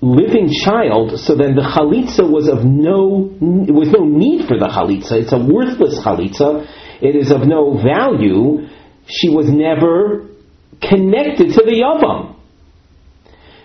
living 0.05 0.51
child, 0.65 1.19
so 1.19 1.37
then 1.37 1.55
the 1.55 1.63
chalitza 1.63 2.29
was 2.29 2.49
of 2.49 2.65
no, 2.65 3.31
was 3.41 3.89
no 3.89 4.05
need 4.05 4.49
for 4.49 4.59
the 4.59 4.67
chalitza. 4.67 5.23
It's 5.23 5.33
a 5.33 5.39
worthless 5.39 6.01
chalitza. 6.01 6.67
It 7.01 7.15
is 7.15 7.31
of 7.31 7.43
no 7.47 7.75
value. 7.77 8.69
She 9.07 9.29
was 9.29 9.49
never 9.49 10.29
connected 10.81 11.55
to 11.55 11.63
the 11.63 11.83
yavam. 11.83 12.37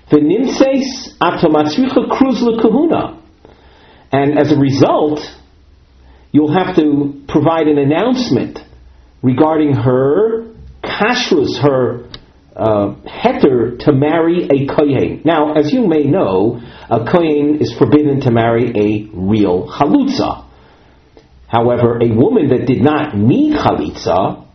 The 0.09 0.17
nimseis 0.17 1.17
atomatzricha 1.19 2.09
cruz 2.17 2.43
kahuna. 2.61 3.21
And 4.11 4.37
as 4.37 4.51
a 4.51 4.57
result, 4.57 5.19
you'll 6.31 6.53
have 6.53 6.75
to 6.75 7.23
provide 7.27 7.67
an 7.67 7.77
announcement 7.77 8.59
regarding 9.21 9.73
her 9.73 10.53
kashrus, 10.83 11.59
her 11.61 12.09
uh, 12.55 12.95
heter 13.05 13.77
to 13.79 13.91
marry 13.93 14.45
a 14.45 14.65
kohen. 14.67 15.21
Now, 15.23 15.53
as 15.53 15.71
you 15.71 15.87
may 15.87 16.05
know, 16.05 16.59
a 16.89 17.05
kohen 17.05 17.59
is 17.61 17.73
forbidden 17.77 18.21
to 18.21 18.31
marry 18.31 18.71
a 18.75 19.09
real 19.13 19.67
chalutza. 19.67 20.45
However, 21.47 21.99
a 22.01 22.13
woman 22.13 22.49
that 22.49 22.65
did 22.65 22.81
not 22.81 23.15
need 23.15 23.53
chalitza, 23.53 24.45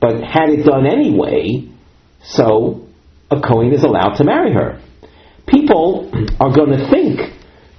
but 0.00 0.22
had 0.22 0.48
it 0.50 0.64
done 0.64 0.86
anyway, 0.86 1.68
so 2.24 2.88
a 3.30 3.40
kohen 3.40 3.72
is 3.72 3.84
allowed 3.84 4.14
to 4.14 4.24
marry 4.24 4.52
her. 4.52 4.80
People 5.46 6.10
are 6.40 6.52
going 6.54 6.70
to 6.70 6.90
think 6.90 7.20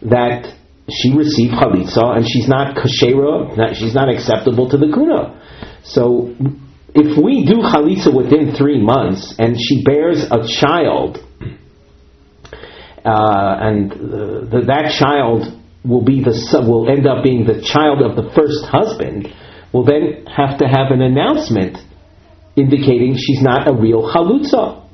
that 0.04 0.54
she 0.90 1.16
received 1.18 1.54
chalitza 1.54 2.18
and 2.18 2.26
she's 2.30 2.48
not 2.48 2.76
kashera, 2.76 3.76
she's 3.76 3.96
not 3.96 4.10
acceptable 4.10 4.70
to 4.70 4.78
the 4.78 4.88
kuna. 4.94 5.42
So 5.84 6.36
if 6.96 7.22
we 7.22 7.44
do 7.44 7.60
chalitza 7.60 8.08
within 8.08 8.56
three 8.56 8.82
months 8.82 9.36
and 9.38 9.58
she 9.60 9.84
bears 9.84 10.24
a 10.24 10.48
child, 10.48 11.20
uh, 13.04 13.68
and 13.68 13.92
the, 13.92 14.64
that 14.68 14.96
child 14.98 15.44
will 15.84 16.02
be 16.02 16.24
the 16.24 16.34
will 16.66 16.90
end 16.90 17.06
up 17.06 17.22
being 17.22 17.46
the 17.46 17.62
child 17.62 18.02
of 18.02 18.16
the 18.16 18.32
first 18.32 18.64
husband, 18.72 19.28
will 19.74 19.84
then 19.84 20.26
have 20.26 20.58
to 20.60 20.66
have 20.66 20.96
an 20.96 21.02
announcement 21.02 21.78
indicating 22.56 23.20
she's 23.20 23.44
not 23.44 23.68
a 23.68 23.74
real 23.76 24.10
chalutza. 24.10 24.88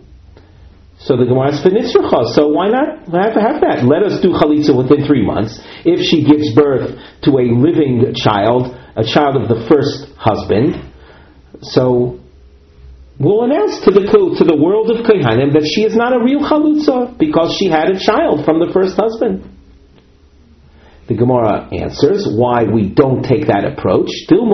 So 0.98 1.18
the 1.18 1.26
Gemara 1.26 1.54
is 1.54 1.62
finitzrucha. 1.62 2.34
So 2.34 2.50
why 2.50 2.70
not 2.70 3.06
have, 3.14 3.38
have 3.38 3.62
that? 3.62 3.86
Let 3.86 4.02
us 4.02 4.22
do 4.22 4.34
chalitza 4.34 4.76
within 4.76 5.06
three 5.06 5.26
months. 5.26 5.62
If 5.86 6.02
she 6.02 6.26
gives 6.26 6.54
birth 6.54 6.98
to 7.24 7.30
a 7.38 7.46
living 7.46 8.14
child, 8.18 8.74
a 8.98 9.06
child 9.06 9.38
of 9.38 9.50
the 9.50 9.70
first 9.70 10.10
husband, 10.18 10.91
so 11.62 12.20
we'll 13.20 13.44
announce 13.44 13.82
to 13.82 13.92
the 13.92 14.02
to 14.02 14.44
the 14.44 14.56
world 14.56 14.90
of 14.92 15.06
Kohanim 15.06 15.54
that 15.54 15.68
she 15.68 15.84
is 15.84 15.96
not 15.96 16.16
a 16.16 16.24
real 16.24 16.40
chalutza 16.40 17.18
because 17.18 17.56
she 17.58 17.70
had 17.70 17.90
a 17.90 18.00
child 18.00 18.46
from 18.46 18.60
the 18.60 18.72
first 18.74 18.96
husband. 18.96 19.44
The 21.08 21.16
Gemara 21.18 21.68
answers 21.74 22.26
why 22.26 22.64
we 22.64 22.90
don't 22.90 23.24
take 23.24 23.48
that 23.48 23.66
approach. 23.66 24.10
There 24.30 24.46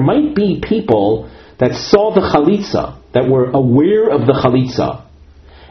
might 0.00 0.34
be 0.34 0.60
people 0.60 1.30
that 1.58 1.74
saw 1.74 2.12
the 2.14 2.20
chalitza, 2.20 2.96
that 3.12 3.30
were 3.30 3.50
aware 3.50 4.10
of 4.10 4.26
the 4.26 4.34
chalitza, 4.34 5.04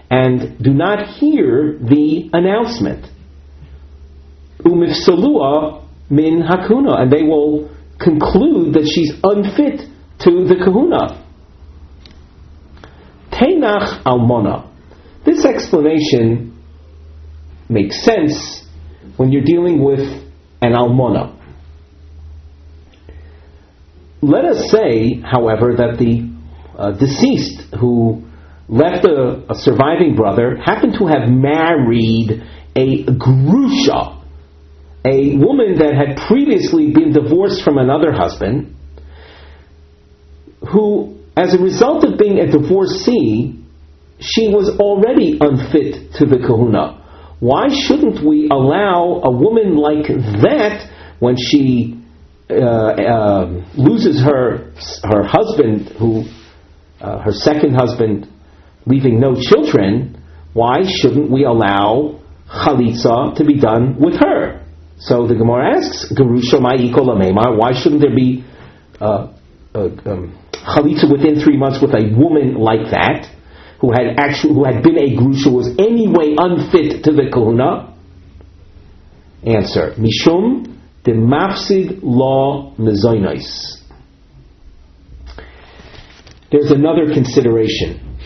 and 0.09 0.57
do 0.57 0.73
not 0.73 1.05
hear 1.07 1.77
the 1.79 2.31
announcement. 2.33 3.05
Umifsalua 4.61 5.84
min 6.09 6.41
hakuna, 6.41 7.01
and 7.01 7.11
they 7.11 7.23
will 7.23 7.69
conclude 7.99 8.73
that 8.73 8.87
she's 8.87 9.13
unfit 9.23 9.81
to 10.19 10.45
the 10.45 10.55
kahuna. 10.63 11.23
Teinach 13.31 14.05
almona. 14.05 14.71
This 15.25 15.43
explanation 15.43 16.61
makes 17.67 18.03
sense 18.03 18.63
when 19.17 19.31
you're 19.31 19.43
dealing 19.43 19.83
with 19.83 20.23
an 20.61 20.73
almona. 20.73 21.35
Let 24.21 24.45
us 24.45 24.71
say, 24.71 25.21
however, 25.21 25.75
that 25.77 25.97
the 25.99 26.31
uh, 26.77 26.91
deceased 26.91 27.75
who 27.79 28.23
left 28.67 29.05
a, 29.05 29.43
a, 29.49 29.55
surviving 29.55 30.15
brother 30.15 30.57
happened 30.57 30.95
to 30.99 31.05
have 31.05 31.29
married 31.29 32.43
a 32.75 33.05
grusha, 33.05 34.14
a 35.05 35.37
woman 35.37 35.77
that 35.77 35.93
had 35.93 36.17
previously 36.27 36.91
been 36.91 37.13
divorced 37.13 37.63
from 37.63 37.77
another 37.77 38.11
husband, 38.11 38.75
who, 40.71 41.19
as 41.37 41.53
a 41.53 41.59
result 41.59 42.03
of 42.03 42.17
being 42.17 42.39
a 42.39 42.51
divorcee, 42.51 43.63
she 44.19 44.47
was 44.47 44.79
already 44.79 45.37
unfit 45.39 46.13
to 46.13 46.25
the 46.25 46.37
kahuna. 46.37 47.03
Why 47.39 47.67
shouldn't 47.69 48.25
we 48.25 48.49
allow 48.49 49.21
a 49.23 49.31
woman 49.31 49.75
like 49.75 50.07
that, 50.07 50.89
when 51.19 51.35
she 51.37 52.01
uh, 52.49 52.55
uh, 52.55 53.63
loses 53.75 54.21
her 54.23 54.71
her 55.03 55.23
husband, 55.23 55.89
who 55.99 56.23
uh, 56.99 57.19
her 57.19 57.31
second 57.31 57.75
husband, 57.75 58.27
leaving 58.85 59.19
no 59.19 59.35
children, 59.35 60.21
why 60.53 60.83
shouldn't 60.83 61.29
we 61.29 61.43
allow 61.43 62.19
chalitza 62.49 63.35
to 63.35 63.45
be 63.45 63.59
done 63.59 63.97
with 63.99 64.15
her? 64.19 64.64
So 64.97 65.27
the 65.27 65.35
Gemara 65.35 65.77
asks, 65.77 66.11
why 66.11 67.73
shouldn't 67.73 68.01
there 68.01 68.15
be 68.15 68.45
uh, 68.99 69.33
uh, 69.73 69.89
um, 70.05 70.39
chalitza 70.53 71.11
within 71.11 71.39
three 71.41 71.57
months 71.57 71.81
with 71.81 71.93
a 71.93 72.13
woman 72.17 72.55
like 72.55 72.91
that, 72.91 73.29
who 73.81 73.91
had 73.91 74.17
actually 74.17 74.53
who 74.53 74.63
had 74.63 74.81
been 74.81 74.97
a 74.97 75.15
grusha, 75.15 75.51
was 75.51 75.67
anyway 75.77 76.35
unfit 76.37 77.03
to 77.03 77.11
the 77.11 77.29
kahuna? 77.31 77.93
Answer: 79.45 79.93
Mishum 79.99 80.75
the 81.05 81.11
mafsid 81.11 81.99
law 82.01 82.73
mezoinos. 82.77 83.79
There's 86.51 86.71
another 86.71 87.13
consideration. 87.13 88.17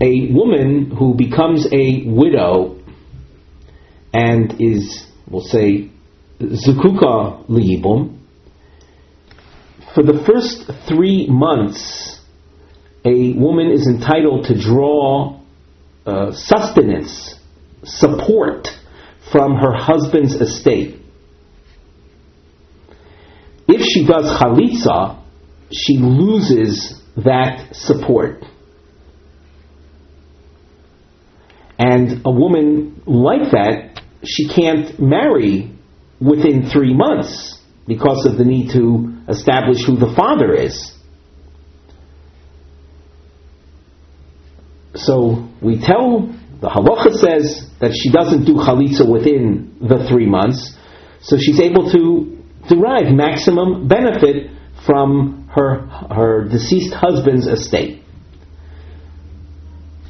A 0.00 0.32
woman 0.32 0.90
who 0.90 1.14
becomes 1.14 1.66
a 1.70 2.04
widow 2.06 2.80
and 4.14 4.60
is, 4.60 5.06
we'll 5.28 5.42
say, 5.42 5.90
zukuka 6.42 7.46
liyibum, 7.48 8.18
for 9.94 10.02
the 10.02 10.22
first 10.24 10.70
three 10.88 11.26
months, 11.28 12.20
a 13.04 13.34
woman 13.34 13.70
is 13.70 13.86
entitled 13.86 14.46
to 14.46 14.58
draw 14.58 15.40
uh, 16.06 16.32
sustenance, 16.32 17.38
support 17.84 18.68
from 19.30 19.56
her 19.56 19.74
husband's 19.74 20.34
estate. 20.34 21.00
If 23.68 23.82
she 23.82 24.06
does 24.06 24.26
chalitza, 24.40 25.22
she 25.72 25.98
loses 25.98 27.00
that 27.16 27.74
support. 27.74 28.44
And 31.78 32.22
a 32.24 32.30
woman 32.30 33.02
like 33.06 33.50
that, 33.52 34.00
she 34.24 34.48
can't 34.48 35.00
marry 35.00 35.76
within 36.22 36.68
three 36.70 36.94
months 36.94 37.58
because 37.86 38.26
of 38.26 38.38
the 38.38 38.44
need 38.44 38.70
to 38.72 39.12
establish 39.28 39.84
who 39.84 39.96
the 39.96 40.12
father 40.14 40.54
is. 40.54 40.92
So 44.94 45.48
we 45.60 45.80
tell, 45.80 46.28
the 46.60 46.68
halacha 46.68 47.12
says 47.12 47.68
that 47.80 47.92
she 47.94 48.10
doesn't 48.12 48.44
do 48.44 48.54
chalitza 48.54 49.10
within 49.10 49.76
the 49.80 50.06
three 50.08 50.26
months, 50.26 50.76
so 51.22 51.36
she's 51.38 51.60
able 51.60 51.90
to 51.90 52.38
derive 52.68 53.12
maximum 53.12 53.88
benefit 53.88 54.50
from 54.86 55.48
her, 55.52 55.86
her 56.14 56.48
deceased 56.48 56.94
husband's 56.94 57.46
estate. 57.46 58.02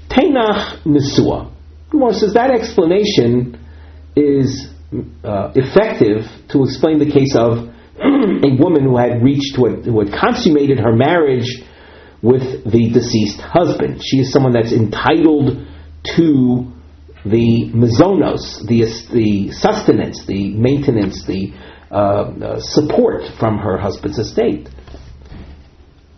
Teinach 0.09 0.83
Nisua. 0.85 1.53
Gemara 1.91 2.15
says 2.15 2.35
that 2.35 2.51
explanation 2.51 3.59
is 4.17 4.72
uh, 5.25 5.53
effective 5.55 6.27
to 6.51 6.65
explain 6.65 6.99
the 6.99 7.11
case 7.11 7.35
of 7.35 7.69
a 7.99 8.57
woman 8.59 8.85
who 8.85 8.97
had 8.97 9.23
reached, 9.23 9.59
what 9.59 9.85
who 9.85 10.01
had 10.01 10.13
consummated 10.13 10.79
her 10.79 10.95
marriage 10.95 11.63
with 12.21 12.65
the 12.71 12.91
deceased 12.93 13.41
husband. 13.41 14.03
She 14.05 14.19
is 14.19 14.33
someone 14.33 14.53
that's 14.53 14.73
entitled 14.73 15.67
to 16.17 16.73
the 17.25 17.71
mazonos, 17.75 18.67
the, 18.67 18.85
the 19.13 19.53
sustenance, 19.53 20.27
the 20.27 20.51
maintenance, 20.55 21.25
the 21.27 21.53
uh, 21.91 21.95
uh, 21.95 22.61
support 22.61 23.23
from 23.39 23.59
her 23.59 23.79
husband's 23.79 24.19
estate. 24.19 24.69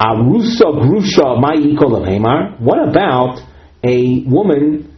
Arusa 0.01 0.63
grusha 0.63 1.39
ma'ikol 1.41 2.61
What 2.61 2.89
about 2.89 3.41
a 3.83 4.23
woman 4.27 4.91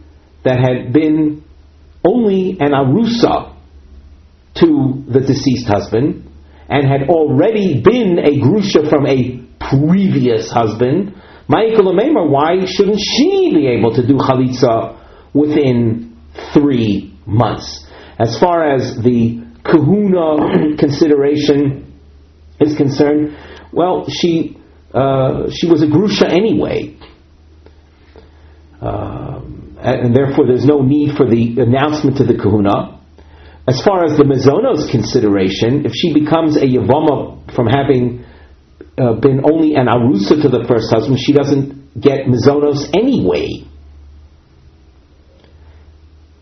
that 0.43 0.59
had 0.59 0.93
been 0.93 1.43
only 2.05 2.57
an 2.59 2.71
arusa 2.71 3.56
to 4.59 5.03
the 5.07 5.21
deceased 5.21 5.67
husband 5.67 6.29
and 6.69 6.87
had 6.87 7.09
already 7.09 7.81
been 7.81 8.19
a 8.19 8.39
grusha 8.39 8.89
from 8.89 9.05
a 9.05 9.43
previous 9.59 10.51
husband? 10.51 11.15
Ma'ikol 11.49 12.29
Why 12.29 12.65
shouldn't 12.65 12.99
she 12.99 13.51
be 13.53 13.67
able 13.67 13.95
to 13.95 14.05
do 14.05 14.17
chalitza 14.17 14.97
within 15.33 16.17
three 16.53 17.17
months? 17.25 17.85
As 18.19 18.37
far 18.39 18.75
as 18.75 18.97
the 18.97 19.45
kahuna 19.63 20.77
consideration 20.77 21.93
is 22.59 22.75
concerned, 22.75 23.37
well, 23.71 24.09
she 24.09 24.57
uh, 24.93 25.49
she 25.51 25.67
was 25.67 25.83
a 25.83 25.87
grusha 25.87 26.27
anyway, 26.27 26.97
uh, 28.81 29.41
and 29.79 30.15
therefore 30.15 30.47
there's 30.47 30.65
no 30.65 30.81
need 30.81 31.15
for 31.15 31.29
the 31.29 31.59
announcement 31.59 32.17
to 32.17 32.23
the 32.23 32.33
kahuna. 32.33 32.99
As 33.67 33.81
far 33.81 34.05
as 34.05 34.17
the 34.17 34.23
mazonos 34.23 34.89
consideration, 34.89 35.85
if 35.85 35.91
she 35.93 36.13
becomes 36.13 36.55
a 36.55 36.61
yavama 36.61 37.53
from 37.53 37.67
having 37.67 38.23
uh, 38.97 39.19
been 39.19 39.41
only 39.43 39.75
an 39.75 39.87
arusa 39.87 40.41
to 40.41 40.47
the 40.47 40.63
first 40.67 40.89
husband, 40.89 41.19
she 41.19 41.33
doesn't 41.33 41.99
get 41.99 42.27
mizonos 42.27 42.89
anyway. 42.95 43.67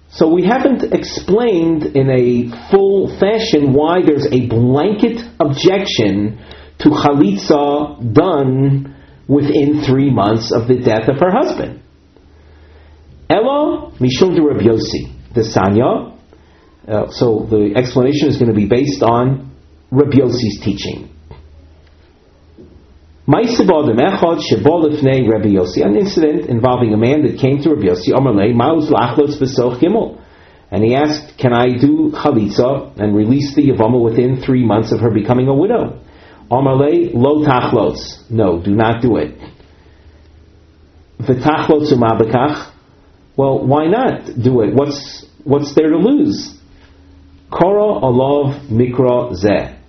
So 0.09 0.31
we 0.31 0.45
haven't 0.45 0.93
explained 0.93 1.83
in 1.83 2.09
a 2.09 2.71
full 2.71 3.09
fashion 3.19 3.73
why 3.73 3.99
there's 4.05 4.27
a 4.27 4.47
blanket 4.47 5.19
objection 5.39 6.39
to 6.79 6.89
chalitza 6.89 8.13
done 8.13 8.95
within 9.27 9.83
three 9.83 10.11
months 10.11 10.53
of 10.53 10.67
the 10.67 10.75
death 10.75 11.09
of 11.09 11.19
her 11.19 11.31
husband. 11.31 11.81
Ella 13.29 13.91
mishum 13.99 14.35
de 14.35 14.41
Rabbi 14.41 14.77
the 15.33 15.41
Sanya. 15.41 16.14
Uh, 16.87 17.09
so 17.09 17.47
the 17.49 17.73
explanation 17.75 18.29
is 18.29 18.37
going 18.37 18.49
to 18.49 18.55
be 18.55 18.67
based 18.67 19.01
on 19.01 19.51
Rabbi 19.89 20.17
Yossi's 20.17 20.59
teaching. 20.63 21.09
An 23.27 23.43
incident 25.97 26.45
involving 26.47 26.93
a 26.93 26.97
man 26.97 27.23
that 27.23 27.39
came 27.39 27.59
to 27.63 27.71
Rabbi 27.71 27.87
Yossi, 27.87 28.13
and 30.71 30.83
he 30.83 30.95
asked, 30.95 31.37
Can 31.39 31.53
I 31.53 31.77
do 31.77 32.11
chalitza 32.11 32.95
and 32.99 33.15
release 33.15 33.55
the 33.55 33.69
Yavama 33.69 33.99
within 34.03 34.41
three 34.41 34.63
months 34.63 34.91
of 34.91 34.99
her 34.99 35.09
becoming 35.09 35.47
a 35.47 35.55
widow? 35.55 35.99
Amalei 36.51 37.15
lo 37.15 37.43
tachlos. 37.43 38.29
No, 38.29 38.61
do 38.61 38.75
not 38.75 39.01
do 39.01 39.17
it. 39.17 39.39
Well, 43.37 43.65
why 43.65 43.87
not 43.87 44.29
do 44.41 44.61
it? 44.61 44.73
What's 44.75 45.25
what's 45.43 45.73
there 45.73 45.89
to 45.89 45.97
lose? 45.97 46.55
Kora 47.55 48.01
alov 48.01 48.67
mikra 48.67 49.31
zeh. 49.31 49.79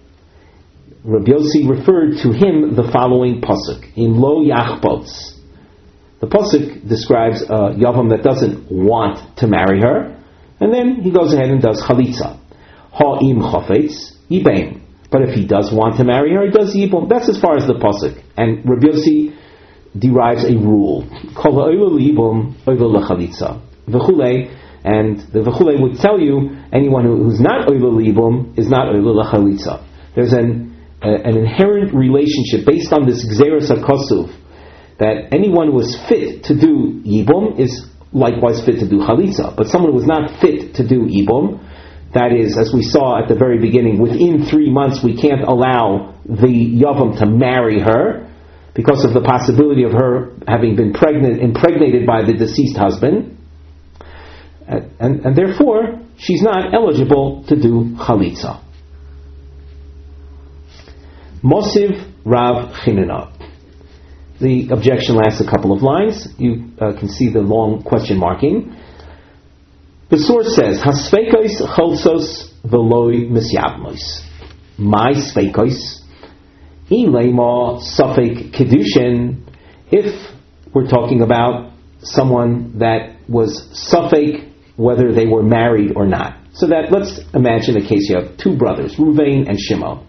Rabbi 1.04 1.32
Yossi 1.32 1.68
referred 1.68 2.18
to 2.22 2.32
him 2.32 2.76
the 2.76 2.88
following 2.92 3.40
pasuk 3.40 3.96
in 3.96 4.20
Lo 4.20 4.40
Yachbots. 4.44 5.34
The 6.20 6.28
pasuk 6.28 6.88
describes 6.88 7.42
a 7.42 7.74
yavam 7.74 8.10
that 8.10 8.22
doesn't 8.22 8.70
want 8.70 9.38
to 9.38 9.48
marry 9.48 9.80
her, 9.80 10.16
and 10.60 10.72
then 10.72 11.02
he 11.02 11.10
goes 11.10 11.34
ahead 11.34 11.50
and 11.50 11.60
does 11.60 11.82
chalitza. 11.82 12.38
Ha'im 12.92 13.40
chafetz 13.40 14.14
yibein. 14.30 14.82
But 15.10 15.22
if 15.22 15.34
he 15.34 15.44
does 15.44 15.72
want 15.72 15.96
to 15.96 16.04
marry 16.04 16.34
her, 16.36 16.46
he 16.46 16.52
does 16.52 16.72
yibum. 16.72 17.08
That's 17.08 17.28
as 17.28 17.40
far 17.40 17.56
as 17.56 17.66
the 17.66 17.74
pasuk. 17.74 18.22
And 18.36 18.64
Rabbi 18.64 18.86
Yossi 18.86 19.36
derives 19.98 20.44
a 20.44 20.56
rule. 20.56 21.04
Kol 21.34 21.54
yibum 21.98 22.54
chalitza. 22.64 23.60
V'chulei. 23.88 24.62
And 24.86 25.18
the 25.32 25.40
v'chulei 25.40 25.82
would 25.82 25.98
tell 25.98 26.20
you 26.20 26.56
anyone 26.72 27.04
who, 27.04 27.24
who's 27.24 27.40
not 27.40 27.66
oila 27.66 27.90
libum 27.90 28.54
is 28.56 28.68
not 28.68 28.86
oila 28.94 29.32
chalitza. 29.32 29.84
There's 30.14 30.32
an 30.32 30.76
an 31.02 31.36
inherent 31.36 31.94
relationship 31.94 32.66
based 32.66 32.92
on 32.92 33.06
this 33.06 33.24
Xeris 33.24 33.70
HaKosuv, 33.70 34.32
that 34.98 35.28
anyone 35.32 35.70
who 35.70 35.80
is 35.80 35.96
fit 36.08 36.44
to 36.44 36.58
do 36.58 37.02
Yibum 37.04 37.58
is 37.60 37.86
likewise 38.12 38.64
fit 38.64 38.80
to 38.80 38.88
do 38.88 38.98
Chalitza. 38.98 39.54
But 39.56 39.68
someone 39.68 39.92
who 39.92 40.00
is 40.00 40.06
not 40.06 40.40
fit 40.40 40.74
to 40.76 40.88
do 40.88 41.02
Yibum, 41.02 41.62
that 42.14 42.32
is, 42.32 42.56
as 42.56 42.72
we 42.72 42.82
saw 42.82 43.22
at 43.22 43.28
the 43.28 43.34
very 43.34 43.58
beginning, 43.60 44.00
within 44.00 44.46
three 44.46 44.70
months 44.70 45.02
we 45.02 45.20
can't 45.20 45.42
allow 45.42 46.14
the 46.24 46.80
Yavam 46.80 47.18
to 47.18 47.26
marry 47.26 47.80
her 47.80 48.32
because 48.74 49.04
of 49.04 49.12
the 49.12 49.20
possibility 49.20 49.84
of 49.84 49.92
her 49.92 50.32
having 50.48 50.76
been 50.76 50.92
pregnant, 50.92 51.42
impregnated 51.42 52.06
by 52.06 52.22
the 52.24 52.32
deceased 52.32 52.76
husband. 52.76 53.36
And, 54.68 55.24
and, 55.24 55.36
therefore, 55.36 56.00
she's 56.18 56.42
not 56.42 56.74
eligible 56.74 57.44
to 57.48 57.54
do 57.54 57.94
Chalitza. 57.96 58.62
Mosiv 61.42 62.12
Rav 62.24 62.72
Chinina. 62.74 63.32
The 64.40 64.68
objection 64.70 65.14
lasts 65.14 65.40
a 65.40 65.48
couple 65.48 65.72
of 65.72 65.82
lines. 65.82 66.28
You 66.36 66.72
uh, 66.80 66.98
can 66.98 67.08
see 67.08 67.30
the 67.30 67.40
long 67.40 67.82
question 67.84 68.18
marking. 68.18 68.76
The 70.10 70.18
source 70.18 70.54
says, 70.56 70.80
Hasfekois 70.80 71.62
cholsos 71.74 72.52
veloi 72.64 73.30
misyavmos. 73.30 74.24
My 74.78 75.12
svekois. 75.12 76.02
Ilema 76.90 77.80
suffik 77.80 78.52
kedushin. 78.52 79.42
If 79.90 80.34
we're 80.74 80.88
talking 80.88 81.22
about 81.22 81.72
someone 82.00 82.78
that 82.80 83.16
was 83.28 83.68
suffik 83.72 84.52
whether 84.76 85.12
they 85.12 85.26
were 85.26 85.42
married 85.42 85.92
or 85.96 86.06
not. 86.06 86.38
So 86.52 86.68
that 86.68 86.90
let's 86.90 87.20
imagine 87.34 87.76
a 87.76 87.86
case 87.86 88.08
you 88.08 88.16
have 88.16 88.36
two 88.36 88.56
brothers, 88.56 88.96
Ruvain 88.96 89.48
and 89.48 89.58
Shimon. 89.58 90.06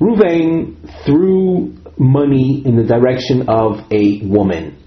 Ruvain 0.00 0.76
threw 1.04 1.74
money 1.98 2.62
in 2.64 2.76
the 2.76 2.84
direction 2.84 3.48
of 3.48 3.80
a 3.90 4.20
woman. 4.24 4.82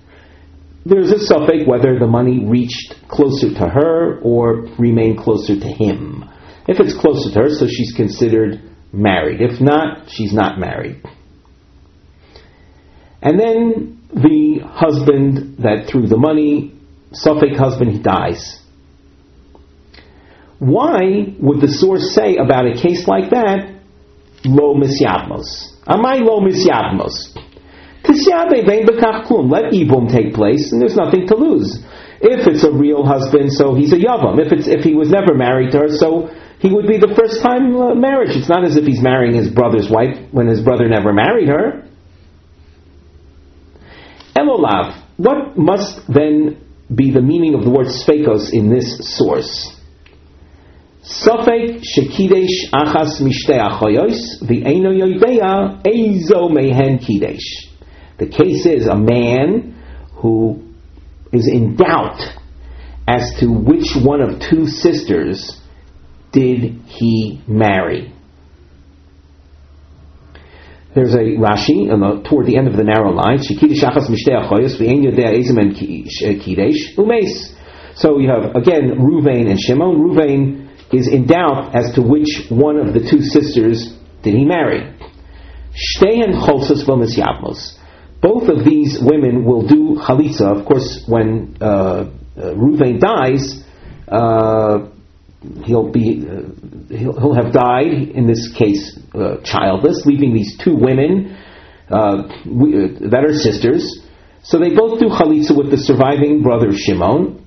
There's 0.85 1.11
a 1.11 1.19
suffix 1.19 1.67
whether 1.67 1.99
the 1.99 2.07
money 2.07 2.45
reached 2.45 2.95
closer 3.07 3.49
to 3.49 3.67
her 3.67 4.19
or 4.21 4.67
remained 4.77 5.19
closer 5.19 5.59
to 5.59 5.67
him. 5.67 6.23
If 6.67 6.79
it's 6.79 6.95
closer 6.97 7.31
to 7.33 7.39
her, 7.41 7.49
so 7.49 7.67
she's 7.67 7.93
considered 7.95 8.61
married. 8.93 9.41
If 9.41 9.59
not, 9.59 10.09
she's 10.09 10.33
not 10.33 10.59
married. 10.59 11.03
And 13.21 13.39
then 13.39 14.01
the 14.13 14.59
husband 14.65 15.57
that 15.59 15.89
threw 15.89 16.07
the 16.07 16.17
money, 16.17 16.78
suffix 17.11 17.57
husband, 17.57 17.91
he 17.91 17.99
dies. 17.99 18.59
Why 20.59 21.33
would 21.39 21.61
the 21.61 21.69
source 21.69 22.13
say 22.13 22.35
about 22.35 22.67
a 22.67 22.73
case 22.73 23.07
like 23.07 23.29
that 23.31 23.79
lo 24.45 24.75
misyadmos. 24.75 25.75
Amai 25.85 26.21
lo 26.21 26.39
misyadmos. 26.41 27.35
Let 28.05 29.73
ibum 29.73 30.11
take 30.11 30.33
place, 30.33 30.71
and 30.71 30.81
there's 30.81 30.95
nothing 30.95 31.27
to 31.27 31.35
lose. 31.35 31.79
If 32.21 32.47
it's 32.47 32.63
a 32.63 32.71
real 32.71 33.05
husband, 33.05 33.51
so 33.53 33.75
he's 33.75 33.93
a 33.93 33.97
yavam. 33.97 34.39
If 34.39 34.51
it's 34.51 34.67
if 34.67 34.83
he 34.83 34.95
was 34.95 35.09
never 35.09 35.35
married 35.35 35.71
to 35.71 35.79
her, 35.79 35.89
so 35.89 36.29
he 36.59 36.71
would 36.71 36.87
be 36.87 36.97
the 36.97 37.13
first 37.15 37.41
time 37.41 37.75
uh, 37.75 37.95
marriage. 37.95 38.35
It's 38.35 38.49
not 38.49 38.65
as 38.65 38.75
if 38.77 38.85
he's 38.85 39.01
marrying 39.01 39.35
his 39.35 39.49
brother's 39.49 39.89
wife 39.89 40.17
when 40.31 40.47
his 40.47 40.61
brother 40.61 40.87
never 40.87 41.13
married 41.13 41.49
her. 41.49 41.87
Elolav. 44.35 45.03
What 45.17 45.57
must 45.57 46.01
then 46.07 46.63
be 46.93 47.11
the 47.11 47.21
meaning 47.21 47.55
of 47.55 47.63
the 47.63 47.69
word 47.69 47.87
sfekos 47.87 48.53
in 48.53 48.69
this 48.69 49.17
source? 49.17 49.75
Sofek 51.03 51.81
shekidesh 51.81 52.69
achas 52.73 53.21
mishte 53.21 53.57
achoyos 53.57 54.41
v'eino 54.43 54.91
yoidea 54.93 55.81
eizo 55.83 56.51
mehen 56.51 56.99
kidesh. 56.99 57.69
The 58.17 58.27
case 58.27 58.65
is 58.65 58.87
a 58.87 58.95
man 58.95 59.75
who 60.15 60.61
is 61.31 61.47
in 61.47 61.75
doubt 61.75 62.19
as 63.07 63.33
to 63.39 63.47
which 63.47 63.95
one 63.95 64.21
of 64.21 64.41
two 64.41 64.67
sisters 64.67 65.59
did 66.31 66.81
he 66.85 67.41
marry. 67.47 68.13
There's 70.99 71.15
a 71.15 71.39
Rashi 71.39 71.87
the, 71.87 72.27
toward 72.27 72.45
the 72.45 72.57
end 72.57 72.67
of 72.67 72.75
the 72.75 72.83
narrow 72.83 73.13
line. 73.13 73.39
Umes. 76.97 77.55
So 77.95 78.19
you 78.19 78.27
have 78.27 78.53
again 78.53 78.99
Ruvain 78.99 79.49
and 79.49 79.57
Shimon. 79.57 79.95
Ruvain 79.95 80.67
is 80.91 81.07
in 81.07 81.25
doubt 81.25 81.73
as 81.73 81.95
to 81.95 82.01
which 82.01 82.47
one 82.49 82.75
of 82.75 82.93
the 82.93 82.99
two 82.99 83.21
sisters 83.21 83.95
did 84.23 84.33
he 84.33 84.43
marry. 84.43 84.93
Both 88.21 88.49
of 88.49 88.65
these 88.65 88.99
women 88.99 89.45
will 89.45 89.65
do 89.65 90.01
chalitza. 90.03 90.59
Of 90.59 90.65
course, 90.65 91.05
when 91.07 91.55
uh, 91.61 91.65
uh, 91.65 92.09
Ruvain 92.35 92.99
dies, 92.99 93.63
uh, 94.09 94.89
he'll 95.65 95.91
be 95.91 96.25
uh, 96.27 96.95
he'll, 96.95 97.19
he'll, 97.19 97.33
have 97.33 97.53
died 97.53 97.93
in 97.93 98.27
this 98.27 98.51
case 98.57 98.99
uh, 99.13 99.37
childless, 99.43 100.05
leaving 100.05 100.33
these 100.33 100.57
two 100.63 100.75
women 100.75 101.37
uh, 101.89 102.23
that 102.45 103.23
are 103.25 103.33
sisters. 103.33 104.01
So 104.43 104.57
they 104.57 104.73
both 104.73 104.99
do 104.99 105.07
chalitza 105.09 105.55
with 105.55 105.69
the 105.69 105.77
surviving 105.77 106.41
brother 106.41 106.71
Shimon. 106.71 107.43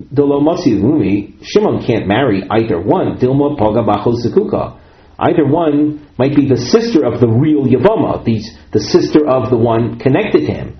Shimon 1.43 1.87
can't 1.87 2.07
marry 2.07 2.43
either 2.51 2.81
one. 2.81 3.17
Dilma 3.19 3.57
Bachol 3.59 4.79
Either 5.19 5.47
one 5.47 6.07
might 6.19 6.35
be 6.37 6.49
the 6.49 6.57
sister 6.57 7.05
of 7.07 7.21
the 7.21 7.29
real 7.29 7.65
Yavama, 7.65 8.25
the, 8.25 8.43
the 8.73 8.81
sister 8.81 9.27
of 9.27 9.51
the 9.51 9.57
one 9.57 9.99
connected 9.99 10.47
to 10.47 10.53
him. 10.53 10.79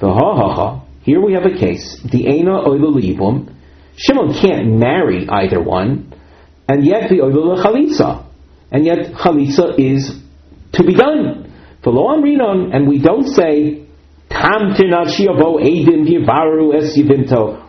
The 0.00 0.08
ha. 0.08 0.36
ha 0.36 0.54
ha. 0.54 0.84
Here 1.02 1.20
we 1.20 1.32
have 1.32 1.44
a 1.44 1.58
case. 1.58 2.00
The 2.10 2.28
Aina 2.28 2.62
Oilulibum. 2.62 3.54
Shimon 3.96 4.34
can't 4.40 4.78
marry 4.78 5.26
either 5.28 5.62
one, 5.62 6.09
and 6.70 6.86
yet 6.86 7.10
the 7.10 7.16
Oilula 7.16 7.64
Chalitza. 7.64 8.24
And 8.70 8.86
yet 8.86 9.12
Chalitza 9.14 9.76
is 9.76 10.16
to 10.74 10.84
be 10.84 10.94
done. 10.94 11.52
For 11.82 11.92
lo 11.92 12.14
amrinon, 12.14 12.72
And 12.72 12.86
we 12.88 13.00
don't 13.00 13.26
say 13.26 13.86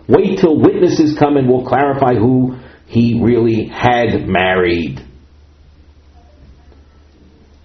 Wait 0.08 0.38
till 0.38 0.60
witnesses 0.60 1.18
come 1.18 1.38
and 1.38 1.50
we'll 1.50 1.66
clarify 1.66 2.14
who 2.14 2.60
he 2.86 3.20
really 3.24 3.66
had 3.66 4.28
married. 4.28 5.04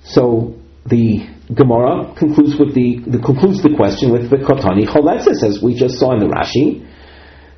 So 0.04 0.54
the 0.86 1.26
Gemara 1.54 2.14
concludes 2.16 2.58
with 2.58 2.74
the, 2.74 3.00
the 3.06 3.18
concludes 3.18 3.62
the 3.62 3.74
question 3.76 4.10
with 4.10 4.30
the 4.30 4.36
Kotani 4.36 4.86
Choletzis, 4.86 5.42
as 5.46 5.62
we 5.62 5.74
just 5.74 5.98
saw 5.98 6.14
in 6.14 6.20
the 6.20 6.32
Rashi. 6.32 6.85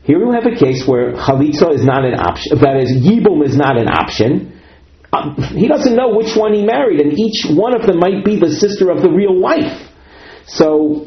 Here 0.09 0.25
we 0.25 0.35
have 0.35 0.47
a 0.47 0.57
case 0.57 0.89
where 0.89 1.13
Chalitza 1.13 1.69
is 1.77 1.85
not 1.85 2.07
an 2.07 2.15
option, 2.15 2.57
that 2.65 2.81
is, 2.81 2.97
Yibum 2.97 3.45
is 3.45 3.55
not 3.55 3.77
an 3.77 3.89
option. 3.89 4.59
Uh, 5.13 5.37
he 5.53 5.69
doesn't 5.69 5.95
know 5.95 6.17
which 6.17 6.35
one 6.35 6.55
he 6.55 6.65
married, 6.65 7.01
and 7.01 7.13
each 7.13 7.45
one 7.45 7.77
of 7.77 7.87
them 7.87 7.99
might 7.99 8.25
be 8.25 8.41
the 8.41 8.49
sister 8.49 8.89
of 8.89 9.03
the 9.03 9.11
real 9.11 9.39
wife. 9.39 9.85
So, 10.47 11.07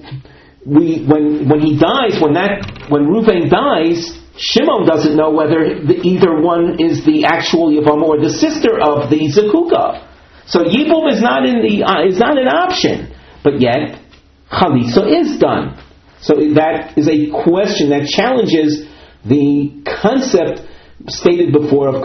we, 0.64 1.02
when, 1.02 1.49
when 1.49 1.62
he 1.62 1.82
dies, 1.82 2.22
when 2.22 2.38
that, 2.38 2.86
when 2.93 3.10
Ruvain 3.10 3.49
dies, 3.49 4.06
Shimon 4.38 4.86
doesn't 4.86 5.18
know 5.18 5.32
whether 5.32 5.82
the, 5.82 5.97
either 6.06 6.39
one 6.39 6.80
is 6.80 7.04
the 7.04 7.26
actual 7.26 7.74
Yavam 7.74 8.04
or 8.06 8.22
the 8.22 8.30
sister 8.30 8.78
of 8.78 9.10
the 9.10 9.34
Zakuka. 9.34 10.08
So 10.45 10.62
Yibum 10.62 11.12
is 11.12 11.22
not 11.22 11.49
in 11.49 11.66
the 11.66 11.84
uh, 11.84 12.06
is 12.06 12.20
not 12.20 12.38
an 12.38 12.47
option, 12.47 13.14
but 13.43 13.60
yet 13.60 13.97
Chalitza 14.52 15.10
is 15.10 15.39
done. 15.39 15.82
So 16.22 16.36
that 16.54 16.93
is 16.97 17.08
a 17.10 17.32
question 17.43 17.89
that 17.89 18.06
challenges 18.08 18.88
the 19.26 19.84
concept 20.01 20.61
stated 21.07 21.51
before 21.51 21.88
of 21.89 22.01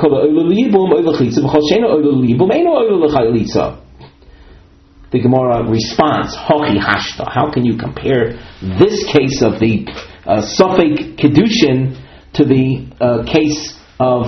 The 5.10 5.20
Gemara 5.20 5.70
responds, 5.70 6.36
Hochi 6.36 6.78
Hashta. 6.78 7.32
How 7.32 7.50
can 7.52 7.64
you 7.64 7.78
compare 7.78 8.38
this 8.60 9.04
case 9.04 9.42
of 9.42 9.60
the 9.60 9.86
uh, 10.26 10.42
Sofek 10.42 11.16
Kedushin 11.16 12.02
to 12.34 12.44
the 12.44 12.86
uh, 13.00 13.24
case 13.30 13.78
of 13.98 14.26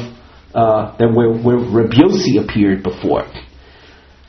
uh, 0.55 0.97
where, 0.99 1.33
where 1.33 1.59
Rabbi 1.59 1.97
Yossi 1.97 2.43
appeared 2.43 2.83
before? 2.83 3.25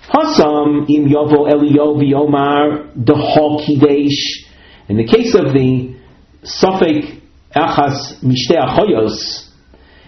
Hasam 0.10 0.89
im 0.89 1.05
yovo 1.07 1.47
Elio 1.49 1.93
v'yomar 1.95 2.95
deho 2.95 3.60
kidesh. 3.64 4.47
In 4.88 4.97
the 4.97 5.05
case 5.05 5.36
of 5.36 5.53
the 5.53 5.95
Sofek 6.43 7.18
achas 7.56 8.22
mishte 8.24 8.58
achoyos, 8.58 9.47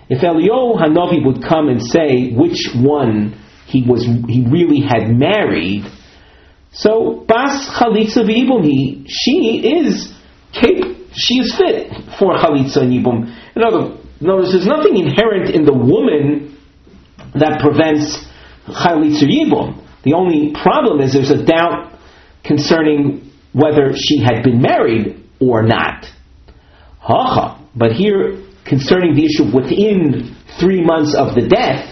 if 0.10 0.24
Elio 0.24 0.76
Hanavi 0.76 1.26
would 1.26 1.44
come 1.44 1.70
and 1.70 1.82
say 1.82 2.32
which 2.32 2.70
one 2.76 3.38
he 3.66 3.84
was 3.88 4.04
he 4.04 4.46
really 4.50 4.82
had 4.82 5.10
married, 5.10 5.86
so 6.74 7.24
bas 7.28 7.70
chalitza 7.70 8.24
v'ibum 8.24 8.64
he 8.64 9.06
she 9.08 9.62
is 9.64 10.14
she 10.54 11.36
is 11.40 11.56
fit 11.56 11.94
for 12.20 12.36
chalitza 12.36 12.82
and 12.82 12.92
yibum. 12.92 13.34
In 13.56 13.64
other 13.64 13.98
notice 14.20 14.52
there's 14.52 14.68
nothing 14.68 14.98
inherent 14.98 15.50
in 15.56 15.66
the 15.66 15.74
woman 15.74 16.58
that 17.34 17.62
prevents 17.62 18.26
chalitza 18.68 19.24
yibum. 19.24 19.82
The 20.04 20.14
only 20.14 20.54
problem 20.54 21.00
is 21.00 21.14
there's 21.14 21.32
a 21.32 21.44
doubt 21.44 21.94
concerning 22.44 23.32
whether 23.54 23.94
she 23.96 24.20
had 24.20 24.44
been 24.44 24.62
married 24.62 25.24
or 25.40 25.64
not. 25.64 26.06
But 27.76 27.94
here, 27.94 28.44
concerning 28.66 29.16
the 29.16 29.26
issue 29.26 29.56
within 29.56 30.36
three 30.60 30.84
months 30.84 31.16
of 31.16 31.36
the 31.36 31.48
death, 31.48 31.88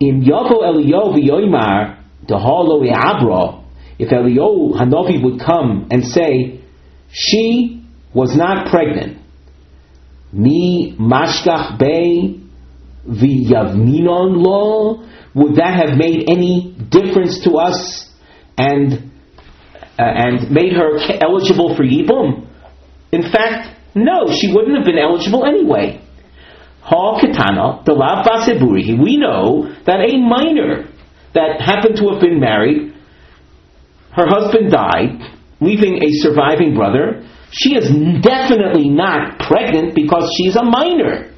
in 0.00 0.22
Yavo 0.22 0.62
Eliyahu 0.62 1.14
v'yoimar 1.14 2.02
dehalo 2.26 2.82
abra, 2.92 3.62
if 3.98 4.08
Eliyahu 4.08 4.74
Hanavi 4.74 5.22
would 5.22 5.40
come 5.40 5.88
and 5.90 6.04
say, 6.04 6.60
she 7.12 7.84
was 8.14 8.36
not 8.36 8.70
pregnant, 8.70 9.18
mi 10.32 10.96
mashkach 10.98 11.78
bei 11.78 12.40
v'yavminon 13.08 14.42
lo, 14.42 15.04
would 15.34 15.56
that 15.56 15.74
have 15.74 15.96
made 15.96 16.28
any 16.28 16.74
difference 16.90 17.40
to 17.44 17.52
us 17.58 18.10
and 18.58 19.10
uh, 19.98 20.02
and 20.02 20.50
made 20.50 20.72
her 20.72 20.98
eligible 21.20 21.76
for 21.76 21.84
Yibum? 21.84 22.46
In 23.12 23.22
fact, 23.30 23.78
no, 23.94 24.32
she 24.32 24.52
wouldn't 24.52 24.76
have 24.76 24.86
been 24.86 24.98
eligible 24.98 25.44
anyway. 25.44 26.00
Ha 26.82 27.20
Ketana, 27.20 27.84
the 27.84 27.92
Lav 27.92 28.26
Baseburi, 28.26 28.98
we 29.00 29.16
know 29.16 29.72
that 29.86 30.00
a 30.00 30.18
minor 30.18 30.88
that 31.34 31.60
happened 31.60 31.96
to 31.96 32.08
have 32.10 32.20
been 32.20 32.40
married, 32.40 32.94
her 34.12 34.26
husband 34.26 34.70
died, 34.70 35.20
leaving 35.60 36.02
a 36.02 36.10
surviving 36.10 36.74
brother, 36.74 37.26
she 37.50 37.76
is 37.76 37.88
definitely 38.22 38.88
not 38.88 39.38
pregnant 39.38 39.94
because 39.94 40.34
she's 40.36 40.56
a 40.56 40.64
minor. 40.64 41.32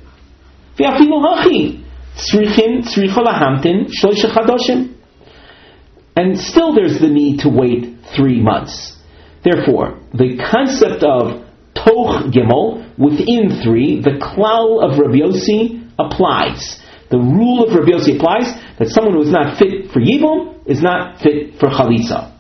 And 6.17 6.39
still 6.39 6.75
there's 6.75 7.01
the 7.01 7.09
need 7.09 7.41
to 7.41 7.49
wait 7.49 7.97
three 8.17 8.41
months. 8.41 8.97
Therefore, 9.45 9.99
the 10.13 10.39
concept 10.51 11.03
of 11.03 11.44
toch 11.85 12.33
gimel, 12.33 12.99
within 12.99 13.63
three, 13.63 14.01
the 14.01 14.17
klal 14.19 14.83
of 14.83 14.99
Rabbi 14.99 15.19
Yossi 15.19 15.91
applies. 15.99 16.81
The 17.11 17.19
rule 17.19 17.65
of 17.65 17.75
Rabbi 17.75 17.93
Yossi 17.93 18.17
applies 18.17 18.49
that 18.79 18.89
someone 18.89 19.15
who 19.15 19.23
is 19.23 19.31
not 19.31 19.59
fit 19.59 19.93
for 19.93 20.01
Yibum 20.01 20.67
is 20.67 20.81
not 20.81 21.21
fit 21.21 21.61
for 21.61 21.69
Chalitza. 21.69 22.33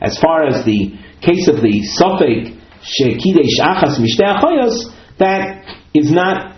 As 0.00 0.18
far 0.18 0.46
as 0.46 0.64
the 0.64 0.94
case 1.20 1.48
of 1.48 1.56
the 1.56 1.82
Sofek 1.98 2.58
Shekidesh 2.82 3.58
Achas 3.60 3.98
Mishtei 3.98 4.90
that 5.18 5.64
is 5.94 6.10
not 6.10 6.56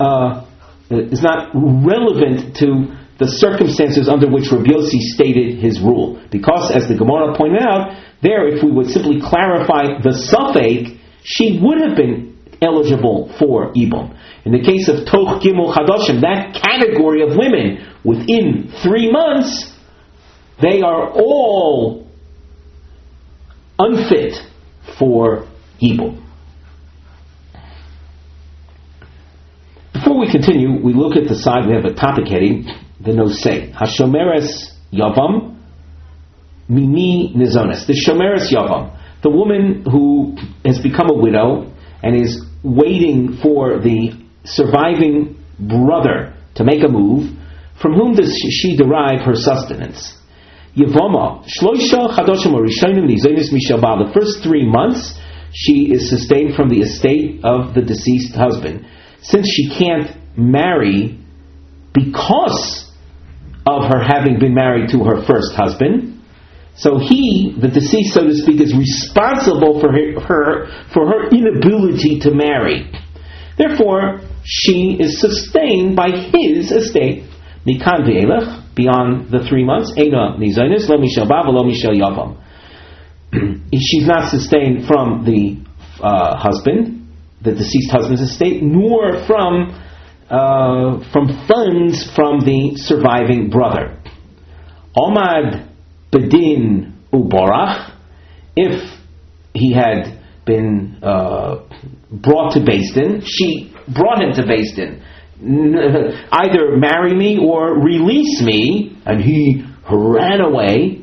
uh, 0.00 0.46
is 0.90 1.22
not 1.22 1.50
relevant 1.54 2.56
to 2.56 2.96
the 3.18 3.26
circumstances 3.26 4.08
under 4.08 4.30
which 4.30 4.50
Rabbi 4.50 4.70
Yossi 4.70 5.00
stated 5.00 5.58
his 5.58 5.80
rule. 5.80 6.22
Because, 6.30 6.70
as 6.70 6.88
the 6.88 6.94
Gemara 6.94 7.36
pointed 7.36 7.62
out, 7.62 7.98
there, 8.22 8.48
if 8.48 8.62
we 8.62 8.70
would 8.70 8.86
simply 8.86 9.20
clarify 9.20 10.00
the 10.02 10.14
suffix, 10.14 10.97
she 11.22 11.60
would 11.62 11.80
have 11.80 11.96
been 11.96 12.36
eligible 12.60 13.32
for 13.38 13.72
Ibum. 13.72 14.16
In 14.44 14.52
the 14.52 14.62
case 14.62 14.88
of 14.88 15.06
Toch 15.06 15.42
Gimel 15.42 15.72
Chadoshim, 15.74 16.20
that 16.22 16.54
category 16.54 17.22
of 17.22 17.36
women, 17.36 17.86
within 18.04 18.72
three 18.82 19.10
months, 19.10 19.72
they 20.60 20.80
are 20.82 21.10
all 21.10 22.08
unfit 23.78 24.34
for 24.98 25.46
Ibum. 25.82 26.24
Before 29.92 30.18
we 30.18 30.30
continue, 30.30 30.82
we 30.82 30.94
look 30.94 31.16
at 31.16 31.28
the 31.28 31.34
side, 31.34 31.66
we 31.66 31.74
have 31.74 31.84
a 31.84 31.94
topic 31.94 32.28
heading, 32.28 32.64
the 33.00 33.12
Nosei. 33.12 33.72
Hashomeres 33.72 34.72
Yavam 34.92 35.56
Mimi 36.68 37.34
Nizones. 37.34 37.86
The 37.86 37.94
Shomeres 37.94 38.52
Yavam. 38.52 38.97
The 39.22 39.30
woman 39.30 39.84
who 39.84 40.36
has 40.64 40.78
become 40.78 41.10
a 41.10 41.14
widow 41.14 41.72
and 42.02 42.14
is 42.16 42.44
waiting 42.62 43.38
for 43.42 43.80
the 43.80 44.12
surviving 44.44 45.42
brother 45.58 46.34
to 46.54 46.64
make 46.64 46.84
a 46.84 46.88
move, 46.88 47.30
from 47.80 47.94
whom 47.94 48.14
does 48.14 48.36
she 48.36 48.76
derive 48.76 49.20
her 49.22 49.34
sustenance? 49.34 50.16
Yavama, 50.76 51.44
Shloisha. 51.46 52.14
The 52.14 54.10
first 54.14 54.42
three 54.42 54.66
months, 54.66 55.18
she 55.52 55.92
is 55.92 56.10
sustained 56.10 56.54
from 56.54 56.68
the 56.68 56.80
estate 56.80 57.44
of 57.44 57.74
the 57.74 57.82
deceased 57.82 58.34
husband 58.34 58.86
since 59.22 59.48
she 59.48 59.68
can't 59.68 60.16
marry 60.36 61.18
because 61.92 62.90
of 63.66 63.84
her 63.84 64.02
having 64.02 64.38
been 64.38 64.54
married 64.54 64.90
to 64.90 65.04
her 65.04 65.24
first 65.26 65.54
husband, 65.54 66.17
so 66.78 66.96
he, 66.98 67.56
the 67.60 67.66
deceased, 67.66 68.14
so 68.14 68.22
to 68.22 68.34
speak, 68.34 68.60
is 68.60 68.74
responsible 68.76 69.80
for 69.80 69.90
her, 69.90 70.66
for 70.94 71.06
her 71.08 71.28
inability 71.30 72.20
to 72.20 72.30
marry. 72.30 72.88
Therefore, 73.58 74.20
she 74.44 74.96
is 75.00 75.20
sustained 75.20 75.96
by 75.96 76.10
his 76.10 76.70
estate. 76.70 77.24
Mikan 77.66 78.06
ve'elech, 78.06 78.76
beyond 78.76 79.28
the 79.28 79.44
three 79.48 79.64
months, 79.64 79.92
lo 79.96 80.38
mishel 80.38 81.28
lo 81.28 81.64
mishel 81.64 81.98
yavam. 81.98 82.38
She's 83.74 84.06
not 84.06 84.30
sustained 84.30 84.86
from 84.86 85.24
the 85.24 85.58
uh, 86.00 86.38
husband, 86.38 87.08
the 87.42 87.54
deceased 87.54 87.90
husband's 87.90 88.22
estate, 88.22 88.62
nor 88.62 89.24
from 89.26 89.84
uh, 90.30 91.02
from 91.10 91.26
funds 91.48 92.08
from 92.14 92.40
the 92.40 92.76
surviving 92.76 93.50
brother. 93.50 93.98
Omad 94.96 95.67
bedin 96.12 96.94
uborach, 97.12 97.94
if 98.56 98.98
he 99.54 99.72
had 99.72 100.18
been 100.44 100.98
uh, 101.02 101.62
brought 102.10 102.54
to 102.54 102.64
Din, 102.64 103.22
she 103.24 103.74
brought 103.86 104.22
him 104.22 104.32
to 104.34 104.42
Din. 104.42 105.02
Either 106.32 106.76
marry 106.76 107.14
me 107.14 107.38
or 107.38 107.78
release 107.78 108.42
me, 108.42 108.96
and 109.04 109.22
he 109.22 109.64
ran 109.90 110.40
away. 110.40 111.02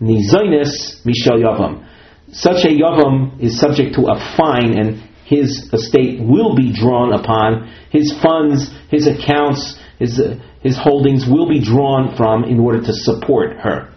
Nizoinus 0.00 1.04
mishal 1.04 1.42
yavam. 1.42 1.86
Such 2.32 2.64
a 2.64 2.68
yavam 2.68 3.42
is 3.42 3.58
subject 3.58 3.94
to 3.96 4.06
a 4.06 4.36
fine, 4.36 4.78
and 4.78 5.02
his 5.24 5.68
estate 5.72 6.20
will 6.20 6.54
be 6.54 6.72
drawn 6.72 7.12
upon, 7.12 7.70
his 7.90 8.14
funds, 8.22 8.70
his 8.90 9.06
accounts, 9.06 9.78
his, 9.98 10.18
uh, 10.18 10.36
his 10.62 10.78
holdings 10.78 11.26
will 11.28 11.48
be 11.48 11.60
drawn 11.60 12.16
from 12.16 12.44
in 12.44 12.58
order 12.58 12.80
to 12.80 12.92
support 12.92 13.58
her. 13.58 13.92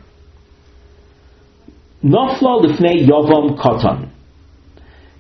Nofla 2.04 2.62
lifnei 2.64 3.08
Yovam 3.08 3.58
Katan. 3.58 4.10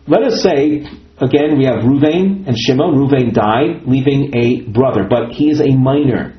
Let 0.07 0.23
us 0.23 0.41
say, 0.41 0.87
again, 1.17 1.57
we 1.57 1.65
have 1.65 1.83
Ruvain 1.83 2.47
and 2.47 2.57
Shimon. 2.57 2.95
Ruvain 2.95 3.33
died, 3.33 3.83
leaving 3.85 4.35
a 4.35 4.61
brother, 4.61 5.03
but 5.09 5.31
he 5.31 5.51
is 5.51 5.61
a 5.61 5.69
minor. 5.75 6.33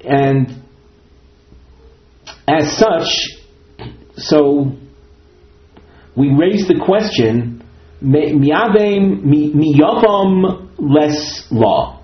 And 0.00 0.62
as 2.46 2.76
such, 2.76 3.28
so 4.16 4.72
we 6.16 6.34
raise 6.34 6.66
the 6.66 6.80
question, 6.84 7.62
miyavam 8.02 9.28
less 10.78 11.46
law. 11.50 12.02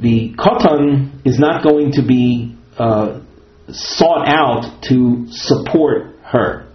The 0.00 0.34
katan 0.36 1.20
is 1.26 1.38
not 1.38 1.62
going 1.62 1.92
to 1.92 2.02
be 2.02 2.56
uh, 2.78 3.20
sought 3.68 4.28
out 4.28 4.82
to 4.88 5.26
support 5.30 6.16
her. 6.22 6.68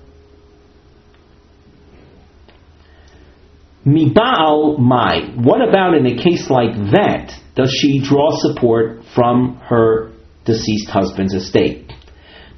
Miba'al 3.86 4.78
mai. 4.78 5.32
What 5.36 5.68
about 5.68 5.96
in 5.96 6.06
a 6.06 6.22
case 6.22 6.50
like 6.50 6.76
that? 6.92 7.34
Does 7.56 7.72
she 7.72 8.02
draw 8.02 8.30
support 8.34 9.04
from 9.16 9.56
her 9.66 10.12
deceased 10.46 10.90
husband's 10.90 11.34
estate? 11.34 11.92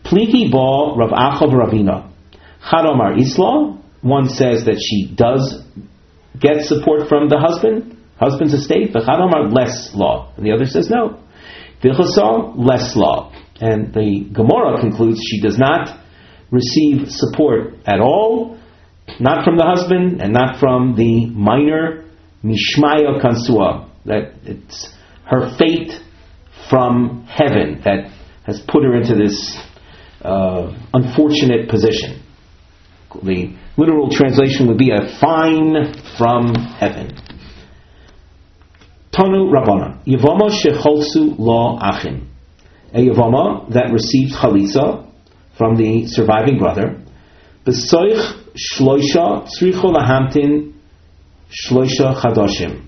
Pliki 0.04 0.52
ba 0.52 0.96
Rav 0.98 1.12
Achav 1.12 1.52
Ravina. 1.54 2.12
Chadomar 2.64 3.18
Isla. 3.20 3.80
One 4.02 4.30
says 4.30 4.66
that 4.66 4.82
she 4.82 5.14
does 5.14 5.64
get 6.40 6.64
support 6.64 7.08
from 7.08 7.30
the 7.30 7.38
husband, 7.38 7.98
husband's 8.20 8.54
estate. 8.54 8.92
But 8.94 9.04
Chadomar 9.04 9.54
less 9.54 9.92
law. 9.94 10.34
And 10.36 10.46
the 10.46 10.52
other 10.54 10.66
says 10.66 10.90
no. 10.90 11.20
Vichasal 11.84 12.54
less 12.58 12.96
law. 12.96 13.32
And 13.62 13.94
the 13.94 14.28
Gemara 14.34 14.82
concludes 14.82 15.22
she 15.24 15.40
does 15.40 15.58
not 15.58 16.00
receive 16.50 17.12
support 17.12 17.76
at 17.86 18.00
all, 18.00 18.58
not 19.20 19.46
from 19.46 19.56
the 19.56 19.64
husband 19.64 20.20
and 20.20 20.34
not 20.34 20.60
from 20.60 20.96
the 20.96 21.28
minor 21.28 22.06
Mishmaya 22.44 23.22
Kansua. 23.22 23.88
That 24.06 24.34
it's 24.44 24.92
her 25.26 25.56
fate 25.60 25.92
from 26.72 27.28
heaven 27.30 27.82
that 27.86 28.12
has 28.48 28.60
put 28.68 28.84
her 28.84 28.96
into 28.96 29.14
this 29.14 29.56
uh, 30.24 30.76
unfortunate 30.92 31.70
position. 31.70 32.24
The 33.24 33.56
literal 33.78 34.10
translation 34.10 34.68
would 34.70 34.80
be 34.80 34.90
a 34.90 35.20
fine 35.20 35.94
from 36.18 36.56
heaven. 36.56 37.16
Tanu 39.14 39.52
Rabbana. 39.52 40.04
Yavama 40.06 40.50
shecholsu 40.50 41.38
lo 41.38 41.78
achim 41.80 42.31
a 42.94 42.98
Yavama 42.98 43.72
that 43.74 43.92
received 43.92 44.34
Chalitza 44.34 45.08
from 45.58 45.76
the 45.78 46.08
surviving 46.08 46.58
brother. 46.58 47.02
Besoich 47.66 48.38
shloisha 48.56 49.48
tzricho 49.48 49.94
lahamtin 49.94 50.74
shloisha 51.50 52.16
chadashim. 52.20 52.86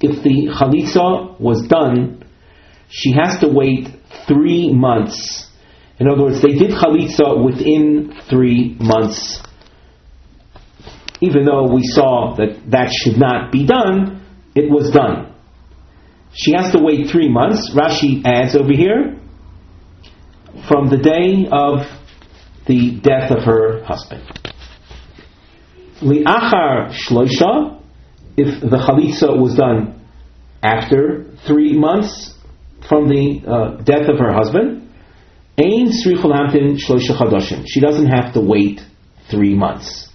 If 0.00 0.22
the 0.22 0.48
Chalitza 0.54 1.38
was 1.40 1.66
done, 1.68 2.24
she 2.88 3.12
has 3.12 3.40
to 3.40 3.48
wait 3.48 3.88
three 4.26 4.72
months. 4.72 5.46
In 5.98 6.08
other 6.08 6.22
words, 6.22 6.42
they 6.42 6.54
did 6.54 6.70
Chalitza 6.70 7.44
within 7.44 8.14
three 8.28 8.76
months. 8.80 9.42
Even 11.20 11.44
though 11.44 11.72
we 11.72 11.82
saw 11.82 12.36
that 12.36 12.70
that 12.70 12.90
should 12.92 13.18
not 13.18 13.50
be 13.50 13.66
done, 13.66 14.24
it 14.54 14.70
was 14.70 14.90
done. 14.90 15.34
She 16.32 16.52
has 16.52 16.72
to 16.72 16.78
wait 16.78 17.10
three 17.10 17.28
months. 17.28 17.70
Rashi 17.74 18.22
adds 18.24 18.54
over 18.54 18.72
here 18.72 19.18
from 20.68 20.88
the 20.88 20.98
day 20.98 21.48
of 21.50 21.86
the 22.66 23.00
death 23.00 23.30
of 23.30 23.44
her 23.44 23.82
husband. 23.84 24.22
Li'achar 26.00 26.92
shloisha, 26.92 27.80
if 28.36 28.60
the 28.60 28.76
chalitza 28.76 29.36
was 29.36 29.54
done 29.56 30.06
after 30.62 31.24
three 31.46 31.76
months 31.76 32.34
from 32.88 33.08
the 33.08 33.42
uh, 33.46 33.82
death 33.82 34.08
of 34.08 34.18
her 34.18 34.32
husband, 34.32 34.90
ein 35.58 35.90
srichol 35.90 36.32
shloisha 36.78 37.16
chadoshim. 37.16 37.64
She 37.66 37.80
doesn't 37.80 38.06
have 38.06 38.34
to 38.34 38.40
wait 38.40 38.80
three 39.30 39.54
months. 39.54 40.07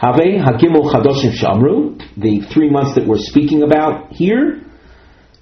Have 0.00 0.14
Hagimel 0.14 0.90
Chadoshim 0.90 1.34
Shamru, 1.38 2.00
the 2.16 2.40
three 2.54 2.70
months 2.70 2.94
that 2.94 3.06
we're 3.06 3.18
speaking 3.18 3.62
about 3.62 4.10
here, 4.10 4.62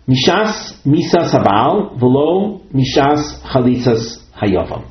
Mishas 0.09 0.83
Misas 0.85 1.31
Habal, 1.31 1.97
Velo 2.01 2.63
Mishas 2.75 3.41
Chalitzas 3.43 4.21
Hayavam. 4.33 4.85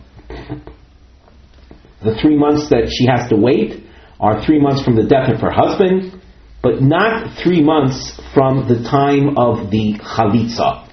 The 2.01 2.15
three 2.21 2.37
months 2.37 2.69
that 2.69 2.89
she 2.89 3.07
has 3.07 3.29
to 3.29 3.35
wait 3.35 3.83
are 4.21 4.45
three 4.45 4.61
months 4.61 4.85
from 4.85 4.95
the 4.95 5.03
death 5.03 5.27
of 5.33 5.41
her 5.41 5.51
husband, 5.51 6.21
but 6.63 6.81
not 6.81 7.37
three 7.43 7.61
months 7.61 8.17
from 8.33 8.69
the 8.69 8.87
time 8.89 9.37
of 9.37 9.69
the 9.69 9.95
Chalitza. 9.95 10.87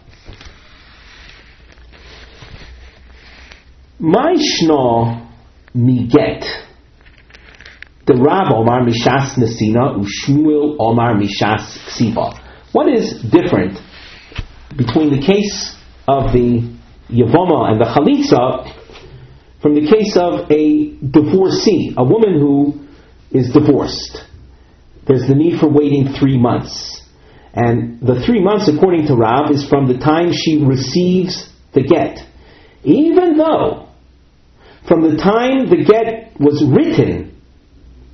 Maishno 4.00 5.30
Miget 5.76 6.64
the 8.06 8.14
Rav 8.14 8.52
Omar 8.52 8.82
Mishas 8.82 9.36
Nesina 9.40 9.96
Ushmuel 9.96 10.76
Omar 10.78 11.14
Mishas 11.14 11.78
Ksiva. 11.88 12.38
What 12.72 12.92
is 12.92 13.22
different 13.22 13.78
between 14.76 15.10
the 15.10 15.24
case 15.24 15.74
of 16.06 16.32
the 16.32 16.70
Yavoma 17.08 17.70
and 17.70 17.80
the 17.80 17.86
Chalitza 17.86 18.72
from 19.62 19.74
the 19.74 19.88
case 19.88 20.16
of 20.16 20.50
a 20.50 20.96
divorcee, 21.00 21.94
a 21.96 22.04
woman 22.04 22.38
who 22.38 22.86
is 23.30 23.50
divorced? 23.52 24.18
There's 25.06 25.26
the 25.26 25.34
need 25.34 25.58
for 25.58 25.68
waiting 25.68 26.12
three 26.12 26.38
months. 26.38 27.02
And 27.54 28.00
the 28.00 28.22
three 28.26 28.42
months, 28.42 28.68
according 28.68 29.06
to 29.06 29.14
Rav, 29.14 29.50
is 29.50 29.66
from 29.66 29.86
the 29.86 29.98
time 29.98 30.32
she 30.32 30.62
receives 30.62 31.48
the 31.72 31.82
get. 31.82 32.18
Even 32.82 33.38
though 33.38 33.88
from 34.86 35.02
the 35.02 35.16
time 35.16 35.70
the 35.70 35.84
get 35.84 36.38
was 36.38 36.62
written 36.62 37.33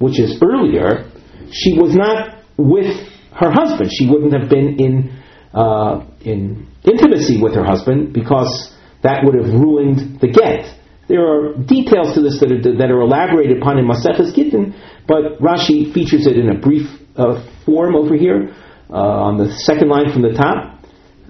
which 0.01 0.18
is 0.18 0.40
earlier, 0.42 1.09
she 1.53 1.78
was 1.78 1.94
not 1.94 2.42
with 2.57 2.96
her 3.32 3.53
husband. 3.53 3.90
She 3.92 4.09
wouldn't 4.09 4.32
have 4.32 4.48
been 4.48 4.80
in 4.80 5.22
uh, 5.55 6.07
in 6.22 6.66
intimacy 6.84 7.40
with 7.40 7.55
her 7.55 7.64
husband 7.64 8.12
because 8.12 8.72
that 9.03 9.22
would 9.24 9.34
have 9.34 9.53
ruined 9.53 10.20
the 10.20 10.28
get. 10.28 10.76
There 11.09 11.26
are 11.26 11.55
details 11.55 12.14
to 12.14 12.22
this 12.22 12.38
that 12.40 12.53
are, 12.53 12.76
that 12.78 12.90
are 12.90 13.01
elaborated 13.01 13.59
upon 13.59 13.78
in 13.78 13.84
Maseches 13.86 14.34
Gittin, 14.34 14.74
but 15.07 15.40
Rashi 15.40 15.92
features 15.92 16.26
it 16.26 16.38
in 16.38 16.48
a 16.48 16.59
brief 16.59 16.86
uh, 17.16 17.44
form 17.66 17.96
over 17.96 18.16
here 18.16 18.55
uh, 18.88 18.94
on 18.94 19.36
the 19.36 19.53
second 19.53 19.88
line 19.88 20.12
from 20.12 20.22
the 20.22 20.32
top, 20.32 20.78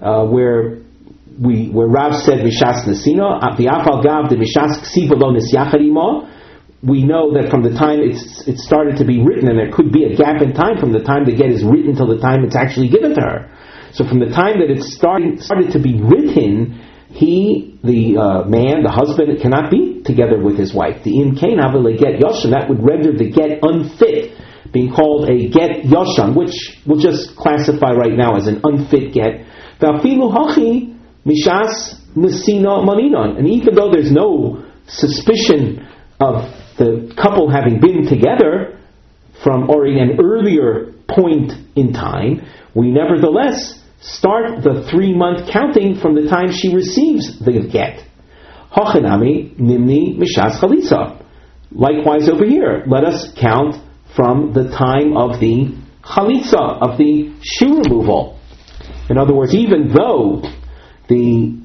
uh, 0.03 0.27
where 0.27 0.79
we 1.41 1.71
where 1.71 1.89
Rav 1.89 2.21
said 2.23 2.45
Mishas 2.45 2.85
Nesina, 2.85 3.41
V'afal 3.57 4.05
Gav 4.05 4.29
the 4.29 4.37
Mishas 4.37 4.85
Ksiva 4.85 5.17
Lo 5.17 5.33
we 6.83 7.05
know 7.05 7.35
that 7.35 7.51
from 7.51 7.63
the 7.63 7.77
time 7.77 8.01
it's 8.01 8.49
it 8.49 8.57
started 8.57 8.97
to 8.97 9.05
be 9.05 9.21
written, 9.21 9.49
and 9.49 9.59
there 9.59 9.71
could 9.71 9.93
be 9.93 10.05
a 10.05 10.17
gap 10.17 10.41
in 10.41 10.55
time 10.55 10.81
from 10.81 10.93
the 10.93 11.05
time 11.05 11.25
the 11.25 11.37
get 11.37 11.53
is 11.53 11.63
written 11.63 11.95
till 11.95 12.09
the 12.09 12.21
time 12.21 12.45
it's 12.45 12.57
actually 12.57 12.89
given 12.89 13.15
to 13.15 13.21
her. 13.21 13.53
So 13.93 14.09
from 14.09 14.21
the 14.21 14.33
time 14.33 14.61
that 14.61 14.71
it 14.71 14.83
started 14.83 15.43
started 15.43 15.73
to 15.73 15.79
be 15.79 16.01
written, 16.01 16.81
he, 17.11 17.79
the 17.85 18.17
uh, 18.17 18.45
man, 18.49 18.83
the 18.83 18.91
husband, 18.91 19.41
cannot 19.43 19.71
be 19.71 20.03
together 20.05 20.41
with 20.41 20.57
his 20.57 20.73
wife. 20.73 21.05
The 21.05 21.21
im 21.21 21.37
kain 21.37 21.59
get 21.59 22.17
yoshan 22.17 22.57
that 22.57 22.67
would 22.71 22.81
render 22.81 23.13
the 23.13 23.29
get 23.29 23.61
unfit, 23.61 24.39
being 24.73 24.95
called 24.95 25.29
a 25.29 25.51
get 25.51 25.85
yoshan, 25.85 26.35
which 26.35 26.81
we'll 26.87 27.01
just 27.01 27.37
classify 27.37 27.93
right 27.93 28.17
now 28.17 28.37
as 28.37 28.47
an 28.47 28.63
unfit 28.65 29.13
get. 29.13 29.45
hachi 29.83 30.97
mishas 31.27 32.01
maninon, 32.17 33.37
and 33.37 33.49
even 33.49 33.75
though 33.75 33.91
there's 33.93 34.13
no 34.13 34.65
suspicion 34.87 35.87
of 36.21 36.45
the 36.77 37.15
couple 37.21 37.51
having 37.51 37.81
been 37.81 38.07
together 38.07 38.79
from 39.43 39.71
or 39.71 39.87
in 39.87 39.99
an 39.99 40.19
earlier 40.23 40.93
point 41.09 41.53
in 41.75 41.93
time, 41.93 42.47
we 42.75 42.91
nevertheless 42.91 43.81
start 44.01 44.63
the 44.63 44.89
three 44.91 45.15
month 45.15 45.51
counting 45.51 45.99
from 46.01 46.15
the 46.15 46.29
time 46.29 46.53
she 46.53 46.75
receives 46.75 47.39
the 47.41 47.69
get. 47.71 48.05
Hochanami 48.73 49.59
nimni 49.59 50.17
mishas 50.17 50.61
chalitza. 50.61 51.25
Likewise 51.73 52.29
over 52.29 52.45
here, 52.45 52.85
let 52.87 53.05
us 53.05 53.33
count 53.41 53.77
from 54.15 54.53
the 54.53 54.71
time 54.71 55.17
of 55.17 55.41
the 55.41 55.75
chalitza, 56.03 56.83
of 56.83 56.99
the 56.99 57.35
shoe 57.43 57.81
removal. 57.83 58.39
In 59.09 59.19
other 59.19 59.35
words, 59.35 59.55
even 59.55 59.89
though 59.93 60.43
the 61.09 61.60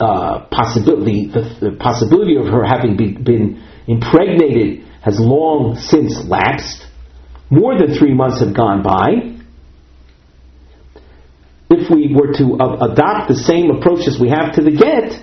uh, 0.00 0.46
possibility, 0.50 1.26
the, 1.26 1.42
the, 1.60 1.76
possibility 1.78 2.36
of 2.36 2.46
her 2.46 2.64
having 2.64 2.96
be, 2.96 3.12
been 3.12 3.62
impregnated 3.86 4.84
has 5.02 5.20
long 5.20 5.76
since 5.76 6.24
lapsed. 6.24 6.86
More 7.50 7.78
than 7.78 7.94
three 7.94 8.14
months 8.14 8.40
have 8.40 8.54
gone 8.54 8.82
by. 8.82 9.36
If 11.70 11.90
we 11.90 12.14
were 12.14 12.32
to 12.38 12.56
uh, 12.56 12.92
adopt 12.92 13.28
the 13.28 13.36
same 13.36 13.70
approach 13.70 14.08
as 14.08 14.18
we 14.18 14.30
have 14.30 14.54
to 14.56 14.62
the 14.62 14.72
get, 14.72 15.20